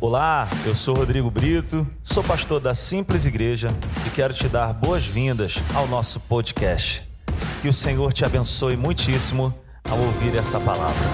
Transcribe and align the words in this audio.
Olá, 0.00 0.48
eu 0.64 0.76
sou 0.76 0.94
Rodrigo 0.94 1.28
Brito, 1.28 1.84
sou 2.04 2.22
pastor 2.22 2.60
da 2.60 2.72
Simples 2.72 3.26
Igreja 3.26 3.70
e 4.06 4.10
quero 4.10 4.32
te 4.32 4.48
dar 4.48 4.72
boas-vindas 4.72 5.56
ao 5.74 5.88
nosso 5.88 6.20
podcast. 6.20 7.02
Que 7.60 7.66
o 7.66 7.72
Senhor 7.72 8.12
te 8.12 8.24
abençoe 8.24 8.76
muitíssimo 8.76 9.52
ao 9.82 9.98
ouvir 9.98 10.36
essa 10.36 10.60
palavra. 10.60 11.04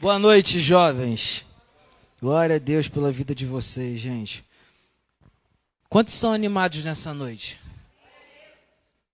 Boa 0.00 0.18
noite, 0.18 0.58
jovens. 0.58 1.46
Glória 2.20 2.56
a 2.56 2.58
Deus 2.58 2.88
pela 2.88 3.12
vida 3.12 3.32
de 3.32 3.46
vocês, 3.46 4.00
gente. 4.00 4.44
Quantos 5.88 6.14
são 6.14 6.32
animados 6.32 6.82
nessa 6.82 7.14
noite? 7.14 7.60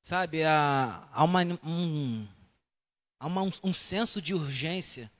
Sabe, 0.00 0.42
há, 0.42 1.02
há, 1.12 1.22
uma, 1.22 1.42
um, 1.62 2.26
há 3.20 3.26
uma, 3.26 3.42
um 3.62 3.74
senso 3.74 4.22
de 4.22 4.32
urgência 4.32 5.10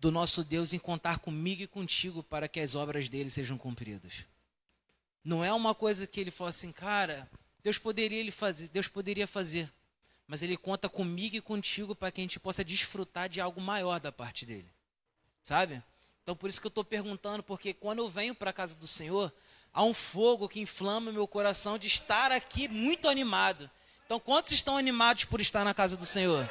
do 0.00 0.10
nosso 0.10 0.42
Deus 0.42 0.72
em 0.72 0.78
contar 0.78 1.18
comigo 1.18 1.62
e 1.62 1.66
contigo 1.66 2.22
para 2.22 2.48
que 2.48 2.58
as 2.58 2.74
obras 2.74 3.08
dele 3.10 3.28
sejam 3.28 3.58
cumpridas. 3.58 4.24
Não 5.22 5.44
é 5.44 5.52
uma 5.52 5.74
coisa 5.74 6.06
que 6.06 6.18
ele 6.18 6.30
fala 6.30 6.48
assim, 6.48 6.72
cara, 6.72 7.30
Deus 7.62 7.76
poderia 7.76 8.18
ele 8.18 8.30
fazer, 8.30 8.70
Deus 8.70 8.88
poderia 8.88 9.26
fazer, 9.26 9.70
mas 10.26 10.40
ele 10.40 10.56
conta 10.56 10.88
comigo 10.88 11.36
e 11.36 11.40
contigo 11.42 11.94
para 11.94 12.10
que 12.10 12.22
a 12.22 12.24
gente 12.24 12.40
possa 12.40 12.64
desfrutar 12.64 13.28
de 13.28 13.42
algo 13.42 13.60
maior 13.60 14.00
da 14.00 14.10
parte 14.10 14.46
dele. 14.46 14.72
Sabe? 15.42 15.82
Então 16.22 16.34
por 16.34 16.48
isso 16.48 16.60
que 16.60 16.66
eu 16.66 16.70
estou 16.70 16.84
perguntando, 16.84 17.42
porque 17.42 17.74
quando 17.74 17.98
eu 17.98 18.08
venho 18.08 18.34
para 18.34 18.50
a 18.50 18.54
casa 18.54 18.74
do 18.76 18.86
Senhor, 18.86 19.30
há 19.70 19.84
um 19.84 19.92
fogo 19.92 20.48
que 20.48 20.60
inflama 20.60 21.12
meu 21.12 21.28
coração 21.28 21.76
de 21.76 21.86
estar 21.86 22.32
aqui 22.32 22.68
muito 22.68 23.06
animado. 23.06 23.70
Então 24.06 24.18
quantos 24.18 24.52
estão 24.52 24.78
animados 24.78 25.26
por 25.26 25.42
estar 25.42 25.62
na 25.62 25.74
casa 25.74 25.94
do 25.94 26.06
Senhor? 26.06 26.50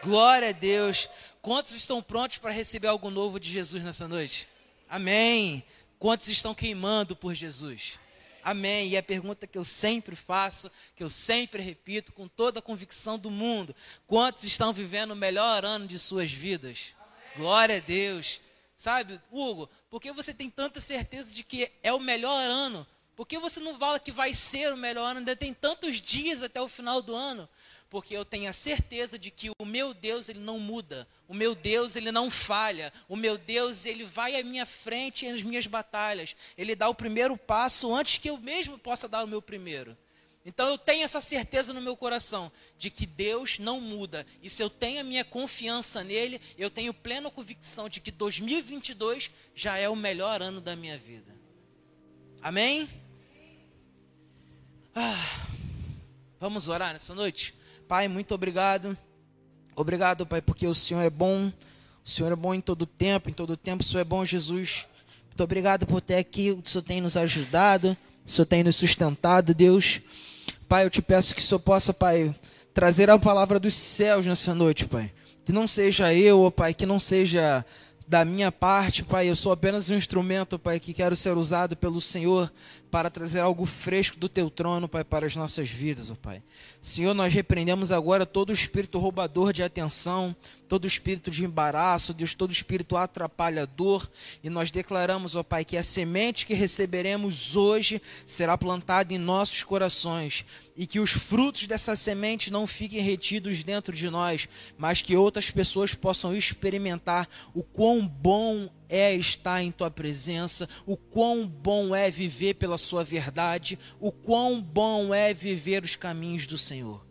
Glória 0.00 0.50
a 0.50 0.52
Deus. 0.52 1.08
Quantos 1.44 1.74
estão 1.74 2.02
prontos 2.02 2.38
para 2.38 2.50
receber 2.50 2.86
algo 2.86 3.10
novo 3.10 3.38
de 3.38 3.50
Jesus 3.50 3.82
nessa 3.82 4.08
noite? 4.08 4.48
Amém. 4.88 5.62
Quantos 5.98 6.28
estão 6.28 6.54
queimando 6.54 7.14
por 7.14 7.34
Jesus? 7.34 7.98
Amém. 8.42 8.88
E 8.88 8.96
a 8.96 9.02
pergunta 9.02 9.46
que 9.46 9.58
eu 9.58 9.64
sempre 9.64 10.16
faço, 10.16 10.70
que 10.96 11.04
eu 11.04 11.10
sempre 11.10 11.62
repito 11.62 12.12
com 12.12 12.26
toda 12.26 12.60
a 12.60 12.62
convicção 12.62 13.18
do 13.18 13.30
mundo: 13.30 13.76
quantos 14.06 14.44
estão 14.44 14.72
vivendo 14.72 15.10
o 15.10 15.16
melhor 15.16 15.66
ano 15.66 15.86
de 15.86 15.98
suas 15.98 16.32
vidas? 16.32 16.94
Amém. 16.98 17.36
Glória 17.36 17.76
a 17.76 17.80
Deus. 17.80 18.40
Sabe, 18.74 19.20
Hugo, 19.30 19.68
por 19.90 20.00
que 20.00 20.12
você 20.12 20.32
tem 20.32 20.48
tanta 20.48 20.80
certeza 20.80 21.34
de 21.34 21.44
que 21.44 21.70
é 21.82 21.92
o 21.92 22.00
melhor 22.00 22.42
ano? 22.42 22.86
Por 23.16 23.26
que 23.26 23.38
você 23.38 23.60
não 23.60 23.78
fala 23.78 24.00
que 24.00 24.10
vai 24.10 24.34
ser 24.34 24.72
o 24.72 24.76
melhor 24.76 25.10
ano? 25.10 25.20
Ainda 25.20 25.36
tem 25.36 25.54
tantos 25.54 26.00
dias 26.00 26.42
até 26.42 26.60
o 26.60 26.68
final 26.68 27.00
do 27.00 27.14
ano 27.14 27.48
porque 27.94 28.16
eu 28.16 28.24
tenho 28.24 28.50
a 28.50 28.52
certeza 28.52 29.16
de 29.16 29.30
que 29.30 29.52
o 29.56 29.64
meu 29.64 29.94
Deus 29.94 30.28
ele 30.28 30.40
não 30.40 30.58
muda, 30.58 31.06
o 31.28 31.32
meu 31.32 31.54
Deus 31.54 31.94
ele 31.94 32.10
não 32.10 32.28
falha, 32.28 32.92
o 33.08 33.14
meu 33.14 33.38
Deus 33.38 33.86
ele 33.86 34.02
vai 34.02 34.34
à 34.34 34.42
minha 34.42 34.66
frente 34.66 35.30
nas 35.30 35.42
minhas 35.42 35.68
batalhas, 35.68 36.34
ele 36.58 36.74
dá 36.74 36.88
o 36.88 36.94
primeiro 36.94 37.36
passo 37.36 37.94
antes 37.94 38.18
que 38.18 38.28
eu 38.28 38.36
mesmo 38.36 38.76
possa 38.76 39.06
dar 39.06 39.22
o 39.22 39.28
meu 39.28 39.40
primeiro. 39.40 39.96
Então 40.44 40.68
eu 40.68 40.76
tenho 40.76 41.04
essa 41.04 41.20
certeza 41.20 41.72
no 41.72 41.80
meu 41.80 41.96
coração 41.96 42.50
de 42.76 42.90
que 42.90 43.06
Deus 43.06 43.60
não 43.60 43.80
muda. 43.80 44.26
E 44.42 44.50
se 44.50 44.60
eu 44.60 44.68
tenho 44.68 45.00
a 45.00 45.04
minha 45.04 45.24
confiança 45.24 46.02
nele, 46.02 46.40
eu 46.58 46.68
tenho 46.68 46.92
plena 46.92 47.30
convicção 47.30 47.88
de 47.88 48.00
que 48.00 48.10
2022 48.10 49.30
já 49.54 49.78
é 49.78 49.88
o 49.88 49.94
melhor 49.94 50.42
ano 50.42 50.60
da 50.60 50.74
minha 50.74 50.98
vida. 50.98 51.32
Amém? 52.42 53.03
Ah, 54.96 55.18
vamos 56.38 56.68
orar 56.68 56.92
nessa 56.92 57.12
noite? 57.14 57.52
Pai, 57.88 58.06
muito 58.06 58.32
obrigado. 58.32 58.96
Obrigado, 59.74 60.24
Pai, 60.24 60.40
porque 60.40 60.68
o 60.68 60.74
Senhor 60.74 61.00
é 61.00 61.10
bom. 61.10 61.52
O 62.04 62.08
Senhor 62.08 62.30
é 62.30 62.36
bom 62.36 62.54
em 62.54 62.60
todo 62.60 62.86
tempo, 62.86 63.28
em 63.28 63.32
todo 63.32 63.56
tempo 63.56 63.82
o 63.82 63.86
Senhor 63.86 64.02
é 64.02 64.04
bom, 64.04 64.24
Jesus. 64.24 64.86
Muito 65.26 65.42
obrigado 65.42 65.84
por 65.84 66.00
ter 66.00 66.14
aqui, 66.14 66.52
o 66.52 66.62
Senhor 66.64 66.84
tem 66.84 67.00
nos 67.00 67.16
ajudado, 67.16 67.96
o 68.24 68.30
Senhor 68.30 68.46
tem 68.46 68.62
nos 68.62 68.76
sustentado, 68.76 69.52
Deus. 69.52 70.00
Pai, 70.68 70.84
eu 70.84 70.90
te 70.90 71.02
peço 71.02 71.34
que 71.34 71.40
o 71.40 71.44
Senhor 71.44 71.58
possa, 71.58 71.92
Pai, 71.92 72.32
trazer 72.72 73.10
a 73.10 73.18
palavra 73.18 73.58
dos 73.58 73.74
céus 73.74 74.24
nessa 74.26 74.54
noite, 74.54 74.86
Pai. 74.86 75.12
Que 75.44 75.50
não 75.50 75.66
seja 75.66 76.14
eu, 76.14 76.42
ó 76.42 76.50
Pai, 76.52 76.72
que 76.72 76.86
não 76.86 77.00
seja 77.00 77.64
da 78.06 78.24
minha 78.24 78.52
parte, 78.52 79.02
Pai, 79.02 79.28
eu 79.28 79.34
sou 79.34 79.50
apenas 79.50 79.90
um 79.90 79.96
instrumento, 79.96 80.56
Pai, 80.56 80.78
que 80.78 80.94
quero 80.94 81.16
ser 81.16 81.36
usado 81.36 81.74
pelo 81.74 82.00
Senhor 82.00 82.52
para 82.94 83.10
trazer 83.10 83.40
algo 83.40 83.66
fresco 83.66 84.16
do 84.16 84.28
teu 84.28 84.48
trono, 84.48 84.88
Pai, 84.88 85.02
para 85.02 85.26
as 85.26 85.34
nossas 85.34 85.68
vidas, 85.68 86.12
ó 86.12 86.14
Pai. 86.14 86.40
Senhor, 86.80 87.12
nós 87.12 87.34
repreendemos 87.34 87.90
agora 87.90 88.24
todo 88.24 88.52
espírito 88.52 89.00
roubador 89.00 89.52
de 89.52 89.64
atenção, 89.64 90.36
todo 90.68 90.86
espírito 90.86 91.28
de 91.28 91.44
embaraço, 91.44 92.14
Deus, 92.14 92.36
todo 92.36 92.52
espírito 92.52 92.96
atrapalhador, 92.96 94.08
e 94.44 94.48
nós 94.48 94.70
declaramos, 94.70 95.34
ó 95.34 95.42
Pai, 95.42 95.64
que 95.64 95.76
a 95.76 95.82
semente 95.82 96.46
que 96.46 96.54
receberemos 96.54 97.56
hoje 97.56 98.00
será 98.24 98.56
plantada 98.56 99.12
em 99.12 99.18
nossos 99.18 99.64
corações, 99.64 100.44
e 100.76 100.86
que 100.86 101.00
os 101.00 101.10
frutos 101.10 101.66
dessa 101.66 101.96
semente 101.96 102.48
não 102.48 102.64
fiquem 102.64 103.00
retidos 103.00 103.64
dentro 103.64 103.92
de 103.92 104.08
nós, 104.08 104.48
mas 104.78 105.02
que 105.02 105.16
outras 105.16 105.50
pessoas 105.50 105.94
possam 105.94 106.32
experimentar 106.36 107.28
o 107.52 107.64
quão 107.64 108.06
bom 108.06 108.68
é 108.88 109.14
estar 109.14 109.62
em 109.62 109.70
tua 109.70 109.90
presença, 109.90 110.68
o 110.86 110.96
quão 110.96 111.46
bom 111.46 111.94
é 111.94 112.10
viver 112.10 112.54
pela 112.54 112.78
sua 112.78 113.02
verdade, 113.04 113.78
o 113.98 114.12
quão 114.12 114.60
bom 114.60 115.14
é 115.14 115.32
viver 115.32 115.82
os 115.84 115.96
caminhos 115.96 116.46
do 116.46 116.58
Senhor. 116.58 117.04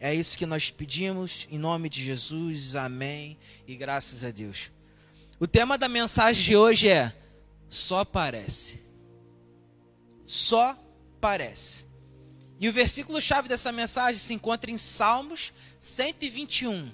É 0.00 0.12
isso 0.12 0.36
que 0.36 0.46
nós 0.46 0.68
pedimos 0.68 1.46
em 1.48 1.58
nome 1.58 1.88
de 1.88 2.02
Jesus. 2.02 2.74
Amém. 2.74 3.38
E 3.68 3.76
graças 3.76 4.24
a 4.24 4.32
Deus. 4.32 4.72
O 5.38 5.46
tema 5.46 5.78
da 5.78 5.88
mensagem 5.88 6.42
de 6.42 6.56
hoje 6.56 6.88
é 6.88 7.14
só 7.68 8.04
parece. 8.04 8.82
Só 10.26 10.76
parece. 11.20 11.86
E 12.58 12.68
o 12.68 12.72
versículo 12.72 13.20
chave 13.20 13.48
dessa 13.48 13.70
mensagem 13.70 14.20
se 14.20 14.34
encontra 14.34 14.70
em 14.70 14.76
Salmos 14.76 15.52
121. 15.78 16.92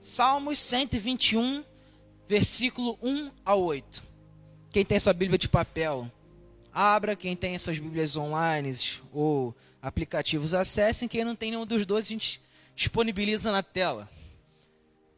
Salmos 0.00 0.58
121, 0.58 1.64
versículo 2.28 2.98
1 3.02 3.30
a 3.44 3.54
8. 3.54 4.02
Quem 4.70 4.84
tem 4.84 4.98
sua 4.98 5.12
Bíblia 5.12 5.38
de 5.38 5.48
papel, 5.48 6.10
abra. 6.72 7.14
Quem 7.14 7.36
tem 7.36 7.58
suas 7.58 7.78
Bíblias 7.78 8.16
online 8.16 8.74
ou 9.12 9.54
aplicativos, 9.80 10.54
acessem. 10.54 11.08
Quem 11.08 11.24
não 11.24 11.36
tem 11.36 11.50
nenhum 11.50 11.66
dos 11.66 11.84
dois, 11.84 12.06
a 12.06 12.08
gente 12.08 12.40
disponibiliza 12.74 13.52
na 13.52 13.62
tela. 13.62 14.08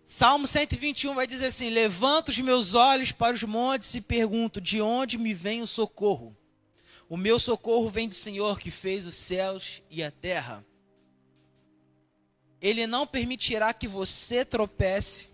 Salmo 0.04 0.46
121 0.46 1.14
vai 1.14 1.26
dizer 1.26 1.46
assim: 1.46 1.70
Levanto 1.70 2.28
os 2.28 2.38
meus 2.38 2.74
olhos 2.74 3.12
para 3.12 3.34
os 3.34 3.42
montes 3.42 3.94
e 3.94 4.00
pergunto: 4.00 4.60
De 4.60 4.80
onde 4.80 5.16
me 5.16 5.32
vem 5.32 5.62
o 5.62 5.66
socorro? 5.66 6.36
O 7.08 7.16
meu 7.16 7.38
socorro 7.38 7.88
vem 7.88 8.08
do 8.08 8.14
Senhor 8.14 8.58
que 8.58 8.70
fez 8.70 9.06
os 9.06 9.14
céus 9.14 9.82
e 9.90 10.02
a 10.02 10.10
terra. 10.10 10.64
Ele 12.60 12.86
não 12.86 13.06
permitirá 13.06 13.72
que 13.74 13.86
você 13.86 14.44
tropece, 14.44 15.28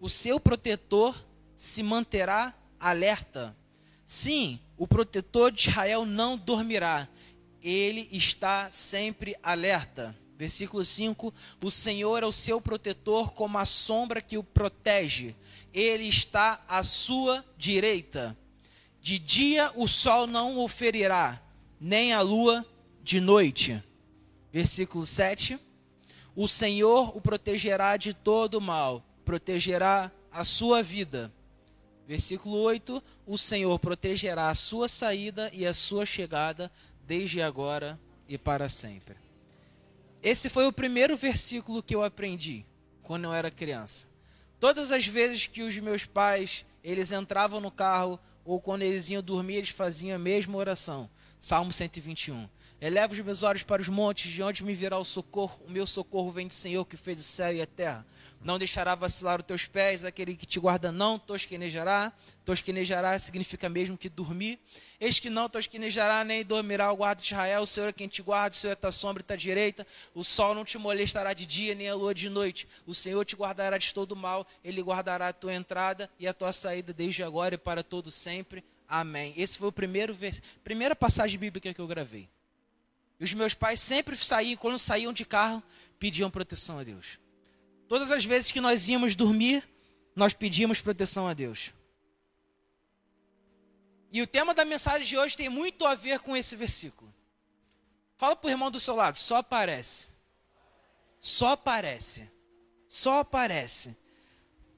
o 0.00 0.08
seu 0.08 0.38
protetor 0.38 1.14
se 1.56 1.82
manterá 1.82 2.54
alerta. 2.78 3.56
Sim, 4.04 4.60
o 4.76 4.86
protetor 4.86 5.50
de 5.50 5.68
Israel 5.68 6.04
não 6.04 6.36
dormirá, 6.36 7.08
ele 7.62 8.08
está 8.12 8.70
sempre 8.70 9.36
alerta. 9.42 10.14
Versículo 10.36 10.84
5: 10.84 11.32
O 11.62 11.70
Senhor 11.70 12.22
é 12.22 12.26
o 12.26 12.32
seu 12.32 12.60
protetor, 12.60 13.32
como 13.32 13.56
a 13.56 13.64
sombra 13.64 14.20
que 14.20 14.36
o 14.36 14.42
protege, 14.42 15.34
ele 15.72 16.04
está 16.04 16.62
à 16.68 16.82
sua 16.82 17.44
direita. 17.56 18.36
De 19.00 19.18
dia 19.18 19.70
o 19.76 19.86
sol 19.86 20.26
não 20.26 20.58
o 20.58 20.68
ferirá, 20.68 21.40
nem 21.80 22.12
a 22.12 22.20
lua 22.20 22.64
de 23.02 23.20
noite. 23.20 23.82
Versículo 24.52 25.04
7. 25.04 25.58
O 26.34 26.48
Senhor 26.48 27.16
o 27.16 27.20
protegerá 27.20 27.96
de 27.96 28.12
todo 28.12 28.60
mal, 28.60 29.04
protegerá 29.24 30.10
a 30.30 30.44
sua 30.44 30.82
vida. 30.82 31.32
Versículo 32.06 32.56
8: 32.58 33.02
O 33.26 33.38
Senhor 33.38 33.78
protegerá 33.78 34.48
a 34.48 34.54
sua 34.54 34.88
saída 34.88 35.50
e 35.52 35.66
a 35.66 35.72
sua 35.72 36.04
chegada, 36.04 36.70
desde 37.06 37.40
agora 37.40 37.98
e 38.28 38.36
para 38.36 38.68
sempre. 38.68 39.16
Esse 40.22 40.48
foi 40.48 40.66
o 40.66 40.72
primeiro 40.72 41.16
versículo 41.16 41.82
que 41.82 41.94
eu 41.94 42.02
aprendi 42.02 42.64
quando 43.02 43.24
eu 43.24 43.32
era 43.32 43.50
criança. 43.50 44.08
Todas 44.58 44.90
as 44.90 45.06
vezes 45.06 45.46
que 45.46 45.62
os 45.62 45.78
meus 45.78 46.06
pais, 46.06 46.64
eles 46.82 47.12
entravam 47.12 47.60
no 47.60 47.70
carro, 47.70 48.18
ou 48.44 48.60
quando 48.60 48.82
eles 48.82 49.10
iam 49.10 49.22
dormir, 49.22 49.56
eles 49.56 49.68
faziam 49.70 50.16
a 50.16 50.18
mesma 50.18 50.56
oração. 50.56 51.10
Salmo 51.38 51.72
121. 51.72 52.48
Elevo 52.84 53.14
os 53.14 53.20
meus 53.20 53.42
olhos 53.42 53.62
para 53.62 53.80
os 53.80 53.88
montes, 53.88 54.30
de 54.30 54.42
onde 54.42 54.62
me 54.62 54.74
virá 54.74 54.98
o 54.98 55.06
socorro. 55.06 55.58
O 55.66 55.70
meu 55.70 55.86
socorro 55.86 56.30
vem 56.30 56.46
do 56.46 56.52
Senhor 56.52 56.84
que 56.84 56.98
fez 56.98 57.18
o 57.18 57.22
céu 57.22 57.50
e 57.50 57.62
a 57.62 57.66
terra. 57.66 58.06
Não 58.42 58.58
deixará 58.58 58.94
vacilar 58.94 59.40
os 59.40 59.46
teus 59.46 59.64
pés, 59.64 60.04
aquele 60.04 60.36
que 60.36 60.44
te 60.44 60.60
guarda 60.60 60.92
não 60.92 61.18
tosquenejará. 61.18 62.12
Tosquenejará 62.44 63.18
significa 63.18 63.70
mesmo 63.70 63.96
que 63.96 64.10
dormir. 64.10 64.60
Eis 65.00 65.18
que 65.18 65.30
não 65.30 65.48
tosquenejará, 65.48 66.24
nem 66.24 66.44
dormirá 66.44 66.92
o 66.92 66.96
guarda 66.96 67.22
de 67.22 67.28
Israel. 67.28 67.62
O 67.62 67.66
Senhor 67.66 67.88
é 67.88 67.92
quem 67.94 68.06
te 68.06 68.20
guarda, 68.20 68.54
o 68.54 68.58
Senhor 68.58 68.72
é 68.74 68.76
tua 68.76 68.92
sombra 68.92 69.22
e 69.22 69.24
tua 69.24 69.36
direita. 69.38 69.86
O 70.14 70.22
sol 70.22 70.54
não 70.54 70.62
te 70.62 70.76
molestará 70.76 71.32
de 71.32 71.46
dia, 71.46 71.74
nem 71.74 71.88
a 71.88 71.94
lua 71.94 72.14
de 72.14 72.28
noite. 72.28 72.68
O 72.84 72.94
Senhor 72.94 73.24
te 73.24 73.34
guardará 73.34 73.78
de 73.78 73.94
todo 73.94 74.14
mal. 74.14 74.46
Ele 74.62 74.82
guardará 74.82 75.28
a 75.28 75.32
tua 75.32 75.54
entrada 75.54 76.10
e 76.20 76.28
a 76.28 76.34
tua 76.34 76.52
saída 76.52 76.92
desde 76.92 77.22
agora 77.22 77.54
e 77.54 77.58
para 77.58 77.82
todo 77.82 78.10
sempre. 78.10 78.62
Amém. 78.86 79.32
Esse 79.38 79.56
foi 79.56 79.68
o 79.68 79.72
primeiro 79.72 80.14
primeira 80.62 80.94
passagem 80.94 81.40
bíblica 81.40 81.72
que 81.72 81.80
eu 81.80 81.86
gravei. 81.86 82.28
E 83.18 83.24
os 83.24 83.32
meus 83.34 83.54
pais 83.54 83.80
sempre 83.80 84.16
saíam, 84.16 84.56
quando 84.56 84.78
saíam 84.78 85.12
de 85.12 85.24
carro, 85.24 85.62
pediam 85.98 86.30
proteção 86.30 86.78
a 86.78 86.84
Deus. 86.84 87.18
Todas 87.88 88.10
as 88.10 88.24
vezes 88.24 88.50
que 88.50 88.60
nós 88.60 88.88
íamos 88.88 89.14
dormir, 89.14 89.66
nós 90.16 90.32
pedíamos 90.32 90.80
proteção 90.80 91.26
a 91.26 91.34
Deus. 91.34 91.72
E 94.12 94.22
o 94.22 94.26
tema 94.26 94.54
da 94.54 94.64
mensagem 94.64 95.06
de 95.06 95.18
hoje 95.18 95.36
tem 95.36 95.48
muito 95.48 95.84
a 95.84 95.94
ver 95.94 96.20
com 96.20 96.36
esse 96.36 96.54
versículo. 96.54 97.12
Fala 98.16 98.36
para 98.36 98.46
o 98.46 98.50
irmão 98.50 98.70
do 98.70 98.78
seu 98.78 98.94
lado, 98.94 99.18
só 99.18 99.38
aparece. 99.38 100.08
Só 101.20 101.48
aparece. 101.48 102.30
Só 102.88 103.18
aparece. 103.18 103.96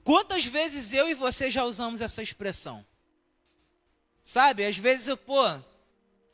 Quantas 0.03 0.45
vezes 0.45 0.93
eu 0.93 1.07
e 1.09 1.13
você 1.13 1.51
já 1.51 1.65
usamos 1.65 2.01
essa 2.01 2.23
expressão? 2.23 2.85
Sabe, 4.23 4.65
às 4.65 4.77
vezes 4.77 5.07
eu, 5.07 5.17
pô, 5.17 5.43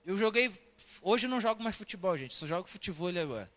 eu 0.06 0.16
joguei. 0.16 0.50
Hoje 1.06 1.28
eu 1.28 1.30
não 1.30 1.42
jogo 1.42 1.62
mais 1.62 1.76
futebol, 1.76 2.18
gente, 2.18 2.34
só 2.34 2.48
jogo 2.48 2.66
futebol 2.66 3.10
agora. 3.10 3.52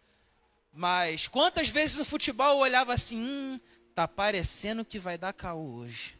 Mas 0.72 1.28
quantas 1.28 1.68
vezes 1.68 1.96
no 1.96 2.04
futebol 2.04 2.48
eu 2.48 2.56
olhava 2.56 2.92
assim, 2.92 3.16
hum, 3.18 3.60
tá 3.94 4.08
parecendo 4.08 4.84
que 4.84 4.98
vai 4.98 5.16
dar 5.16 5.32
caô 5.32 5.76
hoje. 5.76 6.18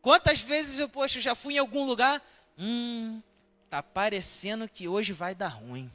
Quantas 0.00 0.40
vezes 0.40 0.78
eu, 0.78 0.88
poxa, 0.88 1.20
já 1.20 1.34
fui 1.34 1.54
em 1.54 1.58
algum 1.58 1.84
lugar, 1.84 2.22
hum, 2.58 3.20
tá 3.68 3.82
parecendo 3.82 4.66
que 4.66 4.88
hoje 4.88 5.12
vai 5.12 5.34
dar 5.34 5.48
ruim. 5.48 5.92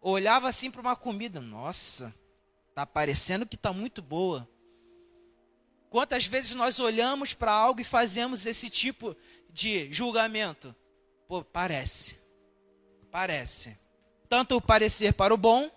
Olhava 0.00 0.48
assim 0.48 0.68
para 0.68 0.80
uma 0.80 0.96
comida, 0.96 1.40
nossa, 1.40 2.12
tá 2.74 2.84
parecendo 2.84 3.46
que 3.46 3.56
tá 3.56 3.72
muito 3.72 4.02
boa. 4.02 4.46
Quantas 5.88 6.26
vezes 6.26 6.56
nós 6.56 6.80
olhamos 6.80 7.32
para 7.32 7.52
algo 7.52 7.80
e 7.80 7.84
fazemos 7.84 8.44
esse 8.44 8.68
tipo 8.68 9.16
de 9.50 9.90
julgamento? 9.92 10.74
Pô, 11.28 11.44
parece. 11.44 12.25
Parece. 13.16 13.78
Tanto 14.28 14.56
o 14.56 14.60
parecer 14.60 15.14
para 15.14 15.32
o 15.32 15.38
bom, 15.38 15.70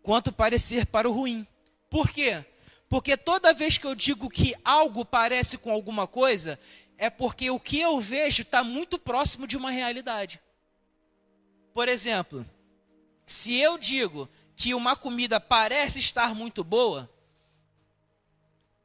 quanto 0.00 0.30
parecer 0.30 0.86
para 0.86 1.10
o 1.10 1.12
ruim. 1.12 1.44
Por 1.90 2.08
quê? 2.08 2.46
Porque 2.88 3.16
toda 3.16 3.52
vez 3.52 3.78
que 3.78 3.84
eu 3.84 3.96
digo 3.96 4.30
que 4.30 4.54
algo 4.64 5.04
parece 5.04 5.58
com 5.58 5.72
alguma 5.72 6.06
coisa, 6.06 6.56
é 6.96 7.10
porque 7.10 7.50
o 7.50 7.58
que 7.58 7.80
eu 7.80 7.98
vejo 7.98 8.42
está 8.42 8.62
muito 8.62 8.96
próximo 8.96 9.44
de 9.44 9.56
uma 9.56 9.72
realidade. 9.72 10.40
Por 11.74 11.88
exemplo, 11.88 12.48
se 13.26 13.58
eu 13.58 13.76
digo 13.76 14.30
que 14.54 14.72
uma 14.72 14.94
comida 14.94 15.40
parece 15.40 15.98
estar 15.98 16.32
muito 16.32 16.62
boa, 16.62 17.12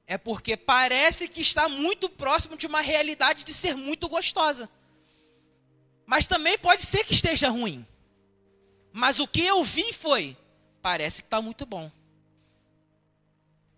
é 0.07 0.17
porque 0.17 0.57
parece 0.57 1.27
que 1.27 1.41
está 1.41 1.69
muito 1.69 2.09
próximo 2.09 2.57
de 2.57 2.65
uma 2.65 2.81
realidade 2.81 3.43
de 3.43 3.53
ser 3.53 3.75
muito 3.75 4.09
gostosa. 4.09 4.67
Mas 6.07 6.25
também 6.25 6.57
pode 6.57 6.81
ser 6.81 7.03
que 7.03 7.13
esteja 7.13 7.49
ruim. 7.49 7.85
Mas 8.93 9.19
o 9.19 9.27
que 9.27 9.45
eu 9.45 9.61
vi 9.63 9.91
foi 9.91 10.37
parece 10.81 11.21
que 11.21 11.27
está 11.27 11.41
muito 11.41 11.65
bom. 11.65 11.91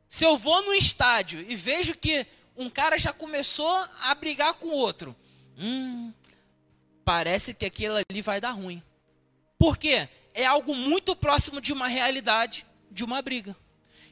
Se 0.07 0.23
eu 0.23 0.37
vou 0.37 0.61
no 0.63 0.73
estádio 0.75 1.43
e 1.49 1.55
vejo 1.55 1.95
que 1.95 2.25
um 2.55 2.69
cara 2.69 2.99
já 2.99 3.11
começou 3.11 3.69
a 4.03 4.13
brigar 4.13 4.53
com 4.53 4.67
o 4.67 4.75
outro, 4.75 5.15
hum, 5.57 6.13
parece 7.03 7.53
que 7.55 7.65
aquilo 7.65 7.95
ali 7.95 8.21
vai 8.21 8.39
dar 8.39 8.51
ruim. 8.51 8.81
Por 9.57 9.75
quê? 9.75 10.07
É 10.33 10.45
algo 10.45 10.75
muito 10.75 11.15
próximo 11.15 11.59
de 11.59 11.73
uma 11.73 11.87
realidade, 11.87 12.63
de 12.91 13.03
uma 13.03 13.21
briga. 13.23 13.57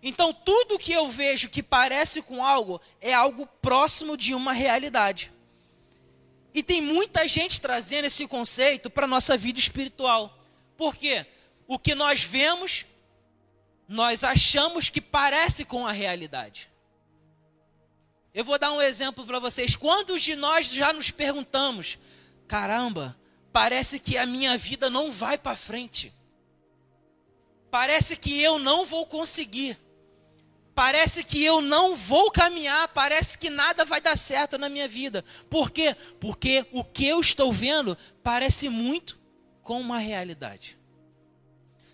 Então, 0.02 0.34
tudo 0.34 0.80
que 0.80 0.92
eu 0.92 1.08
vejo 1.08 1.50
que 1.50 1.62
parece 1.62 2.22
com 2.22 2.44
algo 2.44 2.82
é 3.00 3.14
algo 3.14 3.46
próximo 3.62 4.18
de 4.18 4.34
uma 4.34 4.54
realidade. 4.54 5.32
E 6.54 6.64
tem 6.64 6.82
muita 6.82 7.28
gente 7.28 7.62
trazendo 7.62 8.06
esse 8.06 8.28
conceito 8.28 8.90
para 8.90 9.06
a 9.06 9.08
nossa 9.08 9.38
vida 9.38 9.60
espiritual. 9.60 10.38
Por 10.76 10.96
quê? 10.96 11.26
o 11.68 11.78
que 11.78 11.94
nós 11.94 12.24
vemos, 12.24 12.86
nós 13.88 14.24
achamos 14.24 14.90
que 14.90 15.02
parece 15.02 15.66
com 15.66 15.86
a 15.86 15.92
realidade. 15.92 16.72
Eu 18.34 18.46
vou 18.46 18.58
dar 18.58 18.72
um 18.72 18.82
exemplo 18.82 19.26
para 19.26 19.40
vocês. 19.40 19.76
Quantos 19.76 20.22
de 20.22 20.36
nós 20.36 20.70
já 20.70 20.94
nos 20.94 21.12
perguntamos: 21.12 22.00
caramba, 22.48 23.18
parece 23.52 24.00
que 24.00 24.18
a 24.18 24.26
minha 24.26 24.58
vida 24.58 24.90
não 24.90 25.12
vai 25.12 25.38
para 25.38 25.58
frente. 25.58 26.14
Parece 27.70 28.16
que 28.16 28.42
eu 28.42 28.58
não 28.60 28.86
vou 28.86 29.06
conseguir. 29.06 29.78
Parece 30.78 31.24
que 31.24 31.44
eu 31.44 31.60
não 31.60 31.96
vou 31.96 32.30
caminhar, 32.30 32.88
parece 32.90 33.36
que 33.36 33.50
nada 33.50 33.84
vai 33.84 34.00
dar 34.00 34.16
certo 34.16 34.60
na 34.60 34.70
minha 34.70 34.88
vida. 34.88 35.26
Por 35.50 35.72
quê? 35.72 35.96
Porque 36.20 36.68
o 36.72 36.84
que 36.84 37.08
eu 37.08 37.20
estou 37.20 37.52
vendo 37.52 37.98
parece 38.22 38.70
muito 38.70 39.20
com 39.64 39.82
uma 39.82 39.98
realidade. 39.98 40.78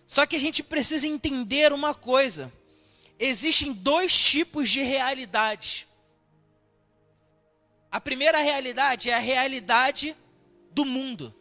Só 0.06 0.26
que 0.26 0.36
a 0.36 0.40
gente 0.40 0.62
precisa 0.62 1.08
entender 1.08 1.72
uma 1.72 1.96
coisa: 1.96 2.52
existem 3.18 3.72
dois 3.72 4.14
tipos 4.14 4.70
de 4.70 4.82
realidades. 4.82 5.88
A 7.90 8.02
primeira 8.02 8.40
realidade 8.40 9.10
é 9.10 9.14
a 9.14 9.20
realidade 9.20 10.14
do 10.72 10.84
mundo. 10.84 11.34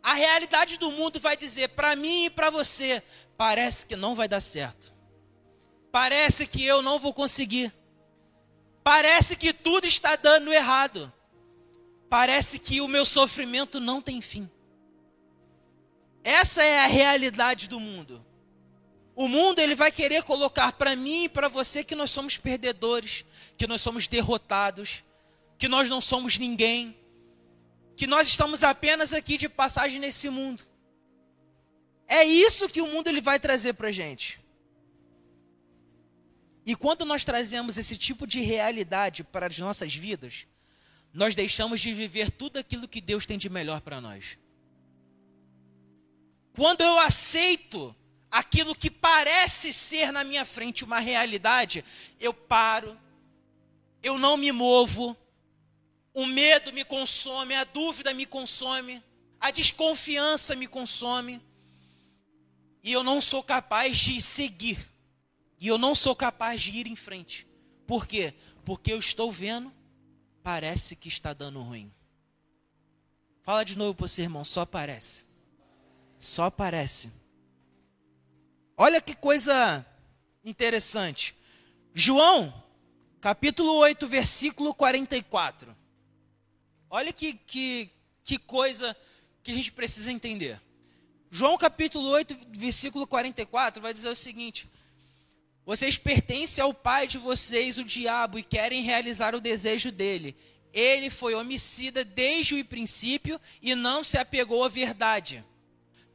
A 0.00 0.14
realidade 0.14 0.78
do 0.78 0.92
mundo 0.92 1.18
vai 1.18 1.36
dizer 1.36 1.70
para 1.70 1.96
mim 1.96 2.26
e 2.26 2.30
para 2.30 2.48
você: 2.48 3.02
parece 3.36 3.84
que 3.84 3.96
não 3.96 4.14
vai 4.14 4.28
dar 4.28 4.40
certo. 4.40 4.97
Parece 5.90 6.46
que 6.46 6.64
eu 6.64 6.82
não 6.82 6.98
vou 6.98 7.12
conseguir. 7.12 7.72
Parece 8.82 9.36
que 9.36 9.52
tudo 9.52 9.86
está 9.86 10.16
dando 10.16 10.52
errado. 10.52 11.12
Parece 12.08 12.58
que 12.58 12.80
o 12.80 12.88
meu 12.88 13.04
sofrimento 13.04 13.80
não 13.80 14.00
tem 14.00 14.20
fim. 14.20 14.50
Essa 16.24 16.62
é 16.62 16.84
a 16.84 16.86
realidade 16.86 17.68
do 17.68 17.78
mundo. 17.78 18.24
O 19.14 19.28
mundo 19.28 19.58
ele 19.58 19.74
vai 19.74 19.90
querer 19.90 20.22
colocar 20.22 20.72
para 20.72 20.94
mim 20.94 21.24
e 21.24 21.28
para 21.28 21.48
você 21.48 21.82
que 21.82 21.94
nós 21.94 22.10
somos 22.10 22.36
perdedores, 22.36 23.24
que 23.56 23.66
nós 23.66 23.82
somos 23.82 24.06
derrotados, 24.06 25.02
que 25.58 25.68
nós 25.68 25.88
não 25.90 26.00
somos 26.00 26.38
ninguém, 26.38 26.96
que 27.96 28.06
nós 28.06 28.28
estamos 28.28 28.62
apenas 28.62 29.12
aqui 29.12 29.36
de 29.36 29.48
passagem 29.48 29.98
nesse 29.98 30.30
mundo. 30.30 30.64
É 32.06 32.24
isso 32.24 32.68
que 32.68 32.80
o 32.80 32.86
mundo 32.86 33.08
ele 33.08 33.20
vai 33.20 33.40
trazer 33.40 33.72
para 33.72 33.90
gente. 33.90 34.40
E 36.68 36.76
quando 36.76 37.06
nós 37.06 37.24
trazemos 37.24 37.78
esse 37.78 37.96
tipo 37.96 38.26
de 38.26 38.40
realidade 38.40 39.24
para 39.24 39.46
as 39.46 39.58
nossas 39.58 39.94
vidas, 39.94 40.46
nós 41.14 41.34
deixamos 41.34 41.80
de 41.80 41.94
viver 41.94 42.30
tudo 42.30 42.58
aquilo 42.58 42.86
que 42.86 43.00
Deus 43.00 43.24
tem 43.24 43.38
de 43.38 43.48
melhor 43.48 43.80
para 43.80 44.02
nós. 44.02 44.36
Quando 46.52 46.82
eu 46.82 46.98
aceito 46.98 47.96
aquilo 48.30 48.74
que 48.74 48.90
parece 48.90 49.72
ser 49.72 50.12
na 50.12 50.22
minha 50.24 50.44
frente 50.44 50.84
uma 50.84 50.98
realidade, 50.98 51.82
eu 52.20 52.34
paro, 52.34 53.00
eu 54.02 54.18
não 54.18 54.36
me 54.36 54.52
movo, 54.52 55.16
o 56.12 56.26
medo 56.26 56.70
me 56.74 56.84
consome, 56.84 57.54
a 57.54 57.64
dúvida 57.64 58.12
me 58.12 58.26
consome, 58.26 59.02
a 59.40 59.50
desconfiança 59.50 60.54
me 60.54 60.66
consome, 60.66 61.40
e 62.84 62.92
eu 62.92 63.02
não 63.02 63.22
sou 63.22 63.42
capaz 63.42 63.96
de 63.96 64.20
seguir, 64.20 64.78
e 65.60 65.68
eu 65.68 65.78
não 65.78 65.94
sou 65.94 66.14
capaz 66.14 66.60
de 66.60 66.70
ir 66.72 66.86
em 66.86 66.96
frente. 66.96 67.46
Por 67.86 68.06
quê? 68.06 68.34
Porque 68.64 68.92
eu 68.92 68.98
estou 68.98 69.32
vendo, 69.32 69.72
parece 70.42 70.94
que 70.94 71.08
está 71.08 71.32
dando 71.32 71.60
ruim. 71.62 71.92
Fala 73.42 73.64
de 73.64 73.76
novo 73.78 73.94
para 73.94 74.06
você, 74.06 74.22
irmão, 74.22 74.44
só 74.44 74.66
parece. 74.66 75.26
Só 76.18 76.50
parece. 76.50 77.12
Olha 78.76 79.00
que 79.00 79.14
coisa 79.14 79.84
interessante. 80.44 81.34
João, 81.94 82.52
capítulo 83.20 83.72
8, 83.74 84.06
versículo 84.06 84.74
44. 84.74 85.74
Olha 86.90 87.12
que, 87.12 87.34
que, 87.34 87.90
que 88.22 88.38
coisa 88.38 88.96
que 89.42 89.50
a 89.50 89.54
gente 89.54 89.72
precisa 89.72 90.12
entender. 90.12 90.60
João 91.30 91.58
capítulo 91.58 92.08
8, 92.08 92.36
versículo 92.50 93.06
44 93.06 93.82
vai 93.82 93.92
dizer 93.92 94.08
o 94.08 94.14
seguinte: 94.14 94.68
Vocês 95.68 95.96
pertencem 95.96 96.64
ao 96.64 96.72
pai 96.72 97.06
de 97.06 97.18
vocês, 97.18 97.78
o 97.78 97.84
diabo, 97.84 98.38
e 98.38 98.42
querem 98.42 98.82
realizar 98.82 99.34
o 99.34 99.40
desejo 99.40 99.92
dele. 99.92 100.34
Ele 100.72 101.10
foi 101.10 101.34
homicida 101.34 102.04
desde 102.04 102.54
o 102.54 102.64
princípio 102.64 103.40
e 103.62 103.74
não 103.74 104.02
se 104.02 104.18
apegou 104.18 104.64
à 104.64 104.68
verdade 104.68 105.44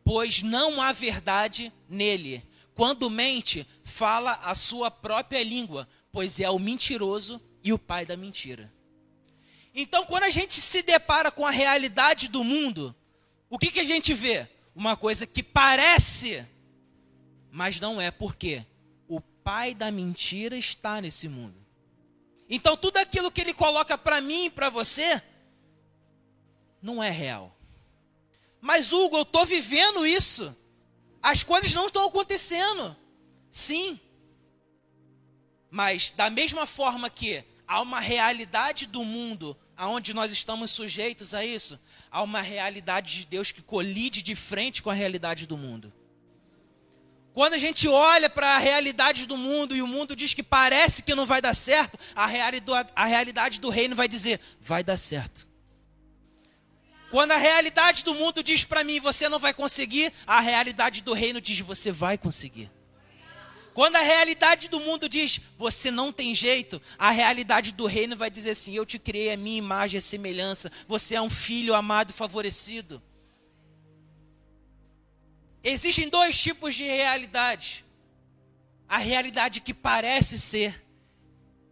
pois 0.03 0.41
não 0.41 0.81
há 0.81 0.91
verdade 0.91 1.71
nele. 1.87 2.43
Quando 2.75 3.09
mente, 3.09 3.67
fala 3.83 4.33
a 4.43 4.53
sua 4.55 4.91
própria 4.91 5.43
língua, 5.43 5.87
pois 6.11 6.39
é 6.39 6.49
o 6.49 6.59
mentiroso 6.59 7.41
e 7.63 7.71
o 7.71 7.79
pai 7.79 8.05
da 8.05 8.17
mentira. 8.17 8.71
Então, 9.73 10.05
quando 10.05 10.23
a 10.23 10.29
gente 10.29 10.55
se 10.55 10.81
depara 10.81 11.31
com 11.31 11.45
a 11.45 11.51
realidade 11.51 12.27
do 12.27 12.43
mundo, 12.43 12.95
o 13.49 13.57
que, 13.57 13.71
que 13.71 13.79
a 13.79 13.83
gente 13.83 14.13
vê? 14.13 14.47
Uma 14.75 14.97
coisa 14.97 15.25
que 15.25 15.41
parece, 15.41 16.45
mas 17.51 17.79
não 17.79 18.01
é. 18.01 18.11
Por 18.11 18.35
quê? 18.35 18.65
Pai 19.43 19.73
da 19.73 19.91
mentira 19.91 20.57
está 20.57 21.01
nesse 21.01 21.27
mundo. 21.27 21.55
Então, 22.49 22.77
tudo 22.77 22.97
aquilo 22.97 23.31
que 23.31 23.41
ele 23.41 23.53
coloca 23.53 23.97
para 23.97 24.21
mim 24.21 24.45
e 24.45 24.49
para 24.49 24.69
você, 24.69 25.21
não 26.81 27.01
é 27.01 27.09
real. 27.09 27.55
Mas, 28.61 28.91
Hugo, 28.91 29.17
eu 29.17 29.23
estou 29.23 29.45
vivendo 29.45 30.05
isso. 30.05 30.55
As 31.21 31.43
coisas 31.43 31.73
não 31.73 31.87
estão 31.87 32.05
acontecendo. 32.05 32.95
Sim. 33.51 33.99
Mas, 35.69 36.11
da 36.11 36.29
mesma 36.29 36.65
forma 36.65 37.09
que 37.09 37.43
há 37.67 37.81
uma 37.81 37.99
realidade 37.99 38.85
do 38.85 39.03
mundo 39.03 39.57
aonde 39.75 40.13
nós 40.13 40.31
estamos 40.31 40.71
sujeitos 40.71 41.33
a 41.33 41.43
isso, 41.43 41.79
há 42.11 42.21
uma 42.21 42.41
realidade 42.41 43.13
de 43.13 43.25
Deus 43.25 43.51
que 43.51 43.61
colide 43.61 44.21
de 44.21 44.35
frente 44.35 44.83
com 44.83 44.89
a 44.89 44.93
realidade 44.93 45.47
do 45.47 45.57
mundo. 45.57 45.91
Quando 47.33 47.55
a 47.55 47.57
gente 47.57 47.87
olha 47.87 48.29
para 48.29 48.55
a 48.55 48.59
realidade 48.59 49.25
do 49.25 49.35
mundo 49.35 49.75
e 49.75 49.81
o 49.81 49.87
mundo 49.87 50.15
diz 50.15 50.35
que 50.35 50.43
parece 50.43 51.01
que 51.01 51.15
não 51.15 51.25
vai 51.25 51.41
dar 51.41 51.55
certo, 51.55 51.97
a 52.15 52.27
realidade, 52.27 52.89
a 52.95 53.05
realidade 53.05 53.59
do 53.59 53.69
reino 53.69 53.95
vai 53.95 54.07
dizer: 54.07 54.39
vai 54.61 54.83
dar 54.83 54.97
certo. 54.97 55.47
Quando 57.09 57.31
a 57.31 57.37
realidade 57.37 58.03
do 58.03 58.13
mundo 58.13 58.43
diz 58.43 58.63
para 58.63 58.83
mim, 58.83 58.99
você 58.99 59.29
não 59.29 59.39
vai 59.39 59.53
conseguir, 59.53 60.11
a 60.25 60.39
realidade 60.39 61.01
do 61.03 61.13
reino 61.13 61.39
diz, 61.39 61.59
você 61.59 61.91
vai 61.91 62.17
conseguir. 62.17 62.71
Quando 63.73 63.95
a 63.95 64.01
realidade 64.01 64.69
do 64.69 64.79
mundo 64.79 65.09
diz, 65.09 65.41
você 65.57 65.89
não 65.89 66.11
tem 66.11 66.35
jeito, 66.35 66.79
a 66.97 67.09
realidade 67.09 67.71
do 67.71 67.87
reino 67.87 68.15
vai 68.15 68.29
dizer 68.29 68.51
assim: 68.51 68.75
eu 68.75 68.85
te 68.85 68.99
criei 68.99 69.33
a 69.33 69.37
minha 69.37 69.57
imagem 69.57 69.97
e 69.97 70.01
semelhança, 70.01 70.71
você 70.87 71.15
é 71.15 71.21
um 71.21 71.29
filho 71.29 71.73
amado 71.73 72.11
e 72.11 72.13
favorecido. 72.13 73.01
Existem 75.63 76.09
dois 76.09 76.37
tipos 76.37 76.75
de 76.75 76.83
realidade: 76.83 77.85
a 78.87 78.97
realidade 78.97 79.61
que 79.61 79.73
parece 79.73 80.37
ser 80.37 80.83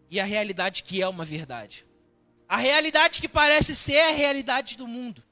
e 0.10 0.20
a 0.20 0.26
realidade 0.26 0.84
que 0.84 1.02
é 1.02 1.08
uma 1.08 1.26
verdade. 1.26 1.86
A 2.48 2.58
realidade 2.58 3.22
que 3.22 3.30
parece 3.30 3.76
ser 3.76 3.94
é 3.94 4.10
a 4.10 4.14
realidade 4.14 4.76
do 4.76 4.88
mundo. 4.88 5.24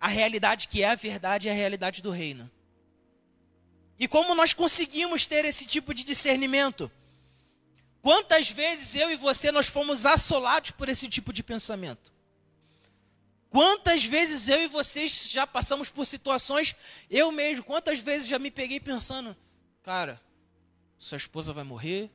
A 0.00 0.08
realidade 0.08 0.68
que 0.68 0.82
é 0.82 0.88
a 0.88 0.94
verdade 0.94 1.48
é 1.48 1.50
a 1.50 1.54
realidade 1.54 2.00
do 2.00 2.10
reino. 2.10 2.50
E 3.98 4.08
como 4.08 4.34
nós 4.34 4.54
conseguimos 4.54 5.26
ter 5.26 5.44
esse 5.44 5.66
tipo 5.66 5.92
de 5.92 6.04
discernimento? 6.04 6.90
Quantas 8.00 8.48
vezes 8.48 8.94
eu 8.94 9.10
e 9.10 9.16
você 9.16 9.50
nós 9.50 9.66
fomos 9.66 10.06
assolados 10.06 10.70
por 10.70 10.88
esse 10.88 11.08
tipo 11.08 11.32
de 11.32 11.42
pensamento? 11.42 12.13
Quantas 13.54 14.04
vezes 14.04 14.48
eu 14.48 14.64
e 14.64 14.66
vocês 14.66 15.28
já 15.30 15.46
passamos 15.46 15.88
por 15.88 16.04
situações, 16.04 16.74
eu 17.08 17.30
mesmo, 17.30 17.62
quantas 17.62 18.00
vezes 18.00 18.26
já 18.26 18.36
me 18.36 18.50
peguei 18.50 18.80
pensando, 18.80 19.36
cara, 19.80 20.20
sua 20.98 21.18
esposa 21.18 21.52
vai 21.52 21.62
morrer, 21.62 22.10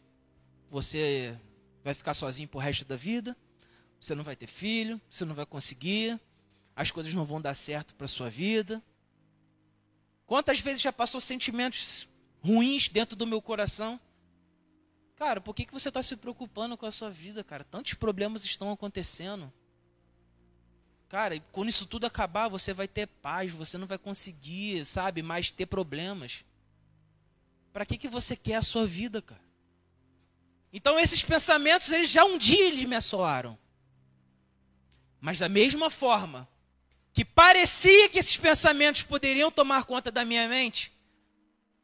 você 0.69 1.39
vai 1.81 1.93
ficar 1.93 2.13
sozinho 2.13 2.45
pro 2.45 2.59
resto 2.59 2.83
da 2.83 2.97
vida, 2.97 3.37
você 3.97 4.13
não 4.13 4.23
vai 4.25 4.35
ter 4.35 4.47
filho, 4.47 4.99
você 5.09 5.23
não 5.23 5.33
vai 5.33 5.45
conseguir, 5.45 6.19
as 6.75 6.91
coisas 6.91 7.13
não 7.13 7.23
vão 7.23 7.39
dar 7.39 7.53
certo 7.53 7.95
para 7.95 8.05
sua 8.05 8.29
vida. 8.29 8.83
Quantas 10.25 10.59
vezes 10.59 10.81
já 10.81 10.91
passou 10.91 11.21
sentimentos 11.21 12.09
ruins 12.41 12.89
dentro 12.89 13.15
do 13.15 13.25
meu 13.25 13.41
coração? 13.41 13.97
Cara, 15.15 15.39
por 15.39 15.55
que, 15.55 15.65
que 15.65 15.73
você 15.73 15.87
está 15.87 16.03
se 16.03 16.17
preocupando 16.17 16.75
com 16.75 16.85
a 16.85 16.91
sua 16.91 17.09
vida, 17.09 17.45
cara? 17.45 17.63
Tantos 17.63 17.93
problemas 17.93 18.43
estão 18.43 18.73
acontecendo. 18.73 19.49
Cara, 21.09 21.39
quando 21.51 21.69
isso 21.69 21.87
tudo 21.87 22.05
acabar, 22.05 22.47
você 22.47 22.71
vai 22.71 22.87
ter 22.87 23.07
paz, 23.07 23.51
você 23.51 23.79
não 23.79 23.87
vai 23.87 23.97
conseguir, 23.97 24.85
sabe, 24.85 25.23
mais 25.23 25.51
ter 25.51 25.65
problemas. 25.65 26.45
Para 27.73 27.83
que, 27.83 27.97
que 27.97 28.07
você 28.07 28.35
quer 28.35 28.55
a 28.55 28.61
sua 28.61 28.85
vida, 28.85 29.19
cara? 29.19 29.41
Então 30.71 30.99
esses 30.99 31.23
pensamentos, 31.23 31.91
eles 31.91 32.11
já 32.11 32.23
um 32.23 32.37
dia 32.37 32.67
eles 32.67 32.85
me 32.85 32.95
assolaram. 32.95 33.57
Mas 35.19 35.39
da 35.39 35.49
mesma 35.49 35.89
forma 35.89 36.47
que 37.11 37.25
parecia 37.25 38.07
que 38.09 38.19
esses 38.19 38.37
pensamentos 38.37 39.01
poderiam 39.01 39.49
tomar 39.49 39.85
conta 39.85 40.11
da 40.11 40.23
minha 40.23 40.47
mente, 40.47 40.93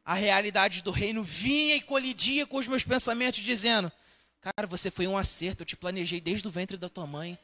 a 0.04 0.14
realidade 0.14 0.84
do 0.84 0.92
reino 0.92 1.24
vinha 1.24 1.74
e 1.74 1.80
colidia 1.80 2.46
com 2.46 2.58
os 2.58 2.68
meus 2.68 2.84
pensamentos, 2.84 3.40
dizendo: 3.40 3.90
Cara, 4.40 4.68
você 4.68 4.88
foi 4.88 5.08
um 5.08 5.18
acerto, 5.18 5.62
eu 5.62 5.66
te 5.66 5.76
planejei 5.76 6.20
desde 6.20 6.46
o 6.46 6.50
ventre 6.50 6.76
da 6.76 6.88
tua 6.88 7.08
mãe. 7.08 7.36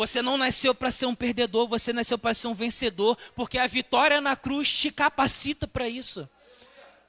Você 0.00 0.22
não 0.22 0.38
nasceu 0.38 0.74
para 0.74 0.90
ser 0.90 1.04
um 1.04 1.14
perdedor, 1.14 1.68
você 1.68 1.92
nasceu 1.92 2.16
para 2.16 2.32
ser 2.32 2.46
um 2.46 2.54
vencedor, 2.54 3.18
porque 3.36 3.58
a 3.58 3.66
vitória 3.66 4.18
na 4.18 4.34
cruz 4.34 4.72
te 4.72 4.90
capacita 4.90 5.68
para 5.68 5.86
isso. 5.90 6.26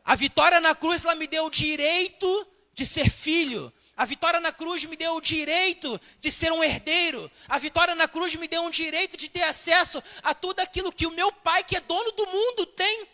A 0.04 0.14
vitória 0.14 0.60
na 0.60 0.76
cruz, 0.76 1.06
ela 1.06 1.16
me 1.16 1.26
deu 1.26 1.46
o 1.46 1.50
direito 1.50 2.46
de 2.74 2.86
ser 2.86 3.10
filho. 3.10 3.72
A 3.96 4.04
vitória 4.04 4.42
na 4.42 4.52
cruz 4.52 4.84
me 4.84 4.98
deu 4.98 5.16
o 5.16 5.22
direito 5.22 6.02
de 6.20 6.30
ser 6.30 6.52
um 6.52 6.62
herdeiro. 6.62 7.32
A 7.48 7.58
vitória 7.58 7.96
na 7.96 8.10
cruz 8.10 8.36
me 8.36 8.46
deu 8.46 8.62
um 8.62 8.70
direito 8.70 9.16
de 9.16 9.30
ter 9.30 9.44
acesso 9.44 10.04
a 10.22 10.34
tudo 10.34 10.60
aquilo 10.60 10.92
que 10.92 11.08
o 11.08 11.12
meu 11.12 11.32
pai, 11.32 11.64
que 11.64 11.78
é 11.78 11.80
dono 11.80 12.12
do 12.12 12.28
mundo, 12.28 12.66
tem. 12.66 13.08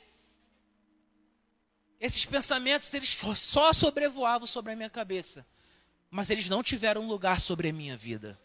Esses 2.00 2.26
pensamentos, 2.26 2.92
eles 2.96 3.16
só 3.36 3.72
sobrevoavam 3.72 4.48
sobre 4.48 4.74
a 4.74 4.76
minha 4.76 4.90
cabeça. 4.90 5.46
Mas 6.10 6.32
eles 6.32 6.50
não 6.50 6.64
tiveram 6.64 7.08
lugar 7.08 7.40
sobre 7.40 7.70
a 7.70 7.74
minha 7.74 7.96
vida. 7.96 8.40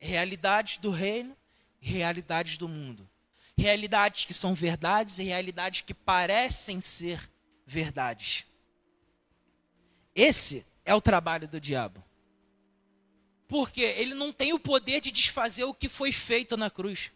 Realidades 0.00 0.78
do 0.78 0.90
reino, 0.90 1.36
realidades 1.78 2.56
do 2.56 2.68
mundo. 2.68 3.08
Realidades 3.56 4.24
que 4.24 4.32
são 4.32 4.54
verdades 4.54 5.18
e 5.18 5.24
realidades 5.24 5.82
que 5.82 5.92
parecem 5.92 6.80
ser 6.80 7.30
verdades. 7.66 8.46
Esse 10.14 10.66
é 10.84 10.94
o 10.94 11.00
trabalho 11.00 11.46
do 11.46 11.60
diabo. 11.60 12.02
Porque 13.46 13.82
ele 13.82 14.14
não 14.14 14.32
tem 14.32 14.52
o 14.52 14.58
poder 14.58 15.00
de 15.00 15.10
desfazer 15.10 15.64
o 15.64 15.74
que 15.74 15.88
foi 15.88 16.12
feito 16.12 16.56
na 16.56 16.70
cruz. 16.70 17.12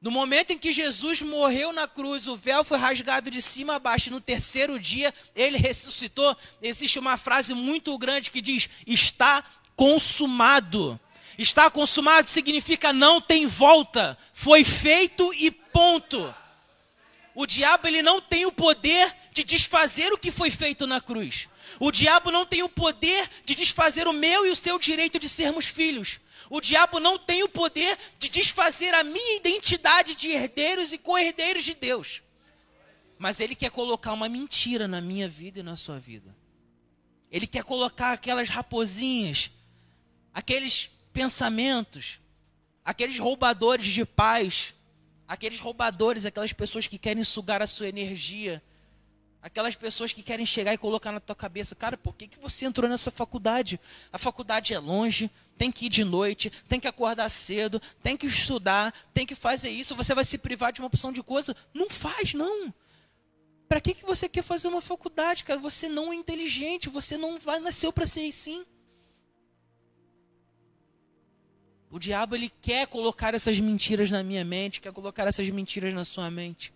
No 0.00 0.12
momento 0.12 0.52
em 0.52 0.58
que 0.58 0.70
Jesus 0.70 1.22
morreu 1.22 1.72
na 1.72 1.88
cruz, 1.88 2.28
o 2.28 2.36
véu 2.36 2.62
foi 2.62 2.78
rasgado 2.78 3.30
de 3.30 3.42
cima 3.42 3.74
a 3.74 3.78
baixo, 3.80 4.08
e 4.08 4.12
no 4.12 4.20
terceiro 4.20 4.78
dia 4.78 5.12
ele 5.34 5.58
ressuscitou. 5.58 6.36
Existe 6.62 7.00
uma 7.00 7.16
frase 7.16 7.52
muito 7.52 7.96
grande 7.98 8.30
que 8.30 8.40
diz: 8.40 8.68
Está 8.86 9.44
consumado. 9.74 11.00
Está 11.38 11.70
consumado 11.70 12.28
significa 12.28 12.92
não 12.92 13.20
tem 13.20 13.46
volta, 13.46 14.18
foi 14.34 14.64
feito 14.64 15.32
e 15.34 15.52
ponto. 15.52 16.34
O 17.32 17.46
diabo 17.46 17.86
ele 17.86 18.02
não 18.02 18.20
tem 18.20 18.44
o 18.44 18.50
poder 18.50 19.14
de 19.32 19.44
desfazer 19.44 20.12
o 20.12 20.18
que 20.18 20.32
foi 20.32 20.50
feito 20.50 20.84
na 20.84 21.00
cruz. 21.00 21.48
O 21.78 21.92
diabo 21.92 22.32
não 22.32 22.44
tem 22.44 22.64
o 22.64 22.68
poder 22.68 23.30
de 23.44 23.54
desfazer 23.54 24.08
o 24.08 24.12
meu 24.12 24.44
e 24.44 24.50
o 24.50 24.56
seu 24.56 24.80
direito 24.80 25.20
de 25.20 25.28
sermos 25.28 25.66
filhos. 25.66 26.18
O 26.50 26.60
diabo 26.60 26.98
não 26.98 27.16
tem 27.16 27.44
o 27.44 27.48
poder 27.48 27.96
de 28.18 28.28
desfazer 28.28 28.92
a 28.94 29.04
minha 29.04 29.36
identidade 29.36 30.16
de 30.16 30.30
herdeiros 30.30 30.92
e 30.92 30.98
co-herdeiros 30.98 31.62
de 31.62 31.74
Deus. 31.74 32.20
Mas 33.16 33.38
ele 33.38 33.54
quer 33.54 33.70
colocar 33.70 34.12
uma 34.12 34.28
mentira 34.28 34.88
na 34.88 35.00
minha 35.00 35.28
vida 35.28 35.60
e 35.60 35.62
na 35.62 35.76
sua 35.76 36.00
vida. 36.00 36.34
Ele 37.30 37.46
quer 37.46 37.62
colocar 37.62 38.12
aquelas 38.12 38.48
raposinhas, 38.48 39.52
aqueles 40.34 40.90
pensamentos, 41.18 42.20
aqueles 42.84 43.18
roubadores 43.18 43.86
de 43.86 44.04
paz, 44.04 44.72
aqueles 45.26 45.58
roubadores, 45.58 46.24
aquelas 46.24 46.52
pessoas 46.52 46.86
que 46.86 46.96
querem 46.96 47.24
sugar 47.24 47.60
a 47.60 47.66
sua 47.66 47.88
energia, 47.88 48.62
Aquelas 49.40 49.76
pessoas 49.76 50.12
que 50.12 50.20
querem 50.20 50.44
chegar 50.44 50.74
e 50.74 50.78
colocar 50.78 51.12
na 51.12 51.20
tua 51.20 51.34
cabeça, 51.34 51.74
cara, 51.76 51.96
por 51.96 52.12
que, 52.12 52.26
que 52.26 52.38
você 52.40 52.66
entrou 52.66 52.90
nessa 52.90 53.08
faculdade? 53.08 53.78
A 54.12 54.18
faculdade 54.18 54.74
é 54.74 54.78
longe, 54.80 55.30
tem 55.56 55.70
que 55.70 55.86
ir 55.86 55.88
de 55.88 56.02
noite, 56.02 56.50
tem 56.68 56.80
que 56.80 56.88
acordar 56.88 57.28
cedo, 57.30 57.80
tem 58.02 58.16
que 58.16 58.26
estudar, 58.26 58.92
tem 59.14 59.24
que 59.24 59.36
fazer 59.36 59.70
isso, 59.70 59.94
você 59.94 60.12
vai 60.12 60.24
se 60.24 60.38
privar 60.38 60.72
de 60.72 60.80
uma 60.80 60.88
opção 60.88 61.12
de 61.12 61.22
coisa. 61.22 61.54
Não 61.72 61.88
faz, 61.88 62.34
não. 62.34 62.74
Para 63.68 63.80
que, 63.80 63.94
que 63.94 64.04
você 64.04 64.28
quer 64.28 64.42
fazer 64.42 64.66
uma 64.66 64.80
faculdade, 64.80 65.44
cara? 65.44 65.60
Você 65.60 65.88
não 65.88 66.12
é 66.12 66.16
inteligente, 66.16 66.88
você 66.88 67.16
não 67.16 67.38
vai 67.38 67.60
nasceu 67.60 67.92
para 67.92 68.08
ser 68.08 68.28
assim. 68.28 68.66
O 71.90 71.98
diabo 71.98 72.34
ele 72.34 72.52
quer 72.60 72.86
colocar 72.86 73.34
essas 73.34 73.58
mentiras 73.58 74.10
na 74.10 74.22
minha 74.22 74.44
mente, 74.44 74.80
quer 74.80 74.92
colocar 74.92 75.26
essas 75.26 75.48
mentiras 75.48 75.94
na 75.94 76.04
sua 76.04 76.30
mente. 76.30 76.72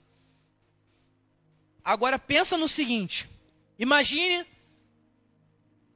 Agora 1.85 2.19
pensa 2.19 2.57
no 2.57 2.67
seguinte: 2.67 3.29
imagine 3.79 4.47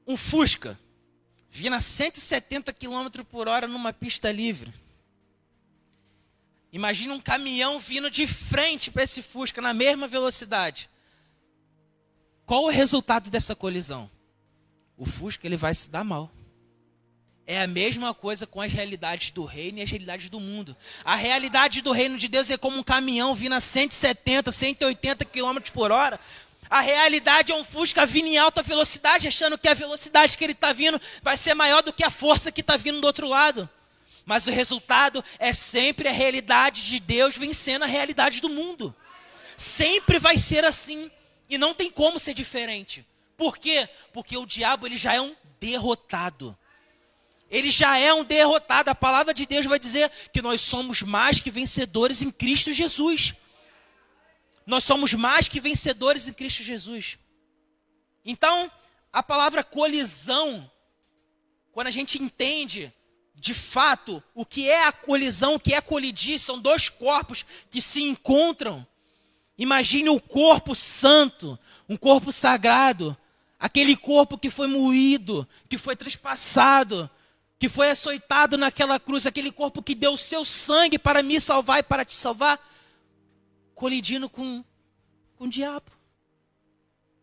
um 0.06 0.16
Fusca 0.16 0.78
vindo 1.50 1.74
a 1.74 1.80
170 1.80 2.72
km 2.74 3.24
por 3.30 3.48
hora 3.48 3.66
numa 3.66 3.92
pista 3.92 4.30
livre. 4.30 4.72
Imagina 6.70 7.14
um 7.14 7.20
caminhão 7.20 7.78
vindo 7.80 8.10
de 8.10 8.26
frente 8.26 8.90
para 8.90 9.02
esse 9.02 9.22
Fusca 9.22 9.62
na 9.62 9.72
mesma 9.72 10.06
velocidade. 10.06 10.90
Qual 12.44 12.64
o 12.64 12.70
resultado 12.70 13.30
dessa 13.30 13.56
colisão? 13.56 14.10
O 14.96 15.06
Fusca 15.06 15.46
ele 15.46 15.56
vai 15.56 15.74
se 15.74 15.88
dar 15.88 16.04
mal. 16.04 16.30
É 17.46 17.62
a 17.62 17.66
mesma 17.66 18.12
coisa 18.12 18.44
com 18.44 18.60
as 18.60 18.72
realidades 18.72 19.30
do 19.30 19.44
reino 19.44 19.78
e 19.78 19.82
as 19.82 19.90
realidades 19.90 20.28
do 20.28 20.40
mundo. 20.40 20.76
A 21.04 21.14
realidade 21.14 21.80
do 21.80 21.92
reino 21.92 22.18
de 22.18 22.26
Deus 22.26 22.50
é 22.50 22.56
como 22.56 22.78
um 22.78 22.82
caminhão 22.82 23.34
vindo 23.36 23.54
a 23.54 23.60
170, 23.60 24.50
180 24.50 25.24
km 25.26 25.58
por 25.72 25.92
hora. 25.92 26.18
A 26.68 26.80
realidade 26.80 27.52
é 27.52 27.54
um 27.54 27.64
Fusca 27.64 28.04
vindo 28.04 28.26
em 28.26 28.36
alta 28.36 28.62
velocidade, 28.62 29.28
achando 29.28 29.56
que 29.56 29.68
a 29.68 29.74
velocidade 29.74 30.36
que 30.36 30.42
ele 30.42 30.54
está 30.54 30.72
vindo 30.72 31.00
vai 31.22 31.36
ser 31.36 31.54
maior 31.54 31.82
do 31.82 31.92
que 31.92 32.02
a 32.02 32.10
força 32.10 32.50
que 32.50 32.62
está 32.62 32.76
vindo 32.76 33.00
do 33.00 33.06
outro 33.06 33.28
lado. 33.28 33.70
Mas 34.24 34.48
o 34.48 34.50
resultado 34.50 35.22
é 35.38 35.52
sempre 35.52 36.08
a 36.08 36.12
realidade 36.12 36.84
de 36.84 36.98
Deus 36.98 37.36
vencendo 37.36 37.84
a 37.84 37.86
realidade 37.86 38.40
do 38.40 38.48
mundo. 38.48 38.92
Sempre 39.56 40.18
vai 40.18 40.36
ser 40.36 40.64
assim. 40.64 41.08
E 41.48 41.56
não 41.56 41.72
tem 41.72 41.88
como 41.92 42.18
ser 42.18 42.34
diferente. 42.34 43.06
Por 43.36 43.56
quê? 43.56 43.88
Porque 44.12 44.36
o 44.36 44.44
diabo 44.44 44.84
ele 44.84 44.96
já 44.96 45.14
é 45.14 45.20
um 45.20 45.36
derrotado. 45.60 46.58
Ele 47.50 47.70
já 47.70 47.96
é 47.98 48.12
um 48.12 48.24
derrotado. 48.24 48.90
A 48.90 48.94
palavra 48.94 49.32
de 49.32 49.46
Deus 49.46 49.66
vai 49.66 49.78
dizer 49.78 50.10
que 50.32 50.42
nós 50.42 50.60
somos 50.60 51.02
mais 51.02 51.40
que 51.40 51.50
vencedores 51.50 52.22
em 52.22 52.30
Cristo 52.30 52.72
Jesus. 52.72 53.34
Nós 54.66 54.82
somos 54.82 55.14
mais 55.14 55.46
que 55.46 55.60
vencedores 55.60 56.26
em 56.26 56.32
Cristo 56.32 56.62
Jesus. 56.62 57.18
Então, 58.24 58.70
a 59.12 59.22
palavra 59.22 59.62
colisão, 59.62 60.70
quando 61.72 61.86
a 61.86 61.92
gente 61.92 62.20
entende 62.20 62.92
de 63.36 63.54
fato 63.54 64.22
o 64.34 64.44
que 64.44 64.68
é 64.68 64.84
a 64.86 64.92
colisão, 64.92 65.54
o 65.54 65.60
que 65.60 65.74
é 65.74 65.80
colidir, 65.80 66.38
são 66.38 66.58
dois 66.58 66.88
corpos 66.88 67.44
que 67.70 67.80
se 67.80 68.02
encontram. 68.02 68.84
Imagine 69.56 70.08
o 70.08 70.20
corpo 70.20 70.74
santo, 70.74 71.56
um 71.88 71.96
corpo 71.96 72.32
sagrado, 72.32 73.16
aquele 73.58 73.96
corpo 73.96 74.36
que 74.36 74.50
foi 74.50 74.66
moído, 74.66 75.48
que 75.68 75.78
foi 75.78 75.94
trespassado, 75.94 77.08
que 77.58 77.68
foi 77.68 77.90
açoitado 77.90 78.58
naquela 78.58 79.00
cruz, 79.00 79.26
aquele 79.26 79.50
corpo 79.50 79.82
que 79.82 79.94
deu 79.94 80.12
o 80.12 80.18
seu 80.18 80.44
sangue 80.44 80.98
para 80.98 81.22
me 81.22 81.40
salvar 81.40 81.80
e 81.80 81.82
para 81.82 82.04
te 82.04 82.14
salvar, 82.14 82.58
colidindo 83.74 84.28
com, 84.28 84.64
com 85.36 85.44
o 85.44 85.50
diabo. 85.50 85.90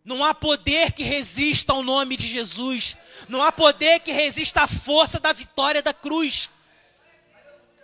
Não 0.04 0.24
há 0.24 0.34
poder 0.34 0.92
que 0.92 1.04
resista 1.04 1.72
ao 1.72 1.82
nome 1.82 2.18
de 2.18 2.28
Jesus. 2.28 2.98
Não 3.30 3.42
há 3.42 3.52
poder 3.52 4.00
que 4.02 4.12
resista 4.12 4.64
à 4.64 4.68
força 4.68 5.20
da 5.20 5.32
vitória 5.32 5.82
da 5.82 5.94
cruz. 5.94 6.50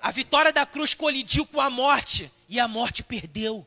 A 0.01 0.11
vitória 0.11 0.51
da 0.51 0.65
cruz 0.65 0.93
colidiu 0.93 1.45
com 1.45 1.61
a 1.61 1.69
morte 1.69 2.31
e 2.49 2.59
a 2.59 2.67
morte 2.67 3.03
perdeu. 3.03 3.65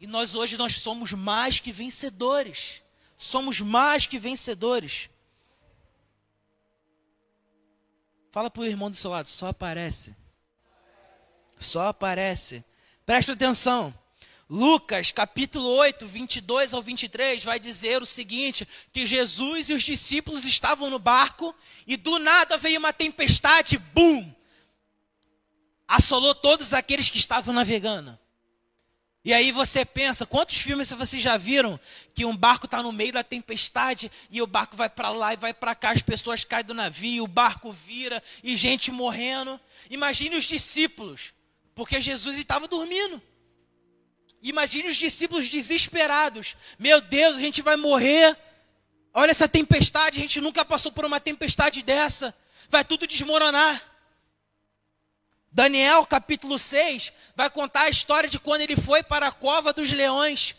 E 0.00 0.06
nós 0.06 0.34
hoje 0.34 0.56
nós 0.58 0.78
somos 0.78 1.12
mais 1.12 1.60
que 1.60 1.72
vencedores. 1.72 2.82
Somos 3.16 3.60
mais 3.60 4.06
que 4.06 4.18
vencedores. 4.18 5.08
Fala 8.30 8.50
para 8.50 8.62
o 8.62 8.66
irmão 8.66 8.90
do 8.90 8.96
seu 8.96 9.10
lado, 9.10 9.28
só 9.28 9.48
aparece. 9.48 10.14
Só 11.58 11.88
aparece. 11.88 12.64
Presta 13.04 13.32
atenção. 13.32 13.94
Lucas, 14.50 15.10
capítulo 15.10 15.68
8, 15.68 16.06
22 16.06 16.72
ao 16.72 16.80
23, 16.80 17.44
vai 17.44 17.60
dizer 17.60 18.00
o 18.00 18.06
seguinte: 18.06 18.66
que 18.92 19.06
Jesus 19.06 19.68
e 19.68 19.74
os 19.74 19.82
discípulos 19.82 20.44
estavam 20.44 20.88
no 20.88 20.98
barco 20.98 21.54
e 21.86 21.96
do 21.96 22.18
nada 22.18 22.56
veio 22.56 22.78
uma 22.78 22.92
tempestade, 22.92 23.76
bum! 23.76 24.32
Assolou 25.86 26.34
todos 26.34 26.72
aqueles 26.72 27.10
que 27.10 27.18
estavam 27.18 27.52
navegando. 27.52 28.18
E 29.28 29.34
aí 29.34 29.52
você 29.52 29.84
pensa, 29.84 30.24
quantos 30.24 30.56
filmes 30.56 30.90
vocês 30.90 31.20
já 31.20 31.36
viram 31.36 31.78
que 32.14 32.24
um 32.24 32.34
barco 32.34 32.64
está 32.64 32.82
no 32.82 32.90
meio 32.90 33.12
da 33.12 33.22
tempestade 33.22 34.10
e 34.30 34.40
o 34.40 34.46
barco 34.46 34.74
vai 34.74 34.88
para 34.88 35.10
lá 35.10 35.34
e 35.34 35.36
vai 35.36 35.52
para 35.52 35.74
cá, 35.74 35.90
as 35.90 36.00
pessoas 36.00 36.44
caem 36.44 36.64
do 36.64 36.72
navio, 36.72 37.24
o 37.24 37.28
barco 37.28 37.70
vira 37.70 38.22
e 38.42 38.56
gente 38.56 38.90
morrendo. 38.90 39.60
Imagine 39.90 40.34
os 40.36 40.44
discípulos, 40.44 41.34
porque 41.74 42.00
Jesus 42.00 42.38
estava 42.38 42.66
dormindo. 42.66 43.20
Imagine 44.40 44.88
os 44.88 44.96
discípulos 44.96 45.50
desesperados. 45.50 46.56
Meu 46.78 46.98
Deus, 47.02 47.36
a 47.36 47.40
gente 47.40 47.60
vai 47.60 47.76
morrer. 47.76 48.34
Olha 49.12 49.30
essa 49.30 49.46
tempestade, 49.46 50.20
a 50.20 50.22
gente 50.22 50.40
nunca 50.40 50.64
passou 50.64 50.90
por 50.90 51.04
uma 51.04 51.20
tempestade 51.20 51.82
dessa. 51.82 52.34
Vai 52.70 52.82
tudo 52.82 53.06
desmoronar. 53.06 53.78
Daniel 55.52 56.06
capítulo 56.06 56.58
6 56.58 57.12
vai 57.38 57.48
contar 57.48 57.82
a 57.82 57.88
história 57.88 58.28
de 58.28 58.36
quando 58.36 58.62
ele 58.62 58.74
foi 58.74 59.00
para 59.00 59.28
a 59.28 59.30
cova 59.30 59.72
dos 59.72 59.92
leões. 59.92 60.56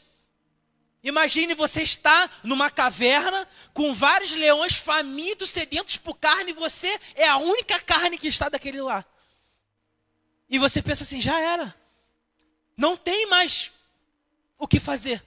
Imagine 1.04 1.54
você 1.54 1.82
estar 1.82 2.40
numa 2.42 2.72
caverna 2.72 3.46
com 3.74 3.94
vários 3.94 4.32
leões 4.32 4.76
famintos, 4.76 5.50
sedentos 5.50 5.98
por 5.98 6.16
carne, 6.16 6.52
e 6.52 6.54
você 6.54 6.98
é 7.16 7.28
a 7.28 7.36
única 7.36 7.82
carne 7.82 8.18
que 8.18 8.30
está 8.30 8.48
daquele 8.48 8.82
lá. 8.82 9.04
E 10.50 10.58
você 10.58 10.82
pensa 10.82 11.04
assim: 11.04 11.20
já 11.20 11.38
era. 11.38 11.76
Não 12.78 12.96
tem 12.96 13.28
mais 13.28 13.74
o 14.58 14.66
que 14.66 14.80
fazer. 14.80 15.22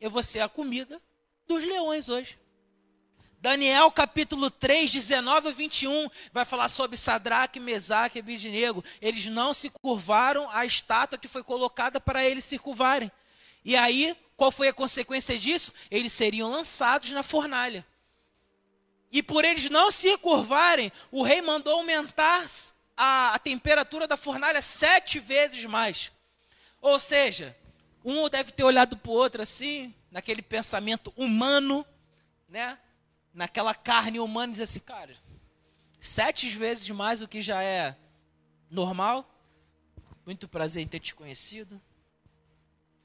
Eu 0.00 0.10
vou 0.10 0.22
ser 0.22 0.40
a 0.40 0.48
comida 0.48 0.98
dos 1.46 1.62
leões 1.62 2.08
hoje. 2.08 2.38
Daniel 3.40 3.90
capítulo 3.90 4.50
3, 4.50 4.90
19 4.90 5.48
a 5.48 5.50
21, 5.52 6.08
vai 6.32 6.44
falar 6.44 6.68
sobre 6.68 6.96
Sadraque, 6.96 7.60
Mesaque 7.60 8.18
e 8.18 8.20
Abidnego. 8.20 8.84
Eles 9.00 9.26
não 9.26 9.52
se 9.52 9.70
curvaram 9.70 10.48
à 10.50 10.64
estátua 10.64 11.18
que 11.18 11.28
foi 11.28 11.42
colocada 11.42 12.00
para 12.00 12.24
eles 12.24 12.44
se 12.44 12.58
curvarem. 12.58 13.10
E 13.64 13.76
aí, 13.76 14.16
qual 14.36 14.50
foi 14.50 14.68
a 14.68 14.72
consequência 14.72 15.38
disso? 15.38 15.72
Eles 15.90 16.12
seriam 16.12 16.50
lançados 16.50 17.12
na 17.12 17.22
fornalha. 17.22 17.86
E 19.12 19.22
por 19.22 19.44
eles 19.44 19.70
não 19.70 19.90
se 19.90 20.16
curvarem, 20.18 20.90
o 21.10 21.22
rei 21.22 21.40
mandou 21.40 21.74
aumentar 21.74 22.44
a, 22.96 23.34
a 23.34 23.38
temperatura 23.38 24.08
da 24.08 24.16
fornalha 24.16 24.60
sete 24.60 25.18
vezes 25.18 25.64
mais. 25.66 26.10
Ou 26.80 26.98
seja, 26.98 27.56
um 28.04 28.28
deve 28.28 28.52
ter 28.52 28.64
olhado 28.64 28.96
para 28.96 29.10
o 29.10 29.14
outro 29.14 29.42
assim, 29.42 29.94
naquele 30.10 30.42
pensamento 30.42 31.12
humano, 31.16 31.86
né? 32.48 32.78
Naquela 33.36 33.74
carne 33.74 34.18
humana, 34.18 34.48
e 34.48 34.52
dizer 34.52 34.64
assim, 34.64 34.80
cara, 34.80 35.14
sete 36.00 36.48
vezes 36.48 36.88
mais 36.88 37.20
o 37.20 37.28
que 37.28 37.42
já 37.42 37.62
é 37.62 37.94
normal. 38.70 39.30
Muito 40.24 40.48
prazer 40.48 40.82
em 40.82 40.88
ter 40.88 41.00
te 41.00 41.14
conhecido. 41.14 41.80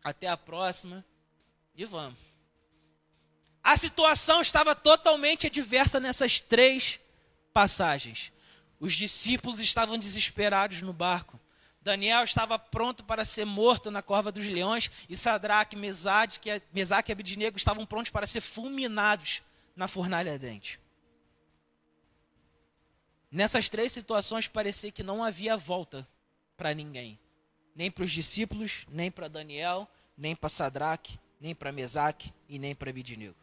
Até 0.01 0.27
a 0.27 0.37
próxima. 0.37 1.05
E 1.75 1.83
vamos. 1.83 2.17
A 3.61 3.75
situação 3.75 4.41
estava 4.41 4.73
totalmente 4.73 5.47
adversa 5.47 5.99
nessas 5.99 6.39
três 6.39 6.99
passagens. 7.53 8.31
Os 8.79 8.93
discípulos 8.93 9.59
estavam 9.59 9.97
desesperados 9.97 10.81
no 10.81 10.93
barco. 10.93 11.39
Daniel 11.81 12.23
estava 12.23 12.57
pronto 12.57 13.03
para 13.03 13.25
ser 13.25 13.45
morto 13.45 13.91
na 13.91 14.01
corva 14.01 14.31
dos 14.31 14.45
leões, 14.45 14.89
e 15.09 15.17
Sadraque, 15.17 15.75
Mesaque, 15.75 16.61
Mesaque 16.71 17.11
e 17.11 17.13
Abidnego 17.13 17.57
estavam 17.57 17.85
prontos 17.85 18.11
para 18.11 18.27
ser 18.27 18.39
fulminados 18.39 19.41
na 19.75 19.87
fornalha 19.87 20.33
ardente. 20.33 20.79
Nessas 23.29 23.69
três 23.69 23.91
situações 23.91 24.47
parecia 24.47 24.91
que 24.91 25.03
não 25.03 25.23
havia 25.23 25.55
volta 25.55 26.07
para 26.57 26.73
ninguém, 26.73 27.17
nem 27.75 27.89
para 27.89 28.03
os 28.03 28.11
discípulos, 28.11 28.85
nem 28.89 29.09
para 29.09 29.27
Daniel, 29.27 29.89
nem 30.17 30.35
para 30.35 30.49
Sadraque, 30.49 31.19
nem 31.39 31.55
para 31.55 31.71
Mesaque 31.71 32.33
e 32.49 32.59
nem 32.59 32.75
para 32.75 32.89
Abidnego. 32.89 33.35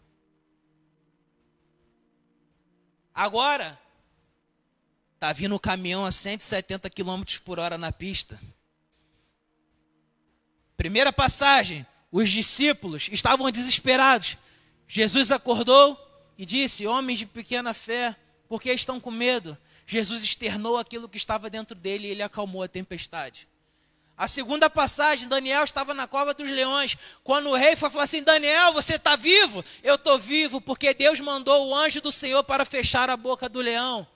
Agora, 3.15 3.79
Está 5.19 5.33
vindo 5.33 5.57
o 5.57 5.59
caminhão 5.59 6.07
a 6.07 6.13
170 6.13 6.89
km 6.91 7.25
por 7.45 7.59
hora 7.59 7.77
na 7.77 7.91
pista. 7.91 8.41
Primeira 10.77 11.13
passagem, 11.13 11.85
os 12.13 12.31
discípulos 12.31 13.09
estavam 13.11 13.51
desesperados. 13.51 14.39
Jesus 14.87 15.33
acordou 15.33 15.97
e 16.39 16.47
disse: 16.47 16.87
Homens 16.87 17.19
de 17.19 17.27
pequena 17.27 17.75
fé, 17.75 18.15
por 18.49 18.63
que 18.63 18.73
estão 18.73 19.01
com 19.01 19.11
medo? 19.11 19.59
Jesus 19.85 20.23
externou 20.23 20.79
aquilo 20.79 21.09
que 21.09 21.17
estava 21.17 21.51
dentro 21.51 21.75
dele 21.75 22.07
e 22.07 22.11
ele 22.13 22.23
acalmou 22.23 22.63
a 22.63 22.69
tempestade. 22.69 23.49
A 24.17 24.27
segunda 24.29 24.69
passagem, 24.69 25.29
Daniel 25.29 25.65
estava 25.65 25.95
na 25.95 26.07
cova 26.07 26.35
dos 26.35 26.49
leões. 26.49 26.97
Quando 27.25 27.49
o 27.51 27.55
rei 27.55 27.75
foi 27.75 27.91
falar 27.91 28.05
assim: 28.05 28.23
Daniel, 28.23 28.73
você 28.73 28.95
está 28.95 29.17
vivo? 29.17 29.65
Eu 29.83 29.97
estou 29.97 30.19
vivo, 30.19 30.61
porque 30.61 30.95
Deus 30.95 31.21
mandou 31.21 31.69
o 31.69 31.75
anjo 31.75 32.01
do 32.01 32.13
Senhor 32.13 32.45
para 32.45 32.65
fechar 32.65 33.11
a 33.11 33.17
boca 33.17 33.49
do 33.49 33.61
leão. 33.61 34.07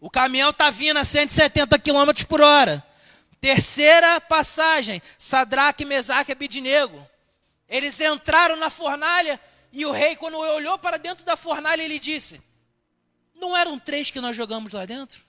O 0.00 0.10
caminhão 0.10 0.50
está 0.50 0.70
vindo 0.70 0.96
a 0.96 1.04
170 1.04 1.78
km 1.78 2.24
por 2.28 2.40
hora. 2.40 2.84
Terceira 3.40 4.20
passagem, 4.20 5.02
Sadraque, 5.16 5.84
Mesaque 5.84 6.30
e 6.30 6.32
Abidinego. 6.32 7.06
Eles 7.68 8.00
entraram 8.00 8.56
na 8.56 8.68
fornalha 8.70 9.40
e 9.72 9.86
o 9.86 9.90
rei, 9.90 10.14
quando 10.16 10.36
olhou 10.36 10.78
para 10.78 10.98
dentro 10.98 11.24
da 11.24 11.36
fornalha, 11.36 11.82
ele 11.82 11.98
disse: 11.98 12.40
Não 13.34 13.56
eram 13.56 13.78
três 13.78 14.10
que 14.10 14.20
nós 14.20 14.36
jogamos 14.36 14.72
lá 14.72 14.84
dentro? 14.84 15.24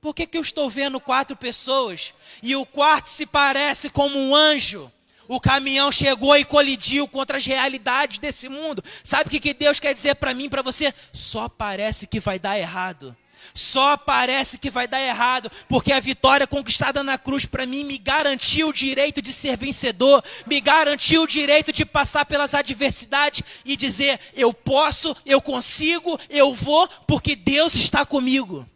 Por 0.00 0.14
que, 0.14 0.26
que 0.26 0.36
eu 0.36 0.42
estou 0.42 0.68
vendo 0.68 1.00
quatro 1.00 1.34
pessoas 1.34 2.14
e 2.42 2.54
o 2.54 2.66
quarto 2.66 3.08
se 3.08 3.26
parece 3.26 3.88
como 3.88 4.18
um 4.18 4.34
anjo? 4.34 4.92
O 5.26 5.40
caminhão 5.40 5.90
chegou 5.90 6.36
e 6.36 6.44
colidiu 6.44 7.08
contra 7.08 7.38
as 7.38 7.46
realidades 7.46 8.18
desse 8.18 8.48
mundo. 8.48 8.84
Sabe 9.02 9.28
o 9.28 9.30
que, 9.30 9.40
que 9.40 9.54
Deus 9.54 9.80
quer 9.80 9.94
dizer 9.94 10.16
para 10.16 10.34
mim, 10.34 10.50
para 10.50 10.60
você? 10.60 10.92
Só 11.12 11.48
parece 11.48 12.06
que 12.06 12.20
vai 12.20 12.38
dar 12.38 12.58
errado. 12.58 13.16
Só 13.52 13.96
parece 13.96 14.58
que 14.58 14.70
vai 14.70 14.86
dar 14.86 15.00
errado, 15.00 15.50
porque 15.68 15.92
a 15.92 16.00
vitória 16.00 16.46
conquistada 16.46 17.02
na 17.02 17.18
cruz 17.18 17.44
para 17.44 17.66
mim 17.66 17.84
me 17.84 17.98
garantiu 17.98 18.68
o 18.68 18.72
direito 18.72 19.20
de 19.20 19.32
ser 19.32 19.56
vencedor, 19.56 20.24
me 20.46 20.60
garantiu 20.60 21.22
o 21.22 21.26
direito 21.26 21.72
de 21.72 21.84
passar 21.84 22.24
pelas 22.24 22.54
adversidades 22.54 23.42
e 23.64 23.76
dizer: 23.76 24.18
eu 24.34 24.52
posso, 24.52 25.16
eu 25.26 25.40
consigo, 25.40 26.18
eu 26.30 26.54
vou, 26.54 26.88
porque 27.06 27.36
Deus 27.36 27.74
está 27.74 28.06
comigo. 28.06 28.68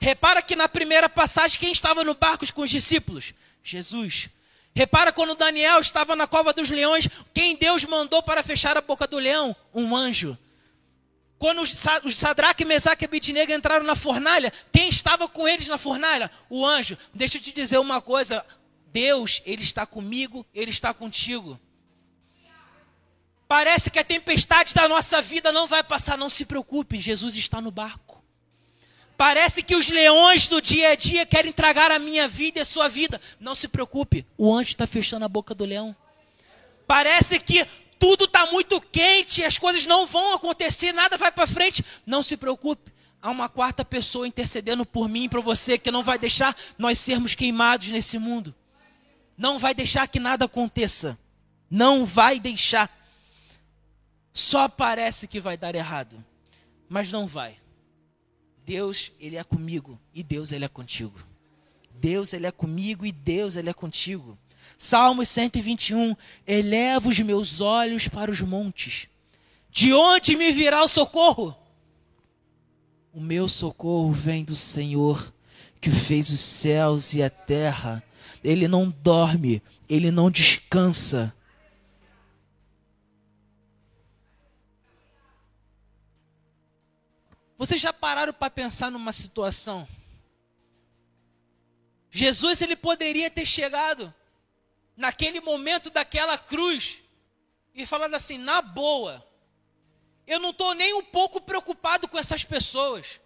Repara 0.00 0.40
que 0.40 0.56
na 0.56 0.68
primeira 0.68 1.08
passagem, 1.08 1.60
quem 1.60 1.72
estava 1.72 2.02
no 2.02 2.14
barco 2.14 2.50
com 2.52 2.62
os 2.62 2.70
discípulos? 2.70 3.34
Jesus. 3.62 4.30
Repara 4.74 5.12
quando 5.12 5.34
Daniel 5.34 5.80
estava 5.80 6.16
na 6.16 6.26
cova 6.26 6.52
dos 6.52 6.70
leões, 6.70 7.08
quem 7.34 7.56
Deus 7.56 7.84
mandou 7.84 8.22
para 8.22 8.42
fechar 8.42 8.76
a 8.76 8.80
boca 8.80 9.06
do 9.06 9.18
leão? 9.18 9.54
Um 9.74 9.94
anjo. 9.94 10.38
Quando 11.40 11.62
os 11.62 12.14
Sadraque, 12.14 12.66
Mesaque 12.66 13.02
e 13.02 13.06
Abidnego 13.06 13.50
entraram 13.50 13.82
na 13.82 13.96
fornalha, 13.96 14.52
quem 14.70 14.90
estava 14.90 15.26
com 15.26 15.48
eles 15.48 15.68
na 15.68 15.78
fornalha? 15.78 16.30
O 16.50 16.66
anjo. 16.66 16.98
Deixa 17.14 17.38
eu 17.38 17.40
te 17.40 17.50
dizer 17.50 17.78
uma 17.78 18.02
coisa. 18.02 18.44
Deus, 18.92 19.40
Ele 19.46 19.62
está 19.62 19.86
comigo, 19.86 20.44
Ele 20.54 20.70
está 20.70 20.92
contigo. 20.92 21.58
Parece 23.48 23.90
que 23.90 23.98
a 23.98 24.04
tempestade 24.04 24.74
da 24.74 24.86
nossa 24.86 25.22
vida 25.22 25.50
não 25.50 25.66
vai 25.66 25.82
passar, 25.82 26.18
não 26.18 26.28
se 26.28 26.44
preocupe, 26.44 26.98
Jesus 26.98 27.34
está 27.34 27.58
no 27.58 27.70
barco. 27.70 28.22
Parece 29.16 29.62
que 29.62 29.74
os 29.74 29.88
leões 29.88 30.46
do 30.46 30.60
dia 30.60 30.90
a 30.90 30.94
dia 30.94 31.24
querem 31.24 31.52
tragar 31.52 31.90
a 31.90 31.98
minha 31.98 32.28
vida 32.28 32.58
e 32.58 32.62
a 32.62 32.66
sua 32.66 32.86
vida. 32.86 33.18
Não 33.40 33.54
se 33.54 33.66
preocupe, 33.66 34.26
o 34.36 34.52
anjo 34.52 34.68
está 34.68 34.86
fechando 34.86 35.24
a 35.24 35.28
boca 35.28 35.54
do 35.54 35.64
leão. 35.64 35.96
Parece 36.86 37.40
que 37.40 37.66
tudo 38.00 38.24
está 38.24 38.46
muito 38.46 38.80
quente, 38.80 39.44
as 39.44 39.58
coisas 39.58 39.84
não 39.84 40.06
vão 40.06 40.34
acontecer, 40.34 40.90
nada 40.90 41.18
vai 41.18 41.30
para 41.30 41.46
frente. 41.46 41.84
Não 42.06 42.22
se 42.22 42.34
preocupe, 42.34 42.90
há 43.20 43.30
uma 43.30 43.46
quarta 43.46 43.84
pessoa 43.84 44.26
intercedendo 44.26 44.86
por 44.86 45.06
mim 45.06 45.24
e 45.24 45.28
por 45.28 45.42
você 45.42 45.78
que 45.78 45.90
não 45.90 46.02
vai 46.02 46.18
deixar 46.18 46.56
nós 46.78 46.98
sermos 46.98 47.34
queimados 47.34 47.92
nesse 47.92 48.18
mundo. 48.18 48.54
Não 49.36 49.58
vai 49.58 49.74
deixar 49.74 50.08
que 50.08 50.18
nada 50.18 50.46
aconteça. 50.46 51.18
Não 51.70 52.06
vai 52.06 52.40
deixar. 52.40 52.90
Só 54.32 54.66
parece 54.66 55.28
que 55.28 55.38
vai 55.38 55.58
dar 55.58 55.74
errado, 55.74 56.24
mas 56.88 57.12
não 57.12 57.26
vai. 57.26 57.58
Deus, 58.64 59.12
ele 59.20 59.36
é 59.36 59.44
comigo 59.44 60.00
e 60.14 60.22
Deus 60.22 60.52
ele 60.52 60.64
é 60.64 60.68
contigo. 60.68 61.18
Deus 61.94 62.32
ele 62.32 62.46
é 62.46 62.50
comigo 62.50 63.04
e 63.04 63.12
Deus 63.12 63.56
ele 63.56 63.68
é 63.68 63.74
contigo. 63.74 64.38
Salmos 64.82 65.28
121, 65.28 66.16
eleva 66.46 67.10
os 67.10 67.20
meus 67.20 67.60
olhos 67.60 68.08
para 68.08 68.30
os 68.30 68.40
montes. 68.40 69.08
De 69.70 69.92
onde 69.92 70.34
me 70.38 70.50
virá 70.52 70.82
o 70.82 70.88
socorro? 70.88 71.54
O 73.12 73.20
meu 73.20 73.46
socorro 73.46 74.10
vem 74.10 74.42
do 74.42 74.54
Senhor, 74.54 75.34
que 75.82 75.90
fez 75.90 76.30
os 76.30 76.40
céus 76.40 77.12
e 77.12 77.22
a 77.22 77.28
terra. 77.28 78.02
Ele 78.42 78.66
não 78.66 78.88
dorme, 78.88 79.62
ele 79.86 80.10
não 80.10 80.30
descansa. 80.30 81.36
Vocês 87.58 87.78
já 87.78 87.92
pararam 87.92 88.32
para 88.32 88.48
pensar 88.48 88.90
numa 88.90 89.12
situação? 89.12 89.86
Jesus 92.10 92.62
ele 92.62 92.76
poderia 92.76 93.30
ter 93.30 93.44
chegado 93.44 94.14
naquele 95.00 95.40
momento 95.40 95.88
daquela 95.88 96.36
cruz 96.36 97.02
e 97.74 97.86
falando 97.86 98.14
assim, 98.14 98.36
na 98.36 98.60
boa, 98.60 99.26
eu 100.26 100.38
não 100.38 100.50
estou 100.50 100.74
nem 100.74 100.92
um 100.92 101.02
pouco 101.02 101.40
preocupado 101.40 102.06
com 102.06 102.18
essas 102.18 102.44
pessoas. 102.44 103.18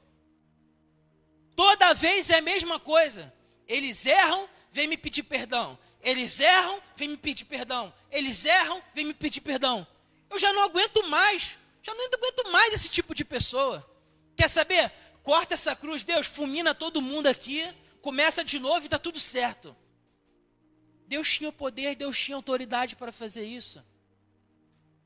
Toda 1.56 1.92
vez 1.92 2.30
é 2.30 2.36
a 2.38 2.42
mesma 2.42 2.78
coisa. 2.78 3.34
Eles 3.66 4.06
erram, 4.06 4.48
vem 4.70 4.86
me 4.86 4.96
pedir 4.96 5.24
perdão. 5.24 5.76
Eles 6.00 6.38
erram, 6.38 6.80
vem 6.94 7.08
me 7.08 7.16
pedir 7.16 7.44
perdão. 7.44 7.92
Eles 8.08 8.44
erram, 8.44 8.80
vem 8.94 9.06
me 9.06 9.14
pedir 9.14 9.40
perdão. 9.40 9.84
Eu 10.30 10.38
já 10.38 10.52
não 10.52 10.62
aguento 10.62 11.02
mais. 11.08 11.58
Já 11.82 11.92
não 11.92 12.06
aguento 12.06 12.52
mais 12.52 12.72
esse 12.72 12.88
tipo 12.88 13.16
de 13.16 13.24
pessoa. 13.24 13.84
Quer 14.36 14.48
saber? 14.48 14.92
Corta 15.24 15.54
essa 15.54 15.74
cruz, 15.74 16.04
Deus, 16.04 16.28
fulmina 16.28 16.72
todo 16.72 17.02
mundo 17.02 17.26
aqui. 17.26 17.66
Começa 18.00 18.44
de 18.44 18.60
novo 18.60 18.82
e 18.82 18.86
está 18.86 18.98
tudo 18.98 19.18
certo. 19.18 19.76
Deus 21.06 21.28
tinha 21.32 21.48
o 21.48 21.52
poder, 21.52 21.94
Deus 21.96 22.18
tinha 22.18 22.36
autoridade 22.36 22.96
para 22.96 23.12
fazer 23.12 23.44
isso. 23.44 23.84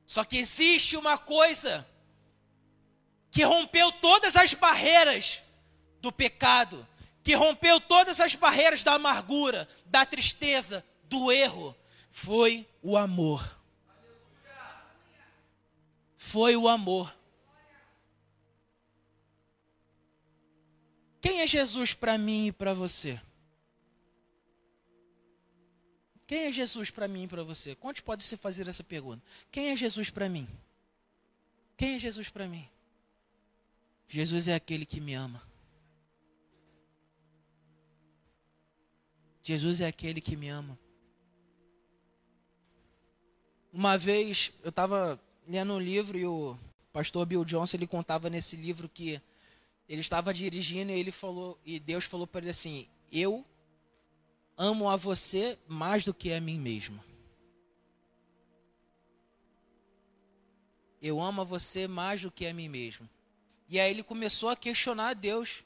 Só 0.06 0.24
que 0.24 0.38
existe 0.38 0.96
uma 0.96 1.18
coisa 1.18 1.86
que 3.30 3.42
rompeu 3.42 3.92
todas 3.92 4.36
as 4.36 4.54
barreiras 4.54 5.42
do 6.00 6.10
pecado, 6.10 6.86
que 7.22 7.34
rompeu 7.34 7.80
todas 7.80 8.20
as 8.20 8.34
barreiras 8.34 8.82
da 8.82 8.94
amargura, 8.94 9.68
da 9.86 10.06
tristeza, 10.06 10.84
do 11.04 11.30
erro, 11.30 11.76
foi 12.10 12.66
o 12.82 12.96
amor. 12.96 13.58
Foi 16.16 16.56
o 16.56 16.68
amor. 16.68 17.14
Quem 21.20 21.40
é 21.40 21.46
Jesus 21.46 21.92
para 21.92 22.16
mim 22.16 22.46
e 22.46 22.52
para 22.52 22.72
você? 22.72 23.20
Quem 26.28 26.44
é 26.44 26.52
Jesus 26.52 26.90
para 26.90 27.08
mim 27.08 27.24
e 27.24 27.26
para 27.26 27.42
você? 27.42 27.74
Quantos 27.74 28.02
podem 28.02 28.22
se 28.22 28.36
fazer 28.36 28.68
essa 28.68 28.84
pergunta? 28.84 29.22
Quem 29.50 29.70
é 29.70 29.76
Jesus 29.76 30.10
para 30.10 30.28
mim? 30.28 30.46
Quem 31.74 31.94
é 31.94 31.98
Jesus 31.98 32.28
para 32.28 32.46
mim? 32.46 32.68
Jesus 34.06 34.46
é 34.46 34.54
aquele 34.54 34.84
que 34.84 35.00
me 35.00 35.14
ama. 35.14 35.42
Jesus 39.42 39.80
é 39.80 39.86
aquele 39.86 40.20
que 40.20 40.36
me 40.36 40.50
ama. 40.50 40.78
Uma 43.72 43.96
vez 43.96 44.52
eu 44.62 44.68
estava 44.68 45.18
lendo 45.46 45.72
um 45.72 45.80
livro 45.80 46.18
e 46.18 46.26
o 46.26 46.58
pastor 46.92 47.24
Bill 47.24 47.42
Johnson 47.42 47.78
ele 47.78 47.86
contava 47.86 48.28
nesse 48.28 48.54
livro 48.54 48.86
que 48.86 49.18
ele 49.88 50.02
estava 50.02 50.34
dirigindo 50.34 50.92
e 50.92 51.00
ele 51.00 51.10
falou 51.10 51.58
e 51.64 51.80
Deus 51.80 52.04
falou 52.04 52.26
para 52.26 52.42
ele 52.42 52.50
assim: 52.50 52.86
"Eu 53.10 53.46
amo 54.58 54.90
a 54.90 54.96
você 54.96 55.56
mais 55.68 56.04
do 56.04 56.12
que 56.12 56.32
a 56.32 56.40
mim 56.40 56.58
mesmo. 56.58 57.02
Eu 61.00 61.20
amo 61.20 61.42
a 61.42 61.44
você 61.44 61.86
mais 61.86 62.22
do 62.22 62.30
que 62.30 62.44
a 62.44 62.52
mim 62.52 62.68
mesmo. 62.68 63.08
E 63.68 63.78
aí 63.78 63.88
ele 63.88 64.02
começou 64.02 64.48
a 64.48 64.56
questionar 64.56 65.10
a 65.10 65.14
Deus. 65.14 65.64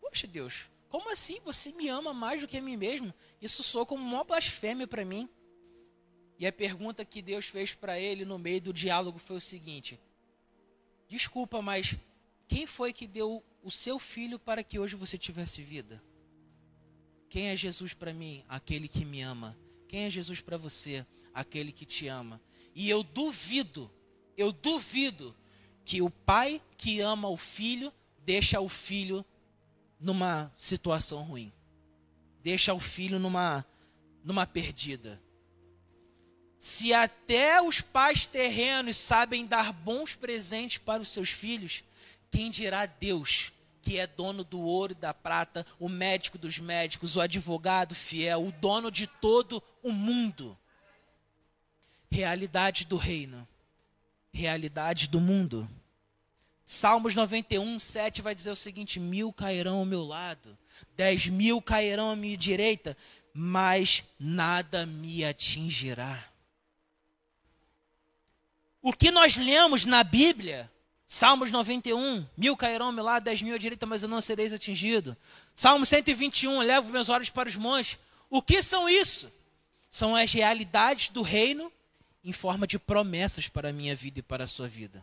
Poxa, 0.00 0.26
Deus, 0.26 0.68
como 0.88 1.12
assim 1.12 1.38
você 1.44 1.70
me 1.72 1.88
ama 1.88 2.12
mais 2.12 2.40
do 2.40 2.48
que 2.48 2.56
a 2.56 2.60
mim 2.60 2.76
mesmo? 2.76 3.14
Isso 3.40 3.62
soa 3.62 3.86
como 3.86 4.02
uma 4.02 4.24
blasfêmia 4.24 4.88
para 4.88 5.04
mim. 5.04 5.28
E 6.40 6.46
a 6.46 6.52
pergunta 6.52 7.04
que 7.04 7.22
Deus 7.22 7.46
fez 7.46 7.72
para 7.72 8.00
ele 8.00 8.24
no 8.24 8.38
meio 8.38 8.60
do 8.60 8.72
diálogo 8.72 9.18
foi 9.18 9.36
o 9.36 9.40
seguinte: 9.40 10.00
Desculpa, 11.08 11.62
mas 11.62 11.96
quem 12.48 12.66
foi 12.66 12.92
que 12.92 13.06
deu 13.06 13.44
o 13.62 13.70
seu 13.70 13.98
filho 13.98 14.40
para 14.40 14.64
que 14.64 14.78
hoje 14.78 14.96
você 14.96 15.16
tivesse 15.16 15.62
vida? 15.62 16.02
Quem 17.28 17.48
é 17.48 17.56
Jesus 17.56 17.92
para 17.92 18.12
mim? 18.12 18.44
Aquele 18.48 18.88
que 18.88 19.04
me 19.04 19.20
ama. 19.20 19.56
Quem 19.86 20.04
é 20.04 20.10
Jesus 20.10 20.40
para 20.40 20.56
você? 20.56 21.04
Aquele 21.34 21.72
que 21.72 21.84
te 21.84 22.08
ama. 22.08 22.40
E 22.74 22.88
eu 22.88 23.02
duvido, 23.02 23.90
eu 24.36 24.52
duvido 24.52 25.34
que 25.84 26.00
o 26.00 26.10
pai 26.10 26.60
que 26.76 27.00
ama 27.00 27.28
o 27.28 27.36
filho 27.36 27.92
deixa 28.24 28.60
o 28.60 28.68
filho 28.68 29.24
numa 29.98 30.52
situação 30.56 31.22
ruim. 31.22 31.52
Deixa 32.42 32.72
o 32.72 32.80
filho 32.80 33.18
numa 33.18 33.64
numa 34.24 34.46
perdida. 34.46 35.20
Se 36.58 36.92
até 36.92 37.62
os 37.62 37.80
pais 37.80 38.26
terrenos 38.26 38.96
sabem 38.96 39.46
dar 39.46 39.72
bons 39.72 40.14
presentes 40.14 40.76
para 40.76 41.00
os 41.00 41.08
seus 41.08 41.30
filhos, 41.30 41.84
quem 42.30 42.50
dirá 42.50 42.84
Deus, 42.84 43.52
que 43.88 43.98
é 43.98 44.06
dono 44.06 44.44
do 44.44 44.60
ouro 44.60 44.92
e 44.92 44.94
da 44.94 45.14
prata, 45.14 45.64
o 45.80 45.88
médico 45.88 46.36
dos 46.36 46.58
médicos, 46.58 47.16
o 47.16 47.22
advogado 47.22 47.94
fiel, 47.94 48.46
o 48.46 48.52
dono 48.52 48.90
de 48.90 49.06
todo 49.06 49.62
o 49.82 49.90
mundo. 49.90 50.58
Realidade 52.10 52.84
do 52.84 52.98
reino, 52.98 53.48
realidade 54.30 55.08
do 55.08 55.18
mundo. 55.18 55.66
Salmos 56.66 57.14
91, 57.14 57.78
7 57.78 58.20
vai 58.20 58.34
dizer 58.34 58.50
o 58.50 58.56
seguinte: 58.56 59.00
mil 59.00 59.32
cairão 59.32 59.78
ao 59.78 59.86
meu 59.86 60.04
lado, 60.04 60.58
dez 60.94 61.26
mil 61.26 61.62
cairão 61.62 62.10
à 62.10 62.16
minha 62.16 62.36
direita, 62.36 62.94
mas 63.32 64.04
nada 64.20 64.84
me 64.84 65.24
atingirá. 65.24 66.22
O 68.82 68.92
que 68.92 69.10
nós 69.10 69.38
lemos 69.38 69.86
na 69.86 70.04
Bíblia 70.04 70.70
Salmos 71.10 71.50
91, 71.50 72.26
mil 72.36 72.54
cairão 72.54 72.88
ao 72.88 72.92
meu 72.92 73.02
lado, 73.02 73.24
dez 73.24 73.40
mil 73.40 73.54
à 73.54 73.58
direita, 73.58 73.86
mas 73.86 74.02
eu 74.02 74.10
não 74.10 74.20
sereis 74.20 74.52
atingido. 74.52 75.16
Salmo 75.54 75.86
121, 75.86 76.60
levo 76.60 76.92
meus 76.92 77.08
olhos 77.08 77.30
para 77.30 77.48
os 77.48 77.56
montes. 77.56 77.98
O 78.28 78.42
que 78.42 78.62
são 78.62 78.86
isso? 78.86 79.32
São 79.90 80.14
as 80.14 80.30
realidades 80.30 81.08
do 81.08 81.22
reino 81.22 81.72
em 82.22 82.30
forma 82.30 82.66
de 82.66 82.78
promessas 82.78 83.48
para 83.48 83.70
a 83.70 83.72
minha 83.72 83.96
vida 83.96 84.18
e 84.18 84.22
para 84.22 84.44
a 84.44 84.46
sua 84.46 84.68
vida. 84.68 85.02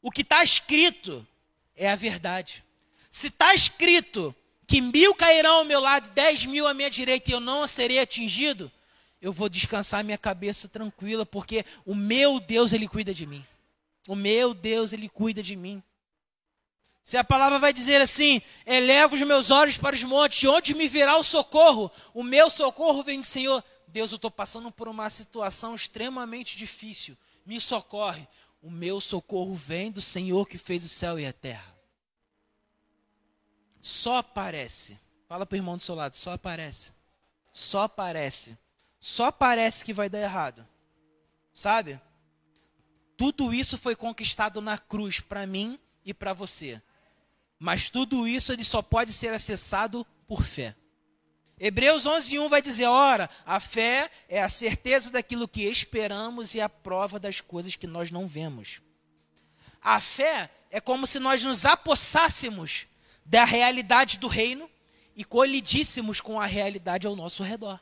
O 0.00 0.08
que 0.08 0.20
está 0.20 0.44
escrito 0.44 1.26
é 1.74 1.90
a 1.90 1.96
verdade. 1.96 2.62
Se 3.10 3.26
está 3.26 3.52
escrito 3.52 4.32
que 4.68 4.80
mil 4.80 5.16
cairão 5.16 5.56
ao 5.56 5.64
meu 5.64 5.80
lado, 5.80 6.08
dez 6.10 6.44
mil 6.44 6.64
à 6.64 6.72
minha 6.72 6.88
direita 6.88 7.28
e 7.28 7.34
eu 7.34 7.40
não 7.40 7.66
serei 7.66 7.98
atingido, 7.98 8.70
eu 9.20 9.32
vou 9.32 9.48
descansar 9.48 10.04
minha 10.04 10.16
cabeça 10.16 10.68
tranquila, 10.68 11.26
porque 11.26 11.64
o 11.84 11.92
meu 11.92 12.38
Deus, 12.38 12.72
Ele 12.72 12.86
cuida 12.86 13.12
de 13.12 13.26
mim. 13.26 13.44
O 14.06 14.14
meu 14.14 14.54
Deus, 14.54 14.92
Ele 14.92 15.08
cuida 15.08 15.42
de 15.42 15.56
mim. 15.56 15.82
Se 17.02 17.16
a 17.16 17.22
palavra 17.22 17.58
vai 17.58 17.72
dizer 17.72 18.00
assim: 18.00 18.42
eleva 18.66 19.14
os 19.14 19.22
meus 19.22 19.50
olhos 19.50 19.78
para 19.78 19.94
os 19.94 20.02
montes, 20.02 20.40
de 20.40 20.48
onde 20.48 20.74
me 20.74 20.88
virá 20.88 21.16
o 21.16 21.22
socorro? 21.24 21.90
O 22.12 22.22
meu 22.22 22.50
socorro 22.50 23.02
vem 23.02 23.20
do 23.20 23.26
Senhor. 23.26 23.62
Deus, 23.86 24.10
eu 24.10 24.16
estou 24.16 24.30
passando 24.30 24.70
por 24.72 24.88
uma 24.88 25.08
situação 25.08 25.74
extremamente 25.74 26.56
difícil. 26.56 27.16
Me 27.44 27.60
socorre. 27.60 28.26
O 28.60 28.68
meu 28.68 29.00
socorro 29.00 29.54
vem 29.54 29.92
do 29.92 30.00
Senhor 30.00 30.48
que 30.48 30.58
fez 30.58 30.84
o 30.84 30.88
céu 30.88 31.18
e 31.18 31.24
a 31.24 31.32
terra. 31.32 31.76
Só 33.80 34.20
parece. 34.20 34.98
Fala 35.28 35.46
para 35.46 35.54
o 35.54 35.58
irmão 35.58 35.76
do 35.76 35.82
seu 35.84 35.94
lado, 35.94 36.16
só 36.16 36.36
parece. 36.36 36.92
Só 37.52 37.86
parece. 37.86 38.58
Só 38.98 39.30
parece 39.30 39.84
que 39.84 39.92
vai 39.92 40.08
dar 40.08 40.20
errado. 40.20 40.66
Sabe? 41.54 42.00
Tudo 43.16 43.54
isso 43.54 43.78
foi 43.78 43.96
conquistado 43.96 44.60
na 44.60 44.76
cruz 44.76 45.20
para 45.20 45.46
mim 45.46 45.78
e 46.04 46.12
para 46.12 46.32
você. 46.32 46.80
Mas 47.58 47.88
tudo 47.88 48.28
isso 48.28 48.52
ele 48.52 48.64
só 48.64 48.82
pode 48.82 49.12
ser 49.12 49.32
acessado 49.32 50.06
por 50.28 50.42
fé. 50.42 50.76
Hebreus 51.58 52.04
11:1 52.04 52.48
vai 52.50 52.60
dizer: 52.60 52.86
"Ora, 52.86 53.30
a 53.46 53.58
fé 53.58 54.10
é 54.28 54.42
a 54.42 54.48
certeza 54.48 55.10
daquilo 55.10 55.48
que 55.48 55.62
esperamos 55.62 56.54
e 56.54 56.60
a 56.60 56.68
prova 56.68 57.18
das 57.18 57.40
coisas 57.40 57.74
que 57.76 57.86
nós 57.86 58.10
não 58.10 58.28
vemos." 58.28 58.82
A 59.80 60.00
fé 60.00 60.50
é 60.70 60.80
como 60.80 61.06
se 61.06 61.18
nós 61.18 61.42
nos 61.42 61.64
apossássemos 61.64 62.86
da 63.24 63.44
realidade 63.44 64.18
do 64.18 64.28
reino 64.28 64.68
e 65.14 65.24
colidíssemos 65.24 66.20
com 66.20 66.38
a 66.38 66.44
realidade 66.44 67.06
ao 67.06 67.16
nosso 67.16 67.42
redor. 67.42 67.80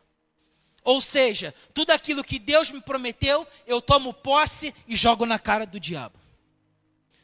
Ou 0.85 1.01
seja, 1.01 1.55
tudo 1.73 1.91
aquilo 1.91 2.23
que 2.23 2.39
Deus 2.39 2.71
me 2.71 2.81
prometeu, 2.81 3.49
eu 3.67 3.81
tomo 3.81 4.13
posse 4.13 4.75
e 4.87 4.95
jogo 4.95 5.25
na 5.25 5.39
cara 5.39 5.65
do 5.65 5.81
diabo. 5.81 6.19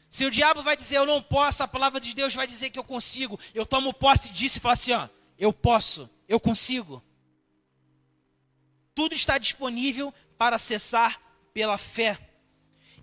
Se 0.09 0.25
o 0.25 0.31
diabo 0.31 0.63
vai 0.63 0.75
dizer 0.75 0.97
eu 0.97 1.05
não 1.05 1.21
posso, 1.21 1.61
a 1.63 1.67
palavra 1.67 1.99
de 1.99 2.13
Deus 2.15 2.33
vai 2.33 2.47
dizer 2.47 2.71
que 2.71 2.79
eu 2.79 2.83
consigo. 2.83 3.39
Eu 3.53 3.65
tomo 3.65 3.93
posse 3.93 4.33
disso 4.33 4.57
e 4.57 4.59
falo 4.59 4.73
assim: 4.73 4.91
ó, 4.93 5.07
eu 5.37 5.53
posso, 5.53 6.09
eu 6.27 6.39
consigo. 6.39 7.01
Tudo 8.95 9.13
está 9.13 9.37
disponível 9.37 10.13
para 10.37 10.55
acessar 10.55 11.21
pela 11.53 11.77
fé. 11.77 12.19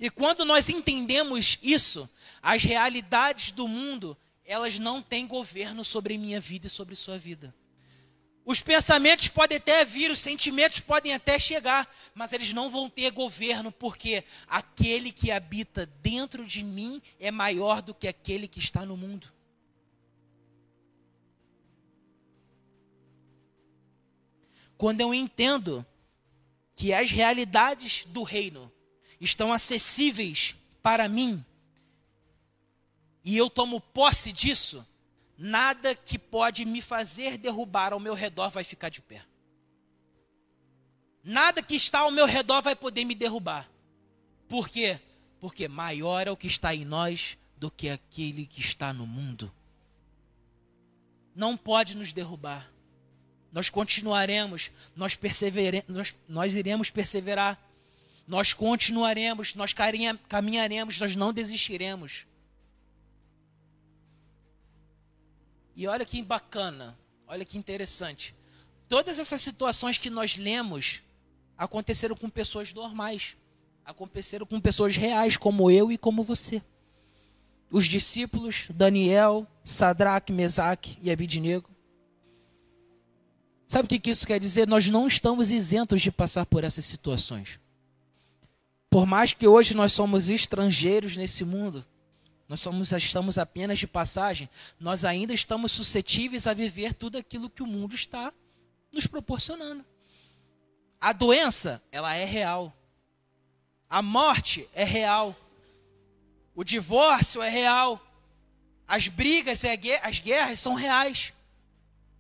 E 0.01 0.11
quando 0.11 0.45
nós 0.45 0.69
entendemos 0.69 1.59
isso, 1.63 2.09
as 2.43 2.63
realidades 2.65 3.53
do 3.53 3.67
mundo, 3.67 4.17
elas 4.45 4.79
não 4.79 5.01
têm 5.01 5.27
governo 5.27 5.85
sobre 5.85 6.19
minha 6.19 6.41
vida 6.41 6.67
e 6.67 6.71
sobre 6.71 6.95
sua 6.95 7.17
vida. 7.17 7.55
Os 8.51 8.63
pensamentos 8.63 9.29
podem 9.29 9.59
até 9.59 9.85
vir, 9.85 10.11
os 10.11 10.19
sentimentos 10.19 10.81
podem 10.81 11.13
até 11.13 11.39
chegar, 11.39 11.87
mas 12.15 12.33
eles 12.33 12.51
não 12.55 12.71
vão 12.71 12.89
ter 12.89 13.11
governo, 13.11 13.71
porque 13.71 14.25
aquele 14.47 15.13
que 15.13 15.31
habita 15.31 15.85
dentro 16.01 16.47
de 16.47 16.63
mim 16.65 17.03
é 17.21 17.31
maior 17.31 17.83
do 17.83 17.93
que 17.93 18.09
aquele 18.09 18.49
que 18.49 18.59
está 18.59 18.87
no 18.87 18.97
mundo. 18.97 19.31
Quando 24.79 25.03
eu 25.03 25.13
entendo 25.13 25.85
que 26.75 26.95
as 26.95 27.11
realidades 27.11 28.07
do 28.07 28.23
reino 28.23 28.73
estão 29.21 29.53
acessíveis 29.53 30.57
para 30.83 31.07
mim, 31.07 31.45
e 33.23 33.37
eu 33.37 33.51
tomo 33.51 33.79
posse 33.79 34.33
disso, 34.33 34.87
nada 35.39 35.95
que 35.95 36.19
pode 36.19 36.65
me 36.65 36.83
fazer 36.83 37.39
derrubar 37.39 37.93
ao 37.93 38.01
meu 38.01 38.13
redor 38.13 38.51
vai 38.51 38.65
ficar 38.65 38.89
de 38.89 39.01
pé. 39.01 39.23
Nada 41.23 41.63
que 41.63 41.77
está 41.77 42.01
ao 42.01 42.11
meu 42.11 42.27
redor 42.27 42.61
vai 42.61 42.75
poder 42.75 43.05
me 43.05 43.15
derrubar. 43.15 43.71
Por 44.49 44.69
quê? 44.69 44.99
Porque 45.41 45.69
maior 45.69 46.27
é 46.27 46.31
o 46.31 46.37
que 46.37 46.49
está 46.49 46.75
em 46.75 46.85
nós 46.85 47.39
do 47.57 47.71
que 47.71 47.89
aquele 47.89 48.47
que 48.47 48.61
está 48.61 48.93
no 48.93 49.07
mundo. 49.07 49.53
Não 51.35 51.57
pode 51.57 51.97
nos 51.97 52.13
derrubar. 52.13 52.69
Nós 53.53 53.71
continuaremos, 53.71 54.73
nós, 54.97 55.17
nós, 55.87 56.15
nós 56.29 56.55
iremos 56.55 56.91
perseverar, 56.91 57.61
nós 58.27 58.53
continuaremos, 58.53 59.55
nós 59.55 59.73
caminharemos, 60.29 60.99
nós 60.99 61.15
não 61.15 61.33
desistiremos. 61.33 62.27
E 65.79 65.87
olha 65.87 66.05
que 66.05 66.21
bacana, 66.21 66.99
olha 67.25 67.45
que 67.45 67.57
interessante. 67.57 68.35
Todas 68.89 69.17
essas 69.17 69.41
situações 69.41 69.97
que 69.97 70.11
nós 70.11 70.37
lemos 70.37 71.05
aconteceram 71.57 72.17
com 72.17 72.29
pessoas 72.29 72.75
normais, 72.75 73.37
aconteceram 73.85 74.45
com 74.45 74.61
pessoas 74.61 74.97
reais, 74.97 75.37
como 75.37 75.71
eu 75.71 75.93
e 75.93 75.97
como 75.97 76.25
você. 76.25 76.61
Os 77.71 77.87
discípulos, 77.87 78.67
Daniel, 78.71 79.47
Sadraque, 79.63 80.33
Mesaque 80.33 80.99
e 81.01 81.13
Abidnego. 81.13 81.71
Sabe 83.65 83.87
o 83.87 84.01
que 84.01 84.11
isso 84.11 84.27
quer 84.27 84.41
dizer? 84.41 84.67
Nós 84.67 84.89
não 84.89 85.07
estamos 85.07 85.53
isentos 85.53 86.03
de 86.03 86.11
passar 86.11 86.45
por 86.45 86.65
essas 86.65 86.87
situações. 86.87 87.61
Por 88.91 89.07
mais 89.07 89.33
que 89.33 89.47
hoje 89.47 89.77
nós 89.77 89.93
somos 89.93 90.29
estrangeiros 90.29 91.17
nesse 91.17 91.45
mundo, 91.45 91.87
nós 92.49 92.61
somos, 92.61 92.93
estamos 92.93 93.37
apenas 93.37 93.79
de 93.79 93.87
passagem, 93.87 94.49
nós 94.81 95.05
ainda 95.05 95.35
estamos 95.35 95.71
suscetíveis 95.71 96.47
a 96.47 96.55
viver 96.55 96.95
tudo 96.95 97.19
aquilo 97.19 97.51
que 97.51 97.63
o 97.63 97.67
mundo 97.67 97.95
está 97.95 98.33
nos 98.91 99.07
proporcionando. 99.07 99.85
A 100.99 101.13
doença, 101.13 101.83
ela 101.93 102.15
é 102.15 102.25
real. 102.25 102.75
A 103.89 104.01
morte 104.01 104.69
é 104.73 104.83
real. 104.83 105.37
O 106.55 106.65
divórcio 106.65 107.43
é 107.43 107.49
real. 107.51 108.01
As 108.87 109.09
brigas 109.09 109.63
e 109.63 109.69
as 110.03 110.19
guerras 110.19 110.59
são 110.59 110.75
reais. 110.75 111.35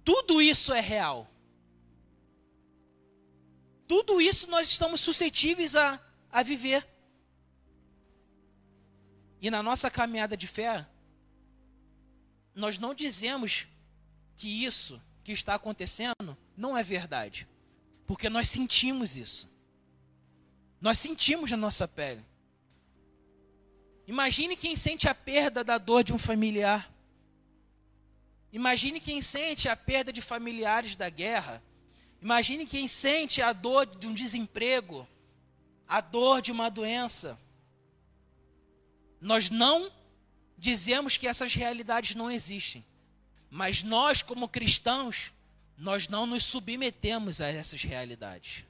Tudo 0.04 0.40
isso 0.42 0.72
é 0.72 0.80
real. 0.80 1.26
Tudo 3.86 4.20
isso 4.20 4.48
nós 4.50 4.68
estamos 4.68 5.00
suscetíveis 5.00 5.74
a, 5.74 5.98
a 6.30 6.42
viver. 6.42 6.86
E 9.40 9.50
na 9.50 9.62
nossa 9.62 9.90
caminhada 9.90 10.36
de 10.36 10.46
fé, 10.46 10.86
nós 12.54 12.78
não 12.78 12.94
dizemos 12.94 13.68
que 14.34 14.64
isso 14.64 15.00
que 15.22 15.32
está 15.32 15.54
acontecendo 15.54 16.36
não 16.56 16.76
é 16.76 16.82
verdade. 16.82 17.48
Porque 18.06 18.28
nós 18.28 18.48
sentimos 18.48 19.16
isso. 19.16 19.48
Nós 20.80 20.98
sentimos 20.98 21.50
na 21.50 21.56
nossa 21.56 21.86
pele. 21.86 22.24
Imagine 24.06 24.56
quem 24.56 24.74
sente 24.74 25.08
a 25.08 25.14
perda 25.14 25.62
da 25.62 25.76
dor 25.76 26.02
de 26.02 26.12
um 26.12 26.18
familiar. 26.18 26.90
Imagine 28.52 29.00
quem 29.00 29.20
sente 29.20 29.68
a 29.68 29.76
perda 29.76 30.12
de 30.12 30.22
familiares 30.22 30.96
da 30.96 31.10
guerra. 31.10 31.62
Imagine 32.22 32.64
quem 32.64 32.88
sente 32.88 33.42
a 33.42 33.52
dor 33.52 33.86
de 33.86 34.06
um 34.06 34.14
desemprego, 34.14 35.06
a 35.86 36.00
dor 36.00 36.40
de 36.40 36.50
uma 36.50 36.70
doença. 36.70 37.38
Nós 39.20 39.50
não 39.50 39.90
dizemos 40.56 41.16
que 41.16 41.26
essas 41.26 41.54
realidades 41.54 42.14
não 42.14 42.30
existem, 42.30 42.84
mas 43.50 43.82
nós, 43.82 44.22
como 44.22 44.48
cristãos, 44.48 45.32
nós 45.76 46.08
não 46.08 46.26
nos 46.26 46.44
submetemos 46.44 47.40
a 47.40 47.48
essas 47.48 47.82
realidades. 47.82 48.64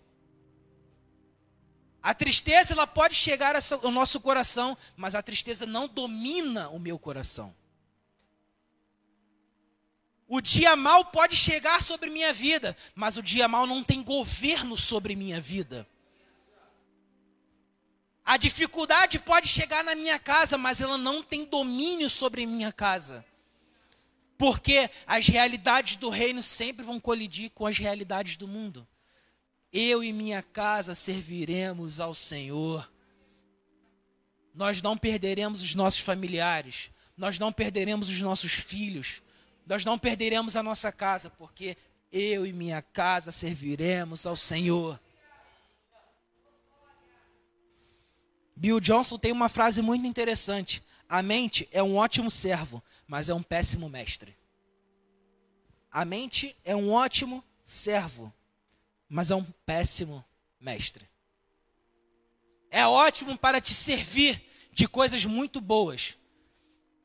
A 2.03 2.15
tristeza 2.15 2.75
ela 2.75 2.87
pode 2.87 3.15
chegar 3.15 3.55
ao 3.57 3.91
nosso 3.91 4.21
coração, 4.21 4.77
mas 4.97 5.15
a 5.15 5.23
tristeza 5.23 5.67
não 5.67 5.89
domina 5.89 6.69
o 6.69 6.79
meu 6.79 6.99
coração. 6.99 7.55
O 10.29 10.41
dia 10.43 10.77
mal 10.77 11.07
pode 11.07 11.35
chegar 11.35 11.83
sobre 11.83 12.11
minha 12.11 12.33
vida, 12.33 12.77
mas 12.95 13.17
o 13.17 13.23
dia 13.23 13.49
mal 13.49 13.67
não 13.67 13.83
tem 13.83 14.03
governo 14.03 14.77
sobre 14.77 15.17
minha 15.17 15.41
vida. 15.41 15.89
A 18.29 18.37
dificuldade 18.37 19.19
pode 19.19 19.49
chegar 19.49 19.83
na 19.83 19.95
minha 19.95 20.19
casa, 20.19 20.59
mas 20.59 20.83
ela 20.83 20.99
não 20.99 21.23
tem 21.23 21.47
domínio 21.47 22.11
sobre 22.11 22.45
minha 22.45 22.71
casa. 22.71 23.25
Porque 24.37 24.91
as 25.07 25.29
realidades 25.29 25.97
do 25.97 26.11
reino 26.11 26.43
sempre 26.43 26.85
vão 26.85 27.01
colidir 27.01 27.51
com 27.53 27.65
as 27.65 27.79
realidades 27.79 28.37
do 28.37 28.47
mundo. 28.47 28.87
Eu 29.73 30.05
e 30.05 30.13
minha 30.13 30.43
casa 30.43 30.95
serviremos 30.95 32.01
ao 32.01 32.13
Senhor. 32.13 32.93
nós 34.55 34.83
não 34.83 34.95
perderemos 34.95 35.63
os 35.63 35.75
nossos 35.75 36.01
familiares, 36.01 36.91
nós 37.17 37.39
não 37.39 37.51
perderemos 37.51 38.11
os 38.11 38.21
nossos 38.21 38.53
filhos, 38.53 39.23
nós 39.67 39.87
não 39.87 39.99
perderemos 39.99 40.55
a 40.55 40.63
nossa 40.63 40.93
casa, 40.93 41.31
porque 41.31 41.79
eu 42.13 42.45
e 42.45 42.53
minha 42.53 42.83
casa 42.83 43.33
serviremos 43.33 44.27
ao 44.27 44.37
Senhor. 44.37 45.01
Bill 48.59 48.81
Johnson 48.81 49.17
tem 49.17 49.31
uma 49.31 49.49
frase 49.49 49.81
muito 49.81 50.05
interessante. 50.05 50.83
A 51.09 51.23
mente 51.23 51.69
é 51.71 51.81
um 51.81 51.95
ótimo 51.95 52.29
servo, 52.29 52.83
mas 53.07 53.29
é 53.29 53.35
um 53.35 53.43
péssimo 53.43 53.89
mestre. 53.89 54.37
A 55.93 56.05
mente 56.05 56.57
é 56.65 56.75
um 56.75 56.91
ótimo 56.91 57.45
servo, 57.63 58.35
mas 59.09 59.31
é 59.31 59.37
um 59.37 59.45
péssimo 59.65 60.25
mestre. 60.61 61.09
É 62.69 62.85
ótimo 62.85 63.39
para 63.39 63.61
te 63.61 63.73
servir 63.73 64.45
de 64.73 64.89
coisas 64.89 65.25
muito 65.25 65.61
boas, 65.61 66.19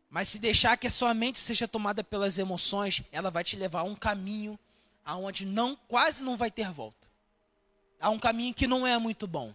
mas 0.09 0.29
se 0.29 0.39
deixar 0.39 0.75
que 0.75 0.87
a 0.87 0.91
sua 0.91 1.13
mente 1.13 1.39
seja 1.39 1.67
tomada 1.67 2.03
pelas 2.03 2.39
emoções, 2.39 3.03
ela 3.11 3.29
vai 3.29 3.43
te 3.43 3.55
levar 3.55 3.81
a 3.81 3.83
um 3.83 3.95
caminho 3.95 4.57
aonde 5.05 5.45
não 5.45 5.75
quase 5.75 6.23
não 6.23 6.35
vai 6.35 6.49
ter 6.49 6.71
volta. 6.71 7.07
A 7.99 8.09
um 8.09 8.17
caminho 8.17 8.55
que 8.55 8.65
não 8.65 8.87
é 8.87 8.97
muito 8.97 9.27
bom. 9.27 9.53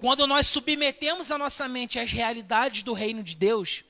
Quando 0.00 0.26
nós 0.26 0.46
submetemos 0.46 1.30
a 1.30 1.36
nossa 1.36 1.68
mente 1.68 1.98
às 1.98 2.10
realidades 2.10 2.82
do 2.82 2.94
reino 2.94 3.22
de 3.22 3.36
Deus, 3.36 3.84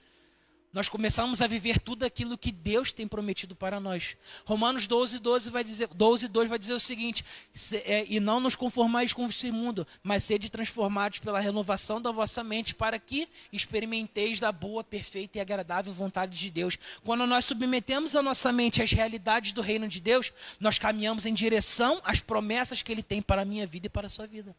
nós 0.72 0.88
começamos 0.88 1.40
a 1.40 1.46
viver 1.46 1.78
tudo 1.78 2.04
aquilo 2.04 2.36
que 2.36 2.50
Deus 2.50 2.90
tem 2.90 3.06
prometido 3.06 3.54
para 3.54 3.78
nós. 3.78 4.16
Romanos 4.44 4.88
12, 4.88 5.20
12 5.20 5.50
vai 5.50 5.62
dizer, 5.62 5.86
12, 5.86 6.26
2 6.26 6.48
vai 6.48 6.58
dizer 6.58 6.72
o 6.72 6.80
seguinte: 6.80 7.24
se, 7.54 7.76
é, 7.78 8.04
e 8.08 8.18
não 8.18 8.40
nos 8.40 8.56
conformais 8.56 9.12
com 9.12 9.24
esse 9.26 9.52
mundo, 9.52 9.86
mas 10.02 10.24
sede 10.24 10.50
transformados 10.50 11.20
pela 11.20 11.38
renovação 11.38 12.02
da 12.02 12.10
vossa 12.10 12.42
mente, 12.42 12.74
para 12.74 12.98
que 12.98 13.28
experimenteis 13.52 14.40
da 14.40 14.50
boa, 14.50 14.82
perfeita 14.82 15.38
e 15.38 15.40
agradável 15.40 15.92
vontade 15.92 16.36
de 16.36 16.50
Deus. 16.50 16.76
Quando 17.04 17.24
nós 17.24 17.44
submetemos 17.44 18.16
a 18.16 18.22
nossa 18.22 18.52
mente 18.52 18.82
às 18.82 18.90
realidades 18.90 19.52
do 19.52 19.62
reino 19.62 19.86
de 19.86 20.00
Deus, 20.00 20.32
nós 20.58 20.76
caminhamos 20.76 21.24
em 21.24 21.34
direção 21.34 22.00
às 22.02 22.18
promessas 22.18 22.82
que 22.82 22.90
Ele 22.90 23.02
tem 23.02 23.22
para 23.22 23.42
a 23.42 23.44
minha 23.44 23.64
vida 23.64 23.86
e 23.86 23.90
para 23.90 24.06
a 24.06 24.10
sua 24.10 24.26
vida. 24.26 24.56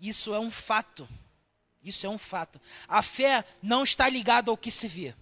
Isso 0.00 0.34
é 0.34 0.38
um 0.38 0.50
fato. 0.50 1.08
Isso 1.82 2.06
é 2.06 2.08
um 2.08 2.18
fato. 2.18 2.60
A 2.86 3.02
fé 3.02 3.44
não 3.62 3.82
está 3.82 4.08
ligada 4.08 4.50
ao 4.50 4.56
que 4.56 4.70
se 4.70 4.86
vê. 4.86 5.14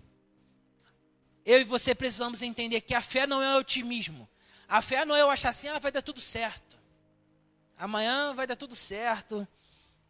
Eu 1.45 1.61
e 1.61 1.65
você 1.65 1.95
precisamos 1.95 2.43
entender 2.43 2.81
que 2.81 2.95
a 2.95 3.01
fé 3.01 3.27
não 3.27 3.43
é 3.43 3.57
otimismo. 3.57 4.29
A 4.69 4.83
fé 4.83 5.05
não 5.05 5.15
é 5.15 5.23
eu 5.23 5.31
achar 5.31 5.51
assim, 5.51 5.69
ah, 5.69 5.79
vai 5.79 5.93
dar 5.93 6.03
tudo 6.03 6.21
certo. 6.21 6.77
Amanhã 7.79 8.35
vai 8.35 8.47
dar 8.47 8.57
tudo 8.57 8.75
certo. 8.75 9.47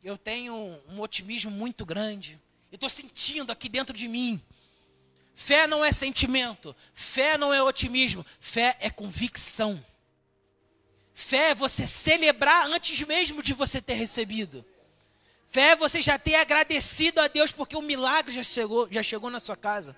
Eu 0.02 0.16
tenho 0.16 0.54
um 0.88 1.00
otimismo 1.00 1.50
muito 1.50 1.84
grande. 1.84 2.40
Eu 2.70 2.76
estou 2.76 2.88
sentindo 2.88 3.52
aqui 3.52 3.68
dentro 3.68 3.94
de 3.94 4.08
mim. 4.08 4.42
Fé 5.34 5.66
não 5.66 5.84
é 5.84 5.92
sentimento. 5.92 6.74
Fé 6.94 7.36
não 7.36 7.52
é 7.52 7.62
otimismo. 7.62 8.24
Fé 8.40 8.76
é 8.80 8.88
convicção. 8.88 9.84
Fé 11.18 11.52
é 11.52 11.54
você 11.54 11.86
celebrar 11.86 12.66
antes 12.66 13.00
mesmo 13.00 13.42
de 13.42 13.54
você 13.54 13.80
ter 13.80 13.94
recebido. 13.94 14.62
Fé 15.46 15.70
é 15.70 15.76
você 15.76 16.02
já 16.02 16.18
ter 16.18 16.34
agradecido 16.34 17.22
a 17.22 17.26
Deus 17.26 17.50
porque 17.50 17.74
o 17.74 17.80
milagre 17.80 18.34
já 18.34 18.42
chegou, 18.42 18.86
já 18.90 19.02
chegou 19.02 19.30
na 19.30 19.40
sua 19.40 19.56
casa. 19.56 19.96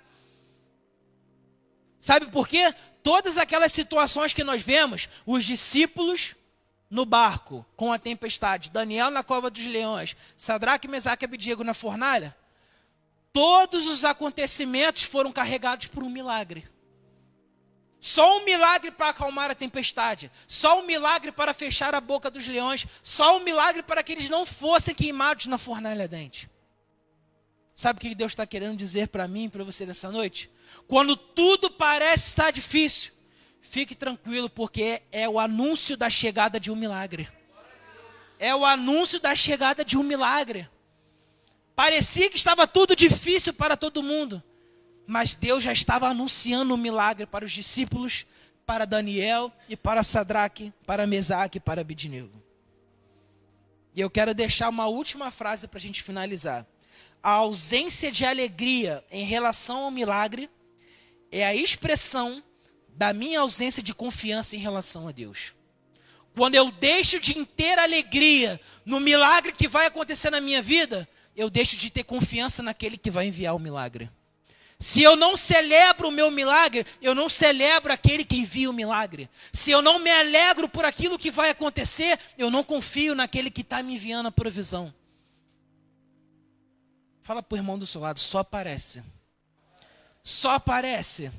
Sabe 1.99 2.27
por 2.27 2.47
quê? 2.47 2.73
Todas 3.03 3.37
aquelas 3.37 3.73
situações 3.73 4.33
que 4.33 4.45
nós 4.45 4.63
vemos, 4.63 5.09
os 5.27 5.45
discípulos 5.45 6.37
no 6.89 7.05
barco 7.05 7.67
com 7.75 7.93
a 7.93 7.99
tempestade, 7.99 8.71
Daniel 8.71 9.11
na 9.11 9.25
cova 9.25 9.51
dos 9.51 9.65
leões, 9.65 10.17
Sadraque, 10.37 10.87
Mesaque 10.87 11.25
e 11.25 11.27
Abidiego 11.27 11.65
na 11.65 11.75
fornalha, 11.75 12.35
todos 13.33 13.89
os 13.89 14.05
acontecimentos 14.05 15.03
foram 15.03 15.33
carregados 15.33 15.89
por 15.89 16.05
um 16.05 16.09
milagre. 16.09 16.78
Só 18.01 18.39
um 18.39 18.45
milagre 18.45 18.91
para 18.91 19.11
acalmar 19.11 19.51
a 19.51 19.55
tempestade. 19.55 20.31
Só 20.47 20.81
um 20.81 20.87
milagre 20.87 21.33
para 21.33 21.53
fechar 21.53 21.95
a 21.95 22.01
boca 22.01 22.31
dos 22.31 22.47
leões. 22.47 22.87
Só 23.03 23.37
um 23.37 23.41
milagre 23.41 23.83
para 23.83 24.03
que 24.03 24.13
eles 24.13 24.31
não 24.31 24.47
fossem 24.47 24.95
queimados 24.95 25.47
na 25.47 25.59
fornalha 25.59 26.03
ardente. 26.03 26.49
Sabe 27.75 27.99
o 27.99 28.01
que 28.01 28.15
Deus 28.15 28.33
está 28.33 28.47
querendo 28.47 28.77
dizer 28.77 29.09
para 29.09 29.27
mim 29.29 29.45
e 29.45 29.49
para 29.49 29.65
você 29.65 29.85
nessa 29.85 30.11
noite? 30.11 30.51
Quando 30.87 31.17
tudo 31.17 31.71
parece 31.71 32.29
estar 32.29 32.51
difícil, 32.51 33.13
fique 33.61 33.95
tranquilo, 33.95 34.49
porque 34.49 35.03
é 35.13 35.29
o 35.29 35.39
anúncio 35.39 35.97
da 35.97 36.11
chegada 36.11 36.59
de 36.59 36.71
um 36.71 36.77
milagre. 36.77 37.29
É 38.39 38.55
o 38.55 38.65
anúncio 38.65 39.21
da 39.21 39.35
chegada 39.35 39.85
de 39.85 39.97
um 39.99 40.03
milagre. 40.03 40.69
Parecia 41.75 42.31
que 42.31 42.37
estava 42.37 42.67
tudo 42.67 42.95
difícil 42.95 43.53
para 43.53 43.77
todo 43.77 44.03
mundo 44.03 44.43
mas 45.09 45.35
Deus 45.35 45.65
já 45.65 45.73
estava 45.73 46.07
anunciando 46.07 46.75
um 46.75 46.77
milagre 46.77 47.25
para 47.25 47.43
os 47.43 47.51
discípulos, 47.51 48.27
para 48.67 48.85
Daniel 48.85 49.51
e 49.67 49.75
para 49.75 50.03
Sadraque, 50.03 50.71
para 50.85 51.07
Mesaque 51.07 51.57
e 51.57 51.61
para 51.61 51.81
Abidnego. 51.81 52.43
E 53.95 54.03
eu 54.03 54.11
quero 54.11 54.35
deixar 54.35 54.69
uma 54.69 54.87
última 54.87 55.31
frase 55.31 55.67
para 55.67 55.79
a 55.79 55.81
gente 55.81 56.03
finalizar. 56.03 56.67
A 57.23 57.31
ausência 57.31 58.13
de 58.13 58.27
alegria 58.27 59.03
em 59.11 59.25
relação 59.25 59.85
ao 59.85 59.91
milagre 59.91 60.51
é 61.33 61.43
a 61.43 61.55
expressão 61.55 62.43
da 62.91 63.15
minha 63.15 63.41
ausência 63.41 63.83
de 63.83 63.95
confiança 63.95 64.57
em 64.57 64.59
relação 64.59 65.09
a 65.09 65.11
Deus. 65.11 65.55
Quando 66.37 66.55
eu 66.55 66.71
deixo 66.71 67.19
de 67.19 67.47
ter 67.47 67.79
alegria 67.79 68.61
no 68.85 69.01
milagre 69.01 69.53
que 69.53 69.69
vai 69.69 69.87
acontecer 69.87 70.29
na 70.29 70.41
minha 70.41 70.61
vida, 70.61 71.09
eu 71.35 71.49
deixo 71.49 71.79
de 71.79 71.89
ter 71.89 72.05
confiança 72.05 72.63
naquele 72.63 72.99
que 72.99 73.11
vai 73.11 73.27
enviar 73.27 73.57
o 73.57 73.59
milagre. 73.59 74.11
Se 74.79 75.03
eu 75.03 75.17
não 75.17 75.37
celebro 75.37 76.09
o 76.09 76.13
meu 76.13 76.31
milagre, 76.31 76.87
eu 77.03 77.13
não 77.13 77.29
celebro 77.29 77.93
aquele 77.93 78.25
que 78.25 78.37
envia 78.37 78.71
o 78.71 78.73
milagre. 78.73 79.29
Se 79.53 79.73
eu 79.73 79.83
não 79.83 79.99
me 79.99 80.11
alegro 80.11 80.69
por 80.69 80.85
aquilo 80.85 81.19
que 81.19 81.33
vai 81.33 81.51
acontecer, 81.51 82.19
eu 82.39 82.49
não 82.49 82.63
confio 82.63 83.15
naquele 83.15 83.51
que 83.51 83.63
está 83.63 83.83
me 83.83 83.95
enviando 83.95 84.27
a 84.27 84.33
provisão. 84.33 84.95
Fala 87.23 87.43
para 87.43 87.57
o 87.57 87.59
irmão 87.59 87.77
do 87.77 87.87
seu 87.87 88.01
lado, 88.01 88.21
só 88.21 88.45
parece. 88.45 89.03
Só 90.23 90.61
parece. 90.61 91.33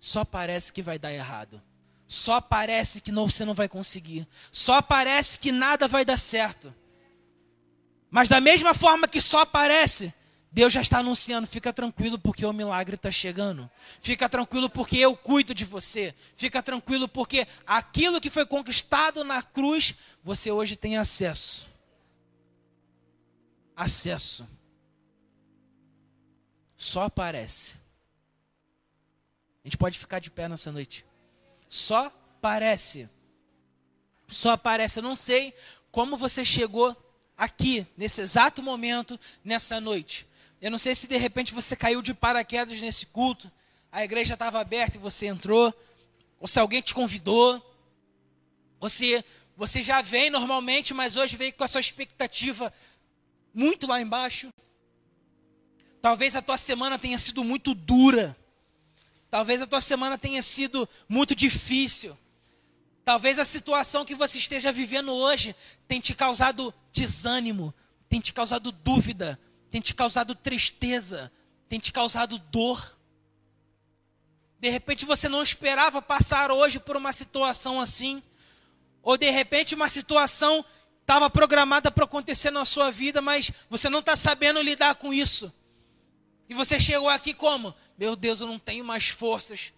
Só 0.00 0.24
parece 0.24 0.72
que 0.72 0.80
vai 0.80 0.98
dar 0.98 1.12
errado. 1.12 1.62
Só 2.08 2.40
parece 2.40 3.02
que 3.02 3.12
não, 3.12 3.28
você 3.28 3.44
não 3.44 3.52
vai 3.52 3.68
conseguir. 3.68 4.26
Só 4.50 4.80
parece 4.80 5.38
que 5.38 5.52
nada 5.52 5.86
vai 5.86 6.06
dar 6.06 6.18
certo. 6.18 6.74
Mas 8.10 8.30
da 8.30 8.40
mesma 8.40 8.72
forma 8.72 9.06
que 9.06 9.20
só 9.20 9.44
parece, 9.44 10.12
Deus 10.52 10.72
já 10.72 10.80
está 10.80 10.98
anunciando, 10.98 11.46
fica 11.46 11.72
tranquilo 11.72 12.18
porque 12.18 12.44
o 12.44 12.52
milagre 12.52 12.96
está 12.96 13.10
chegando. 13.10 13.70
Fica 14.00 14.28
tranquilo 14.28 14.68
porque 14.68 14.96
eu 14.98 15.16
cuido 15.16 15.54
de 15.54 15.64
você. 15.64 16.12
Fica 16.36 16.60
tranquilo 16.60 17.06
porque 17.08 17.46
aquilo 17.64 18.20
que 18.20 18.28
foi 18.28 18.44
conquistado 18.44 19.22
na 19.22 19.42
cruz, 19.42 19.94
você 20.24 20.50
hoje 20.50 20.74
tem 20.74 20.96
acesso. 20.96 21.68
Acesso. 23.76 24.48
Só 26.76 27.04
aparece. 27.04 27.76
A 29.64 29.68
gente 29.68 29.76
pode 29.76 29.98
ficar 29.98 30.18
de 30.18 30.30
pé 30.30 30.48
nessa 30.48 30.72
noite. 30.72 31.04
Só 31.68 32.10
parece. 32.40 33.08
Só 34.26 34.50
aparece. 34.50 34.98
Eu 34.98 35.02
não 35.04 35.14
sei 35.14 35.54
como 35.92 36.16
você 36.16 36.44
chegou 36.44 36.96
aqui, 37.36 37.86
nesse 37.96 38.20
exato 38.20 38.62
momento, 38.62 39.18
nessa 39.44 39.80
noite. 39.80 40.26
Eu 40.60 40.70
não 40.70 40.78
sei 40.78 40.94
se 40.94 41.08
de 41.08 41.16
repente 41.16 41.54
você 41.54 41.74
caiu 41.74 42.02
de 42.02 42.12
paraquedas 42.12 42.80
nesse 42.80 43.06
culto, 43.06 43.50
a 43.90 44.04
igreja 44.04 44.34
estava 44.34 44.60
aberta 44.60 44.96
e 44.96 45.00
você 45.00 45.26
entrou, 45.26 45.74
ou 46.38 46.46
se 46.46 46.60
alguém 46.60 46.82
te 46.82 46.94
convidou, 46.94 47.64
ou 48.78 48.90
se 48.90 49.24
você 49.56 49.82
já 49.82 50.02
vem 50.02 50.30
normalmente, 50.30 50.92
mas 50.94 51.16
hoje 51.16 51.36
veio 51.36 51.52
com 51.52 51.64
a 51.64 51.68
sua 51.68 51.80
expectativa 51.80 52.72
muito 53.54 53.86
lá 53.86 54.00
embaixo. 54.00 54.52
Talvez 56.00 56.36
a 56.36 56.42
tua 56.42 56.56
semana 56.56 56.98
tenha 56.98 57.18
sido 57.18 57.44
muito 57.44 57.74
dura. 57.74 58.36
Talvez 59.30 59.60
a 59.60 59.66
tua 59.66 59.80
semana 59.80 60.16
tenha 60.16 60.42
sido 60.42 60.88
muito 61.08 61.34
difícil. 61.34 62.16
Talvez 63.04 63.38
a 63.38 63.44
situação 63.44 64.04
que 64.04 64.14
você 64.14 64.38
esteja 64.38 64.72
vivendo 64.72 65.12
hoje 65.12 65.54
tenha 65.86 66.00
te 66.00 66.14
causado 66.14 66.72
desânimo, 66.92 67.74
tenha 68.08 68.22
te 68.22 68.32
causado 68.32 68.72
dúvida, 68.72 69.38
tem 69.70 69.80
te 69.80 69.94
causado 69.94 70.34
tristeza, 70.34 71.30
tem 71.68 71.78
te 71.78 71.92
causado 71.92 72.38
dor. 72.38 72.96
De 74.58 74.68
repente 74.68 75.04
você 75.06 75.28
não 75.28 75.42
esperava 75.42 76.02
passar 76.02 76.50
hoje 76.50 76.78
por 76.78 76.96
uma 76.96 77.12
situação 77.12 77.80
assim, 77.80 78.22
ou 79.02 79.16
de 79.16 79.30
repente 79.30 79.74
uma 79.74 79.88
situação 79.88 80.64
estava 81.00 81.30
programada 81.30 81.90
para 81.90 82.04
acontecer 82.04 82.50
na 82.50 82.64
sua 82.64 82.90
vida, 82.90 83.20
mas 83.20 83.50
você 83.68 83.88
não 83.88 84.00
está 84.00 84.14
sabendo 84.14 84.60
lidar 84.60 84.94
com 84.96 85.12
isso. 85.12 85.52
E 86.48 86.54
você 86.54 86.78
chegou 86.80 87.08
aqui 87.08 87.32
como? 87.32 87.74
Meu 87.96 88.16
Deus, 88.16 88.40
eu 88.40 88.46
não 88.46 88.58
tenho 88.58 88.84
mais 88.84 89.08
forças. 89.08 89.72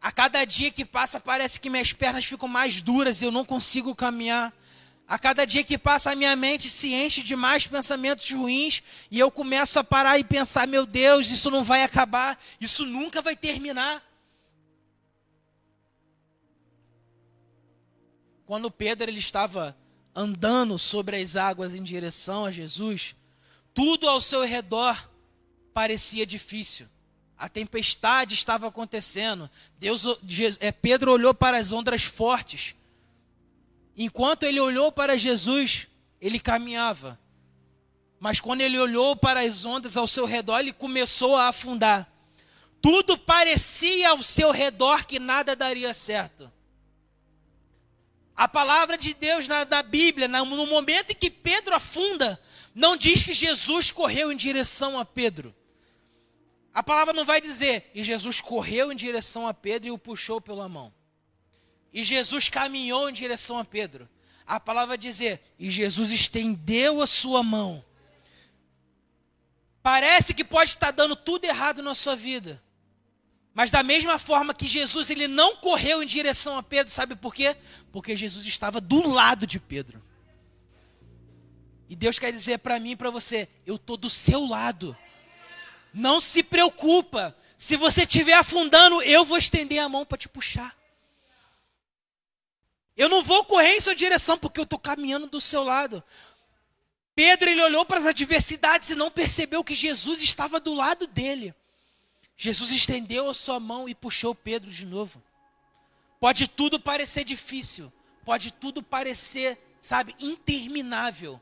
A 0.00 0.12
cada 0.12 0.44
dia 0.44 0.70
que 0.70 0.84
passa 0.84 1.20
parece 1.20 1.58
que 1.58 1.70
minhas 1.70 1.92
pernas 1.92 2.24
ficam 2.24 2.48
mais 2.48 2.82
duras 2.82 3.22
e 3.22 3.24
eu 3.24 3.30
não 3.30 3.44
consigo 3.44 3.94
caminhar. 3.94 4.52
A 5.12 5.18
cada 5.18 5.44
dia 5.44 5.62
que 5.62 5.76
passa, 5.76 6.10
a 6.10 6.16
minha 6.16 6.34
mente 6.34 6.70
se 6.70 6.94
enche 6.94 7.22
de 7.22 7.36
mais 7.36 7.66
pensamentos 7.66 8.30
ruins 8.30 8.82
e 9.10 9.18
eu 9.18 9.30
começo 9.30 9.78
a 9.78 9.84
parar 9.84 10.18
e 10.18 10.24
pensar: 10.24 10.66
meu 10.66 10.86
Deus, 10.86 11.28
isso 11.28 11.50
não 11.50 11.62
vai 11.62 11.82
acabar, 11.82 12.42
isso 12.58 12.86
nunca 12.86 13.20
vai 13.20 13.36
terminar. 13.36 14.02
Quando 18.46 18.70
Pedro 18.70 19.10
ele 19.10 19.18
estava 19.18 19.76
andando 20.14 20.78
sobre 20.78 21.20
as 21.20 21.36
águas 21.36 21.74
em 21.74 21.82
direção 21.82 22.46
a 22.46 22.50
Jesus, 22.50 23.14
tudo 23.74 24.08
ao 24.08 24.18
seu 24.18 24.42
redor 24.46 25.10
parecia 25.74 26.24
difícil. 26.24 26.88
A 27.36 27.50
tempestade 27.50 28.32
estava 28.32 28.66
acontecendo. 28.66 29.50
Deus, 29.78 30.04
é, 30.58 30.72
Pedro 30.72 31.12
olhou 31.12 31.34
para 31.34 31.58
as 31.58 31.70
ondas 31.70 32.02
fortes. 32.02 32.74
Enquanto 33.96 34.44
ele 34.44 34.60
olhou 34.60 34.90
para 34.90 35.16
Jesus, 35.16 35.86
ele 36.20 36.40
caminhava. 36.40 37.18
Mas 38.18 38.40
quando 38.40 38.60
ele 38.60 38.78
olhou 38.78 39.16
para 39.16 39.40
as 39.40 39.64
ondas 39.64 39.96
ao 39.96 40.06
seu 40.06 40.24
redor, 40.24 40.60
ele 40.60 40.72
começou 40.72 41.36
a 41.36 41.48
afundar. 41.48 42.10
Tudo 42.80 43.18
parecia 43.18 44.10
ao 44.10 44.22
seu 44.22 44.50
redor 44.50 45.04
que 45.04 45.18
nada 45.18 45.54
daria 45.54 45.92
certo. 45.92 46.50
A 48.34 48.48
palavra 48.48 48.96
de 48.96 49.12
Deus 49.14 49.46
na, 49.46 49.64
na 49.64 49.82
Bíblia, 49.82 50.26
no 50.26 50.66
momento 50.66 51.10
em 51.10 51.14
que 51.14 51.30
Pedro 51.30 51.74
afunda, 51.74 52.40
não 52.74 52.96
diz 52.96 53.22
que 53.22 53.32
Jesus 53.32 53.90
correu 53.90 54.32
em 54.32 54.36
direção 54.36 54.98
a 54.98 55.04
Pedro. 55.04 55.54
A 56.72 56.82
palavra 56.82 57.12
não 57.12 57.24
vai 57.24 57.40
dizer, 57.40 57.90
e 57.94 58.02
Jesus 58.02 58.40
correu 58.40 58.90
em 58.90 58.96
direção 58.96 59.46
a 59.46 59.52
Pedro 59.52 59.88
e 59.88 59.92
o 59.92 59.98
puxou 59.98 60.40
pela 60.40 60.68
mão. 60.68 60.92
E 61.92 62.02
Jesus 62.02 62.48
caminhou 62.48 63.08
em 63.08 63.12
direção 63.12 63.58
a 63.58 63.64
Pedro. 63.64 64.08
A 64.46 64.58
palavra 64.58 64.96
dizer, 64.96 65.40
e 65.58 65.70
Jesus 65.70 66.10
estendeu 66.10 67.02
a 67.02 67.06
sua 67.06 67.42
mão. 67.42 67.84
Parece 69.82 70.32
que 70.32 70.44
pode 70.44 70.70
estar 70.70 70.90
dando 70.90 71.16
tudo 71.16 71.44
errado 71.44 71.82
na 71.82 71.94
sua 71.94 72.16
vida. 72.16 72.62
Mas 73.54 73.70
da 73.70 73.82
mesma 73.82 74.18
forma 74.18 74.54
que 74.54 74.66
Jesus 74.66 75.10
ele 75.10 75.28
não 75.28 75.56
correu 75.56 76.02
em 76.02 76.06
direção 76.06 76.56
a 76.56 76.62
Pedro, 76.62 76.92
sabe 76.92 77.14
por 77.14 77.34
quê? 77.34 77.54
Porque 77.90 78.16
Jesus 78.16 78.46
estava 78.46 78.80
do 78.80 79.06
lado 79.06 79.46
de 79.46 79.60
Pedro. 79.60 80.02
E 81.88 81.94
Deus 81.94 82.18
quer 82.18 82.32
dizer 82.32 82.58
para 82.58 82.80
mim 82.80 82.92
e 82.92 82.96
para 82.96 83.10
você, 83.10 83.48
eu 83.66 83.78
tô 83.78 83.98
do 83.98 84.08
seu 84.08 84.46
lado. 84.46 84.96
Não 85.92 86.20
se 86.20 86.42
preocupa. 86.42 87.36
Se 87.58 87.76
você 87.76 88.02
estiver 88.02 88.32
afundando, 88.32 89.02
eu 89.02 89.24
vou 89.26 89.36
estender 89.36 89.78
a 89.78 89.88
mão 89.88 90.06
para 90.06 90.16
te 90.16 90.28
puxar. 90.28 90.74
Eu 92.96 93.08
não 93.08 93.22
vou 93.22 93.44
correr 93.44 93.76
em 93.76 93.80
sua 93.80 93.94
direção 93.94 94.36
porque 94.38 94.60
eu 94.60 94.64
estou 94.64 94.78
caminhando 94.78 95.26
do 95.26 95.40
seu 95.40 95.64
lado. 95.64 96.02
Pedro 97.14 97.50
ele 97.50 97.62
olhou 97.62 97.84
para 97.84 97.98
as 97.98 98.06
adversidades 98.06 98.90
e 98.90 98.94
não 98.94 99.10
percebeu 99.10 99.62
que 99.62 99.74
Jesus 99.74 100.22
estava 100.22 100.58
do 100.58 100.74
lado 100.74 101.06
dele. 101.06 101.54
Jesus 102.36 102.72
estendeu 102.72 103.28
a 103.28 103.34
sua 103.34 103.60
mão 103.60 103.88
e 103.88 103.94
puxou 103.94 104.34
Pedro 104.34 104.70
de 104.70 104.86
novo. 104.86 105.22
Pode 106.18 106.48
tudo 106.48 106.78
parecer 106.78 107.24
difícil, 107.24 107.92
pode 108.24 108.52
tudo 108.52 108.82
parecer, 108.82 109.58
sabe, 109.80 110.14
interminável. 110.18 111.40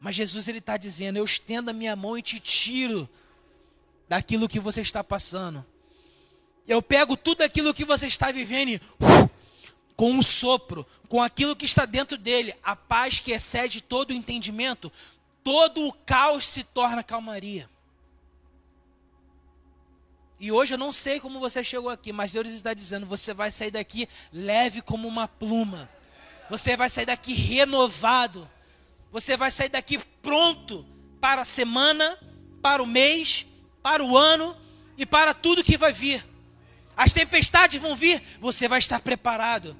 Mas 0.00 0.14
Jesus 0.14 0.48
ele 0.48 0.58
está 0.58 0.76
dizendo: 0.76 1.16
Eu 1.16 1.24
estendo 1.24 1.70
a 1.70 1.72
minha 1.72 1.96
mão 1.96 2.16
e 2.16 2.22
te 2.22 2.38
tiro 2.38 3.08
daquilo 4.08 4.48
que 4.48 4.60
você 4.60 4.80
está 4.80 5.02
passando. 5.02 5.64
Eu 6.66 6.82
pego 6.82 7.16
tudo 7.16 7.42
aquilo 7.42 7.72
que 7.72 7.84
você 7.84 8.06
está 8.06 8.30
vivendo 8.30 8.68
e 8.68 8.80
com 9.98 10.12
um 10.12 10.22
sopro, 10.22 10.86
com 11.08 11.20
aquilo 11.20 11.56
que 11.56 11.64
está 11.64 11.84
dentro 11.84 12.16
dele, 12.16 12.54
a 12.62 12.76
paz 12.76 13.18
que 13.18 13.32
excede 13.32 13.80
todo 13.80 14.10
o 14.10 14.14
entendimento, 14.14 14.92
todo 15.42 15.88
o 15.88 15.92
caos 15.92 16.44
se 16.44 16.62
torna 16.62 17.02
calmaria. 17.02 17.68
E 20.38 20.52
hoje 20.52 20.74
eu 20.74 20.78
não 20.78 20.92
sei 20.92 21.18
como 21.18 21.40
você 21.40 21.64
chegou 21.64 21.90
aqui, 21.90 22.12
mas 22.12 22.30
Deus 22.30 22.46
está 22.46 22.72
dizendo: 22.72 23.06
você 23.06 23.34
vai 23.34 23.50
sair 23.50 23.72
daqui 23.72 24.08
leve 24.32 24.80
como 24.82 25.08
uma 25.08 25.26
pluma. 25.26 25.90
Você 26.48 26.76
vai 26.76 26.88
sair 26.88 27.06
daqui 27.06 27.34
renovado. 27.34 28.48
Você 29.10 29.36
vai 29.36 29.50
sair 29.50 29.68
daqui 29.68 29.98
pronto 30.22 30.86
para 31.20 31.42
a 31.42 31.44
semana, 31.44 32.16
para 32.62 32.80
o 32.80 32.86
mês, 32.86 33.46
para 33.82 34.04
o 34.04 34.16
ano 34.16 34.56
e 34.96 35.04
para 35.04 35.34
tudo 35.34 35.64
que 35.64 35.76
vai 35.76 35.92
vir. 35.92 36.24
As 36.96 37.12
tempestades 37.12 37.82
vão 37.82 37.96
vir, 37.96 38.22
você 38.38 38.68
vai 38.68 38.78
estar 38.78 39.00
preparado. 39.00 39.76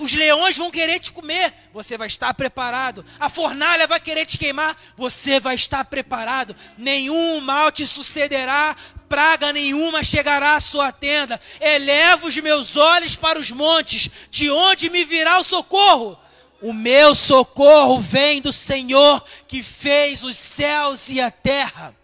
Os 0.00 0.14
leões 0.14 0.56
vão 0.56 0.70
querer 0.70 0.98
te 1.00 1.12
comer, 1.12 1.52
você 1.72 1.96
vai 1.96 2.06
estar 2.06 2.32
preparado. 2.34 3.04
A 3.18 3.28
fornalha 3.30 3.86
vai 3.86 4.00
querer 4.00 4.26
te 4.26 4.36
queimar, 4.36 4.76
você 4.96 5.40
vai 5.40 5.54
estar 5.54 5.84
preparado. 5.84 6.54
Nenhum 6.76 7.40
mal 7.40 7.72
te 7.72 7.86
sucederá, 7.86 8.76
praga 9.08 9.52
nenhuma 9.52 10.04
chegará 10.04 10.54
à 10.54 10.60
sua 10.60 10.92
tenda. 10.92 11.40
Elevo 11.60 12.28
os 12.28 12.36
meus 12.36 12.76
olhos 12.76 13.16
para 13.16 13.38
os 13.38 13.50
montes, 13.50 14.10
de 14.30 14.50
onde 14.50 14.90
me 14.90 15.04
virá 15.04 15.38
o 15.38 15.44
socorro? 15.44 16.18
O 16.60 16.72
meu 16.72 17.14
socorro 17.14 18.00
vem 18.00 18.40
do 18.40 18.52
Senhor 18.52 19.24
que 19.48 19.62
fez 19.62 20.22
os 20.22 20.36
céus 20.36 21.08
e 21.08 21.20
a 21.20 21.30
terra. 21.30 21.96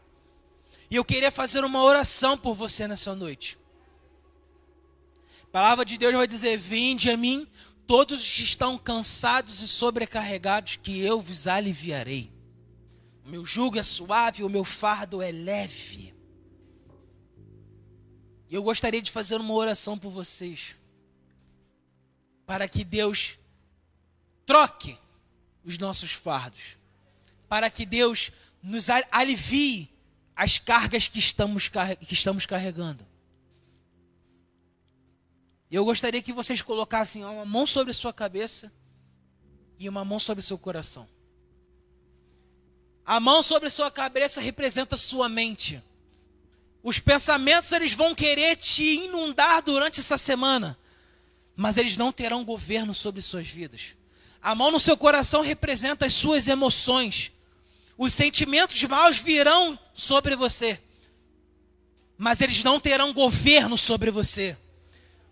E 0.91 0.97
eu 0.97 1.05
queria 1.05 1.31
fazer 1.31 1.65
uma 1.65 1.83
oração 1.83 2.39
por 2.39 2.55
você 2.55 2.89
nessa 2.89 3.15
noite. 3.15 3.59
A 5.43 5.47
palavra 5.53 5.85
de 5.85 5.99
Deus 5.99 6.15
vai 6.15 6.27
dizer: 6.27 6.57
Vinde 6.57 7.11
a 7.11 7.17
mim, 7.17 7.47
todos 7.87 8.21
os 8.21 8.33
que 8.33 8.43
estão 8.43 8.77
cansados 8.77 9.63
e 9.63 9.69
sobrecarregados, 9.69 10.77
que 10.77 11.01
eu 11.01 11.21
vos 11.21 11.47
aliviarei. 11.47 12.33
O 13.25 13.29
meu 13.29 13.45
jugo 13.45 13.79
é 13.79 13.83
suave, 13.83 14.43
o 14.43 14.49
meu 14.49 14.65
fardo 14.65 15.23
é 15.23 15.31
leve. 15.31 16.15
E 18.49 18.55
eu 18.55 18.63
gostaria 18.63 19.03
de 19.03 19.11
fazer 19.11 19.41
uma 19.41 19.55
oração 19.55 19.99
por 19.99 20.11
vocês, 20.11 20.77
para 22.45 22.69
que 22.69 22.85
Deus 22.85 23.39
troque 24.45 24.97
os 25.65 25.79
nossos 25.79 26.13
fardos, 26.13 26.77
para 27.49 27.69
que 27.69 27.85
Deus 27.85 28.31
nos 28.63 28.89
alivie 29.11 29.91
as 30.35 30.59
cargas 30.59 31.09
que 31.09 31.19
estamos, 31.19 31.69
que 31.69 32.15
estamos 32.15 32.47
carregando. 32.47 33.05
Eu 35.71 35.85
gostaria 35.85 36.23
que 36.23 36.33
vocês 36.33 36.63
colocassem 36.63 37.25
uma 37.25 37.45
mão 37.45 37.67
sobre 37.67 37.93
sua 37.93 38.13
cabeça 38.13 38.73
e 39.79 39.89
uma 39.89 40.05
mão 40.05 40.19
sobre 40.19 40.43
seu 40.43 40.57
coração. 40.57 41.09
A 43.05 43.19
mão 43.21 43.43
sobre 43.43 43.69
sua 43.71 43.91
cabeça 43.91 44.41
representa 44.41 44.97
sua 44.97 45.29
mente. 45.29 45.83
Os 46.83 47.01
pensamentos 47.01 47.73
eles 47.73 47.93
vão 47.93 48.15
querer 48.15 48.57
te 48.57 48.85
inundar 48.85 49.63
durante 49.63 50.01
essa 50.01 50.17
semana, 50.17 50.79
mas 51.55 51.77
eles 51.77 51.97
não 51.97 52.13
terão 52.13 52.45
governo 52.45 52.95
sobre 52.95 53.21
suas 53.21 53.47
vidas. 53.47 53.97
A 54.41 54.55
mão 54.55 54.71
no 54.71 54.79
seu 54.79 54.97
coração 54.97 55.41
representa 55.41 56.07
as 56.07 56.15
suas 56.15 56.47
emoções. 56.47 57.33
Os 57.99 58.13
sentimentos 58.13 58.81
maus 58.85 59.19
virão 59.19 59.77
sobre 59.93 60.37
você, 60.37 60.81
mas 62.17 62.41
eles 62.41 62.63
não 62.63 62.79
terão 62.79 63.13
governo 63.13 63.77
sobre 63.77 64.11
você, 64.11 64.57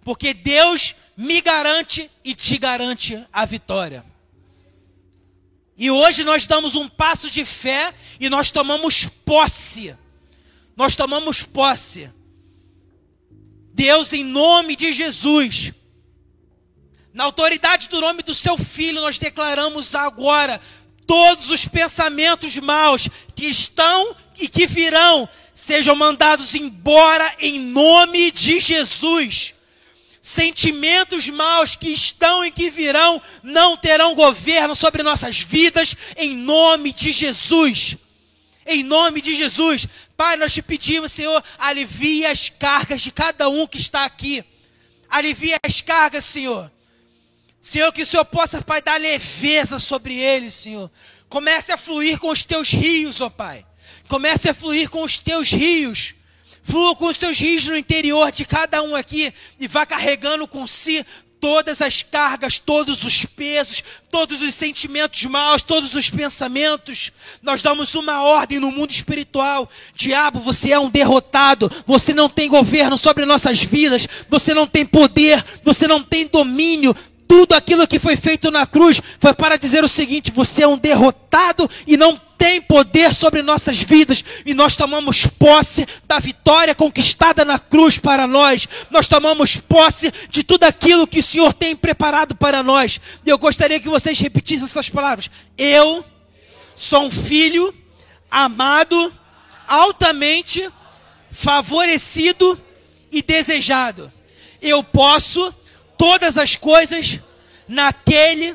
porque 0.04 0.34
Deus 0.34 0.94
me 1.16 1.40
garante 1.40 2.10
e 2.22 2.34
te 2.34 2.58
garante 2.58 3.24
a 3.32 3.44
vitória. 3.46 4.04
E 5.76 5.90
hoje 5.90 6.22
nós 6.22 6.46
damos 6.46 6.76
um 6.76 6.88
passo 6.88 7.28
de 7.28 7.44
fé 7.44 7.92
e 8.20 8.28
nós 8.28 8.52
tomamos 8.52 9.06
posse. 9.24 9.96
Nós 10.76 10.94
tomamos 10.94 11.42
posse. 11.42 12.10
Deus, 13.72 14.12
em 14.12 14.22
nome 14.22 14.76
de 14.76 14.92
Jesus, 14.92 15.72
na 17.12 17.24
autoridade 17.24 17.88
do 17.88 18.00
nome 18.00 18.22
do 18.22 18.34
seu 18.34 18.56
filho, 18.56 19.00
nós 19.00 19.18
declaramos 19.18 19.94
agora 19.94 20.60
todos 21.06 21.50
os 21.50 21.66
pensamentos 21.66 22.56
maus 22.58 23.08
que 23.34 23.46
estão 23.46 24.14
e 24.38 24.48
que 24.48 24.66
virão 24.66 25.28
sejam 25.54 25.94
mandados 25.94 26.54
embora 26.54 27.34
em 27.38 27.60
nome 27.60 28.32
de 28.32 28.58
Jesus. 28.58 29.53
Sentimentos 30.24 31.28
maus 31.28 31.76
que 31.76 31.90
estão 31.90 32.42
e 32.46 32.50
que 32.50 32.70
virão 32.70 33.20
não 33.42 33.76
terão 33.76 34.14
governo 34.14 34.74
sobre 34.74 35.02
nossas 35.02 35.38
vidas 35.38 35.94
em 36.16 36.34
nome 36.34 36.94
de 36.94 37.12
Jesus. 37.12 37.98
Em 38.64 38.82
nome 38.82 39.20
de 39.20 39.36
Jesus. 39.36 39.86
Pai, 40.16 40.38
nós 40.38 40.54
te 40.54 40.62
pedimos, 40.62 41.12
Senhor, 41.12 41.44
alivia 41.58 42.30
as 42.30 42.48
cargas 42.48 43.02
de 43.02 43.10
cada 43.12 43.50
um 43.50 43.66
que 43.66 43.76
está 43.76 44.06
aqui. 44.06 44.42
Alivia 45.10 45.58
as 45.62 45.82
cargas, 45.82 46.24
Senhor. 46.24 46.72
Senhor, 47.60 47.92
que 47.92 48.00
o 48.00 48.06
Senhor 48.06 48.24
possa, 48.24 48.62
Pai, 48.62 48.80
dar 48.80 48.98
leveza 48.98 49.78
sobre 49.78 50.16
eles, 50.16 50.54
Senhor. 50.54 50.90
Comece 51.28 51.70
a 51.70 51.76
fluir 51.76 52.18
com 52.18 52.30
os 52.30 52.44
teus 52.44 52.70
rios, 52.70 53.20
ó 53.20 53.28
Pai. 53.28 53.66
Comece 54.08 54.48
a 54.48 54.54
fluir 54.54 54.88
com 54.88 55.02
os 55.02 55.18
teus 55.18 55.50
rios. 55.50 56.14
Flua 56.64 56.96
com 56.96 57.06
os 57.06 57.18
teus 57.18 57.38
rios 57.38 57.66
no 57.66 57.76
interior 57.76 58.32
de 58.32 58.44
cada 58.44 58.82
um 58.82 58.96
aqui 58.96 59.32
e 59.60 59.68
vá 59.68 59.84
carregando 59.84 60.48
com 60.48 60.66
si 60.66 61.04
todas 61.44 61.82
as 61.82 62.02
cargas, 62.02 62.58
todos 62.58 63.04
os 63.04 63.26
pesos, 63.26 63.84
todos 64.10 64.40
os 64.40 64.54
sentimentos 64.54 65.26
maus, 65.26 65.62
todos 65.62 65.94
os 65.94 66.08
pensamentos. 66.08 67.12
Nós 67.42 67.62
damos 67.62 67.94
uma 67.94 68.22
ordem 68.22 68.58
no 68.58 68.72
mundo 68.72 68.90
espiritual. 68.92 69.68
Diabo, 69.94 70.40
você 70.40 70.72
é 70.72 70.78
um 70.78 70.88
derrotado, 70.88 71.70
você 71.86 72.14
não 72.14 72.30
tem 72.30 72.48
governo 72.48 72.96
sobre 72.96 73.26
nossas 73.26 73.62
vidas, 73.62 74.08
você 74.26 74.54
não 74.54 74.66
tem 74.66 74.86
poder, 74.86 75.44
você 75.62 75.86
não 75.86 76.02
tem 76.02 76.26
domínio. 76.26 76.96
Tudo 77.28 77.52
aquilo 77.52 77.86
que 77.86 77.98
foi 77.98 78.16
feito 78.16 78.50
na 78.50 78.66
cruz 78.66 79.02
foi 79.20 79.34
para 79.34 79.58
dizer 79.58 79.84
o 79.84 79.88
seguinte: 79.88 80.30
você 80.30 80.62
é 80.62 80.66
um 80.66 80.78
derrotado 80.78 81.68
e 81.86 81.98
não 81.98 82.18
tem 82.44 82.60
poder 82.60 83.14
sobre 83.14 83.40
nossas 83.40 83.80
vidas 83.80 84.22
e 84.44 84.52
nós 84.52 84.76
tomamos 84.76 85.26
posse 85.26 85.88
da 86.06 86.18
vitória 86.18 86.74
conquistada 86.74 87.42
na 87.42 87.58
cruz 87.58 87.98
para 87.98 88.26
nós. 88.26 88.68
Nós 88.90 89.08
tomamos 89.08 89.56
posse 89.56 90.12
de 90.28 90.44
tudo 90.44 90.64
aquilo 90.64 91.06
que 91.06 91.20
o 91.20 91.22
Senhor 91.22 91.54
tem 91.54 91.74
preparado 91.74 92.34
para 92.34 92.62
nós. 92.62 93.00
E 93.24 93.30
eu 93.30 93.38
gostaria 93.38 93.80
que 93.80 93.88
vocês 93.88 94.20
repetissem 94.20 94.66
essas 94.66 94.90
palavras. 94.90 95.30
Eu 95.56 96.04
sou 96.76 97.04
um 97.04 97.10
filho 97.10 97.74
amado, 98.30 99.10
altamente 99.66 100.70
favorecido 101.32 102.62
e 103.10 103.22
desejado. 103.22 104.12
Eu 104.60 104.84
posso 104.84 105.50
todas 105.96 106.36
as 106.36 106.56
coisas 106.56 107.20
naquele 107.66 108.54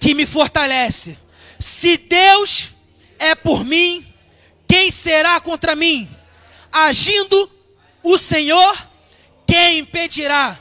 que 0.00 0.14
me 0.14 0.26
fortalece. 0.26 1.16
Se 1.60 1.96
Deus 1.96 2.79
é 3.20 3.34
por 3.34 3.64
mim, 3.64 4.04
quem 4.66 4.90
será 4.90 5.40
contra 5.40 5.76
mim? 5.76 6.10
Agindo 6.72 7.50
o 8.02 8.16
Senhor, 8.16 8.88
quem 9.46 9.80
impedirá? 9.80 10.58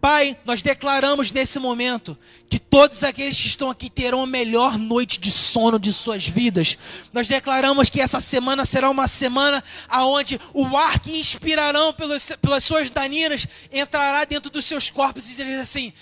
Pai, 0.00 0.38
nós 0.46 0.62
declaramos 0.62 1.30
nesse 1.30 1.58
momento 1.58 2.16
que 2.48 2.58
todos 2.58 3.04
aqueles 3.04 3.38
que 3.38 3.48
estão 3.48 3.68
aqui 3.68 3.90
terão 3.90 4.22
a 4.22 4.26
melhor 4.26 4.78
noite 4.78 5.20
de 5.20 5.30
sono 5.30 5.78
de 5.78 5.92
suas 5.92 6.26
vidas. 6.26 6.78
Nós 7.12 7.28
declaramos 7.28 7.90
que 7.90 8.00
essa 8.00 8.18
semana 8.18 8.64
será 8.64 8.88
uma 8.88 9.06
semana 9.06 9.62
aonde 9.88 10.40
o 10.54 10.74
ar 10.74 10.98
que 11.00 11.18
inspirarão 11.18 11.92
pelos, 11.92 12.32
pelas 12.40 12.64
suas 12.64 12.90
daninas 12.90 13.46
entrará 13.70 14.24
dentro 14.24 14.50
dos 14.50 14.64
seus 14.64 14.88
corpos 14.88 15.26
e 15.30 15.36
diz 15.36 15.58
assim: 15.58 15.92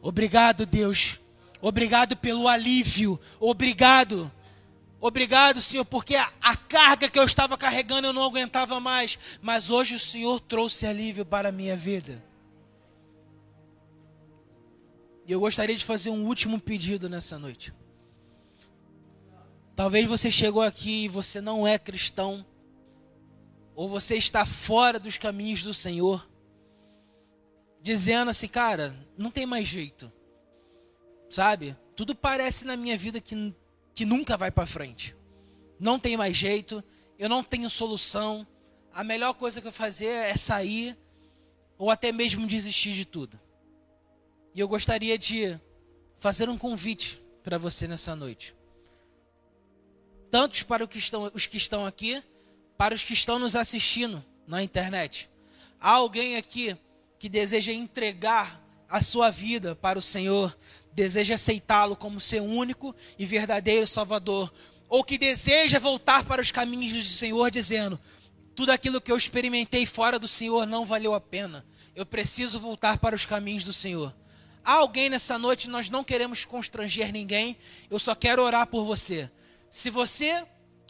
Obrigado, 0.00 0.64
Deus, 0.64 1.18
Obrigado 1.60 2.16
pelo 2.16 2.46
alívio. 2.46 3.18
Obrigado. 3.40 4.30
Obrigado, 5.00 5.60
Senhor, 5.60 5.84
porque 5.84 6.16
a, 6.16 6.32
a, 6.40 6.56
carga 6.56 7.08
que 7.08 7.18
eu 7.18 7.24
estava 7.24 7.56
carregando 7.56 8.08
eu 8.08 8.12
não 8.12 8.22
aguentava 8.22 8.80
mais. 8.80 9.18
Mas 9.40 9.70
hoje 9.70 9.94
o 9.94 9.98
Senhor 9.98 10.40
trouxe 10.40 10.86
alívio 10.86 11.24
para 11.24 11.50
a 11.50 11.52
minha 11.52 11.76
vida. 11.76 12.22
E 15.26 15.32
eu 15.32 15.40
gostaria 15.40 15.76
de 15.76 15.84
fazer 15.84 16.10
um 16.10 16.24
último 16.24 16.60
pedido 16.60 17.08
nessa 17.08 17.38
noite. 17.38 17.72
Talvez 19.76 20.08
você 20.08 20.30
chegou 20.30 20.62
aqui 20.62 21.04
e 21.04 21.08
você 21.08 21.40
não 21.40 21.66
é 21.66 21.78
cristão, 21.78 22.44
ou 23.76 23.88
você 23.88 24.16
está 24.16 24.44
fora 24.44 24.98
dos 24.98 25.18
caminhos 25.18 25.62
do 25.62 25.72
Senhor, 25.72 26.28
dizendo 27.80 28.30
assim, 28.30 28.48
cara, 28.48 28.96
não 29.16 29.30
tem 29.30 29.46
mais 29.46 29.68
jeito 29.68 30.10
sabe? 31.28 31.76
Tudo 31.94 32.14
parece 32.14 32.66
na 32.66 32.76
minha 32.76 32.96
vida 32.96 33.20
que, 33.20 33.54
que 33.94 34.04
nunca 34.04 34.36
vai 34.36 34.50
para 34.50 34.66
frente. 34.66 35.16
Não 35.78 35.98
tem 35.98 36.16
mais 36.16 36.36
jeito, 36.36 36.82
eu 37.18 37.28
não 37.28 37.42
tenho 37.42 37.68
solução. 37.68 38.46
A 38.92 39.04
melhor 39.04 39.34
coisa 39.34 39.60
que 39.60 39.68
eu 39.68 39.72
fazer 39.72 40.06
é 40.06 40.36
sair 40.36 40.96
ou 41.76 41.90
até 41.90 42.10
mesmo 42.10 42.46
desistir 42.46 42.92
de 42.92 43.04
tudo. 43.04 43.38
E 44.54 44.60
eu 44.60 44.66
gostaria 44.66 45.16
de 45.16 45.58
fazer 46.16 46.48
um 46.48 46.58
convite 46.58 47.22
para 47.42 47.58
você 47.58 47.86
nessa 47.86 48.16
noite. 48.16 48.54
Tantos 50.30 50.62
para 50.62 50.86
que 50.86 50.98
estão, 50.98 51.30
os 51.32 51.46
que 51.46 51.56
estão 51.56 51.86
aqui, 51.86 52.22
para 52.76 52.94
os 52.94 53.02
que 53.02 53.12
estão 53.12 53.38
nos 53.38 53.56
assistindo 53.56 54.24
na 54.46 54.62
internet. 54.62 55.30
Há 55.80 55.92
alguém 55.92 56.36
aqui 56.36 56.76
que 57.18 57.28
deseja 57.28 57.72
entregar 57.72 58.62
a 58.88 59.00
sua 59.00 59.30
vida 59.30 59.74
para 59.74 59.98
o 59.98 60.02
Senhor, 60.02 60.56
deseja 60.92 61.34
aceitá-lo 61.34 61.94
como 61.94 62.20
seu 62.20 62.44
único 62.44 62.94
e 63.18 63.26
verdadeiro 63.26 63.86
Salvador, 63.86 64.52
ou 64.88 65.04
que 65.04 65.18
deseja 65.18 65.78
voltar 65.78 66.24
para 66.24 66.40
os 66.40 66.50
caminhos 66.50 66.92
do 66.92 67.02
Senhor, 67.02 67.50
dizendo: 67.50 68.00
tudo 68.58 68.72
aquilo 68.72 69.00
que 69.00 69.12
eu 69.12 69.16
experimentei 69.16 69.86
fora 69.86 70.18
do 70.18 70.26
Senhor 70.26 70.66
não 70.66 70.84
valeu 70.84 71.14
a 71.14 71.20
pena. 71.20 71.64
Eu 71.94 72.04
preciso 72.04 72.58
voltar 72.58 72.98
para 72.98 73.14
os 73.14 73.24
caminhos 73.24 73.62
do 73.62 73.72
Senhor. 73.72 74.12
Há 74.64 74.72
alguém 74.72 75.08
nessa 75.08 75.38
noite, 75.38 75.68
nós 75.68 75.88
não 75.88 76.02
queremos 76.02 76.44
constranger 76.44 77.12
ninguém, 77.12 77.56
eu 77.88 78.00
só 78.00 78.14
quero 78.16 78.42
orar 78.42 78.66
por 78.66 78.84
você. 78.84 79.30
Se 79.70 79.90
você 79.90 80.44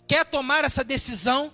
quer 0.06 0.24
tomar 0.24 0.64
essa 0.64 0.82
decisão, 0.82 1.52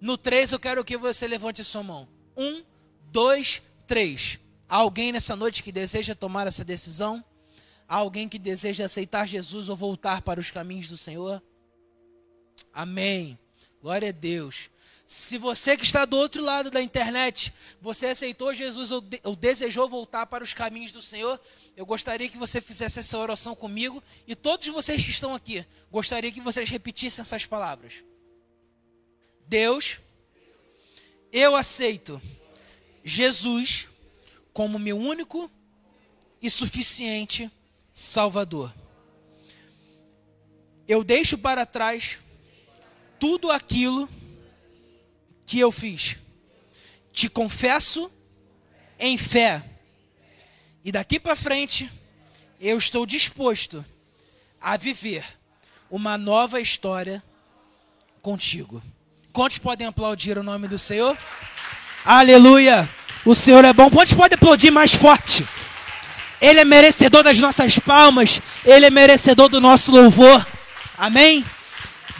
no 0.00 0.16
3 0.16 0.52
eu 0.52 0.60
quero 0.60 0.84
que 0.84 0.96
você 0.96 1.26
levante 1.26 1.60
a 1.60 1.64
sua 1.64 1.82
mão. 1.82 2.08
Um, 2.36 2.62
dois, 3.10 3.60
três. 3.84 4.38
Há 4.68 4.76
alguém 4.76 5.12
nessa 5.12 5.34
noite 5.34 5.62
que 5.62 5.72
deseja 5.72 6.14
tomar 6.14 6.46
essa 6.46 6.64
decisão? 6.64 7.24
Há 7.88 7.96
alguém 7.96 8.28
que 8.28 8.38
deseja 8.38 8.84
aceitar 8.84 9.26
Jesus 9.26 9.70
ou 9.70 9.76
voltar 9.76 10.20
para 10.20 10.38
os 10.38 10.50
caminhos 10.50 10.88
do 10.88 10.96
Senhor? 10.96 11.42
Amém. 12.72 13.38
Glória 13.80 14.10
a 14.10 14.12
Deus. 14.12 14.70
Se 15.06 15.38
você 15.38 15.74
que 15.74 15.86
está 15.86 16.04
do 16.04 16.18
outro 16.18 16.42
lado 16.42 16.70
da 16.70 16.82
internet, 16.82 17.54
você 17.80 18.08
aceitou 18.08 18.52
Jesus 18.52 18.92
ou, 18.92 19.00
de, 19.00 19.18
ou, 19.24 19.34
desejou 19.34 19.88
voltar 19.88 20.26
para 20.26 20.44
os 20.44 20.52
caminhos 20.52 20.92
do 20.92 21.00
Senhor, 21.00 21.40
eu 21.74 21.86
gostaria 21.86 22.28
que 22.28 22.36
você 22.36 22.60
fizesse 22.60 22.98
essa 22.98 23.16
oração 23.16 23.54
comigo 23.54 24.02
e 24.26 24.36
todos 24.36 24.68
vocês 24.68 25.02
que 25.02 25.10
estão 25.10 25.34
aqui, 25.34 25.64
gostaria 25.90 26.30
que 26.30 26.42
vocês 26.42 26.68
repetissem 26.68 27.22
essas 27.22 27.46
palavras. 27.46 28.04
Deus, 29.46 29.98
eu 31.32 31.56
aceito 31.56 32.20
Jesus 33.02 33.88
como 34.58 34.76
meu 34.76 34.98
único 34.98 35.48
e 36.42 36.50
suficiente 36.50 37.48
Salvador. 37.94 38.74
Eu 40.88 41.04
deixo 41.04 41.38
para 41.38 41.64
trás 41.64 42.18
tudo 43.20 43.52
aquilo 43.52 44.10
que 45.46 45.60
eu 45.60 45.70
fiz. 45.70 46.16
Te 47.12 47.28
confesso 47.28 48.10
em 48.98 49.16
fé. 49.16 49.62
E 50.84 50.90
daqui 50.90 51.20
para 51.20 51.36
frente, 51.36 51.88
eu 52.60 52.76
estou 52.76 53.06
disposto 53.06 53.84
a 54.60 54.76
viver 54.76 55.24
uma 55.88 56.18
nova 56.18 56.60
história 56.60 57.22
contigo. 58.20 58.82
Quantos 59.32 59.58
podem 59.58 59.86
aplaudir 59.86 60.36
o 60.36 60.42
nome 60.42 60.66
do 60.66 60.80
Senhor? 60.80 61.16
Aleluia! 62.04 62.97
O 63.28 63.34
Senhor 63.34 63.62
é 63.62 63.74
bom. 63.74 63.90
Quantos 63.90 64.14
podem 64.14 64.36
aplaudir 64.36 64.70
mais 64.70 64.94
forte? 64.94 65.46
Ele 66.40 66.60
é 66.60 66.64
merecedor 66.64 67.22
das 67.22 67.36
nossas 67.36 67.78
palmas, 67.78 68.40
Ele 68.64 68.86
é 68.86 68.90
merecedor 68.90 69.50
do 69.50 69.60
nosso 69.60 69.92
louvor. 69.92 70.46
Amém? 70.96 71.44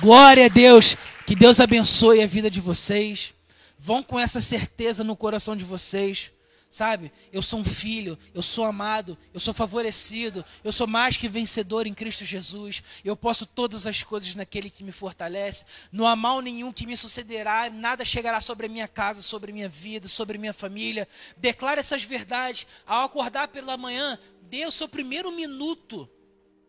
Glória 0.00 0.44
a 0.44 0.48
Deus. 0.48 0.98
Que 1.24 1.34
Deus 1.34 1.61
abençoe 1.61 2.22
a 2.22 2.26
vida 2.26 2.50
de 2.50 2.61
vocês. 2.61 3.32
Vão 3.78 4.02
com 4.02 4.20
essa 4.20 4.42
certeza 4.42 5.02
no 5.02 5.16
coração 5.16 5.56
de 5.56 5.64
vocês. 5.64 6.30
Sabe? 6.70 7.10
Eu 7.32 7.40
sou 7.40 7.60
um 7.60 7.64
filho, 7.64 8.18
eu 8.34 8.42
sou 8.42 8.64
amado, 8.64 9.16
eu 9.32 9.40
sou 9.40 9.54
favorecido, 9.54 10.44
eu 10.62 10.70
sou 10.70 10.86
mais 10.86 11.16
que 11.16 11.26
vencedor 11.26 11.86
em 11.86 11.94
Cristo 11.94 12.26
Jesus. 12.26 12.82
Eu 13.02 13.16
posso 13.16 13.46
todas 13.46 13.86
as 13.86 14.02
coisas 14.02 14.34
naquele 14.34 14.68
que 14.68 14.84
me 14.84 14.92
fortalece. 14.92 15.64
Não 15.90 16.06
há 16.06 16.14
mal 16.14 16.42
nenhum 16.42 16.70
que 16.70 16.86
me 16.86 16.94
sucederá, 16.94 17.70
nada 17.70 18.04
chegará 18.04 18.40
sobre 18.42 18.66
a 18.66 18.68
minha 18.68 18.86
casa, 18.86 19.22
sobre 19.22 19.50
a 19.50 19.54
minha 19.54 19.68
vida, 19.68 20.06
sobre 20.08 20.36
a 20.36 20.40
minha 20.40 20.52
família. 20.52 21.08
Declare 21.38 21.80
essas 21.80 22.02
verdades. 22.02 22.66
Ao 22.86 23.06
acordar 23.06 23.48
pela 23.48 23.78
manhã, 23.78 24.18
dê 24.42 24.66
o 24.66 24.72
seu 24.72 24.88
primeiro 24.88 25.32
minuto 25.32 26.08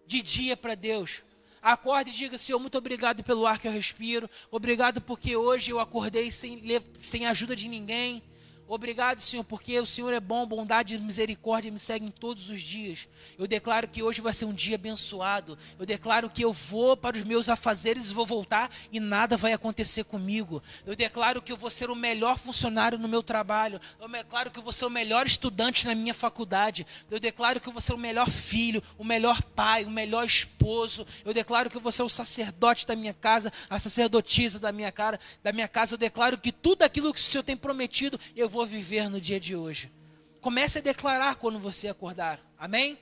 de 0.08 0.22
dia 0.22 0.56
para 0.56 0.76
Deus. 0.76 1.24
Acorde 1.62 2.12
e 2.12 2.14
diga, 2.14 2.38
Senhor, 2.38 2.58
muito 2.58 2.78
obrigado 2.78 3.22
pelo 3.22 3.46
ar 3.46 3.60
que 3.60 3.68
eu 3.68 3.72
respiro. 3.72 4.30
Obrigado 4.50 5.02
porque 5.02 5.36
hoje 5.36 5.72
eu 5.72 5.80
acordei 5.80 6.32
sem, 6.32 6.64
sem 7.02 7.26
ajuda 7.26 7.54
de 7.54 7.68
ninguém. 7.68 8.24
Obrigado, 8.70 9.20
Senhor, 9.20 9.44
porque 9.44 9.80
o 9.80 9.86
Senhor 9.86 10.14
é 10.14 10.20
bom, 10.20 10.46
bondade 10.46 10.94
e 10.94 11.00
misericórdia 11.00 11.72
me 11.72 11.80
seguem 11.80 12.12
todos 12.12 12.52
os 12.52 12.62
dias. 12.62 13.10
Eu 13.36 13.48
declaro 13.48 13.88
que 13.88 14.04
hoje 14.04 14.22
vai 14.22 14.32
ser 14.32 14.46
um 14.46 14.54
dia 14.54 14.76
abençoado. 14.76 15.58
Eu 15.80 15.88
declaro 15.88 16.30
que 16.30 16.44
eu 16.44 16.54
vou 16.54 16.96
para 16.96 17.18
os 17.18 17.24
meus 17.24 17.50
afazeres 17.50 18.12
vou 18.12 18.28
voltar 18.28 18.70
e 18.92 19.00
nada 19.00 19.36
vai 19.36 19.54
acontecer 19.54 20.04
comigo. 20.04 20.62
Eu 20.86 20.96
declaro 20.96 21.42
que 21.42 21.52
eu 21.52 21.58
vou 21.58 21.72
ser 21.72 21.90
o 21.90 21.96
melhor 21.96 22.38
funcionário 22.38 23.00
no 23.00 23.08
meu 23.08 23.24
trabalho. 23.24 23.82
Eu 24.00 24.08
declaro 24.08 24.52
que 24.52 24.60
eu 24.60 24.64
vou 24.64 24.72
ser 24.72 24.86
o 24.86 24.90
melhor 24.92 25.26
estudante 25.26 25.88
na 25.88 25.96
minha 25.96 26.14
faculdade. 26.14 26.86
Eu 27.10 27.20
declaro 27.20 27.60
que 27.60 27.68
eu 27.68 27.74
vou 27.74 27.82
ser 27.82 27.94
o 27.94 27.98
melhor 27.98 28.30
filho, 28.30 28.84
o 29.00 29.04
melhor 29.04 29.42
pai, 29.42 29.84
o 29.84 29.90
melhor 29.90 30.24
esposo. 30.24 31.08
Eu 31.26 31.34
declaro 31.34 31.72
que 31.72 31.78
eu 31.78 31.82
vou 31.82 31.92
ser 31.92 32.04
o 32.04 32.10
sacerdote 32.10 32.86
da 32.86 32.96
minha 32.96 33.16
casa, 33.16 33.52
a 33.68 33.80
sacerdotisa 33.80 34.60
da 34.60 34.72
minha 34.72 34.94
da 35.42 35.52
minha 35.52 35.68
casa. 35.68 35.96
Eu 35.96 35.98
declaro 35.98 36.38
que 36.38 36.52
tudo 36.52 36.84
aquilo 36.84 37.12
que 37.12 37.20
o 37.20 37.24
Senhor 37.24 37.42
tem 37.42 37.58
prometido, 37.58 38.20
eu 38.36 38.48
vou 38.48 38.59
viver 38.66 39.10
no 39.10 39.20
dia 39.20 39.40
de 39.40 39.56
hoje. 39.56 39.92
Comece 40.42 40.80
a 40.80 40.82
declarar 40.82 41.36
quando 41.36 41.60
você 41.60 41.88
acordar. 41.88 42.40
Amém? 42.58 42.98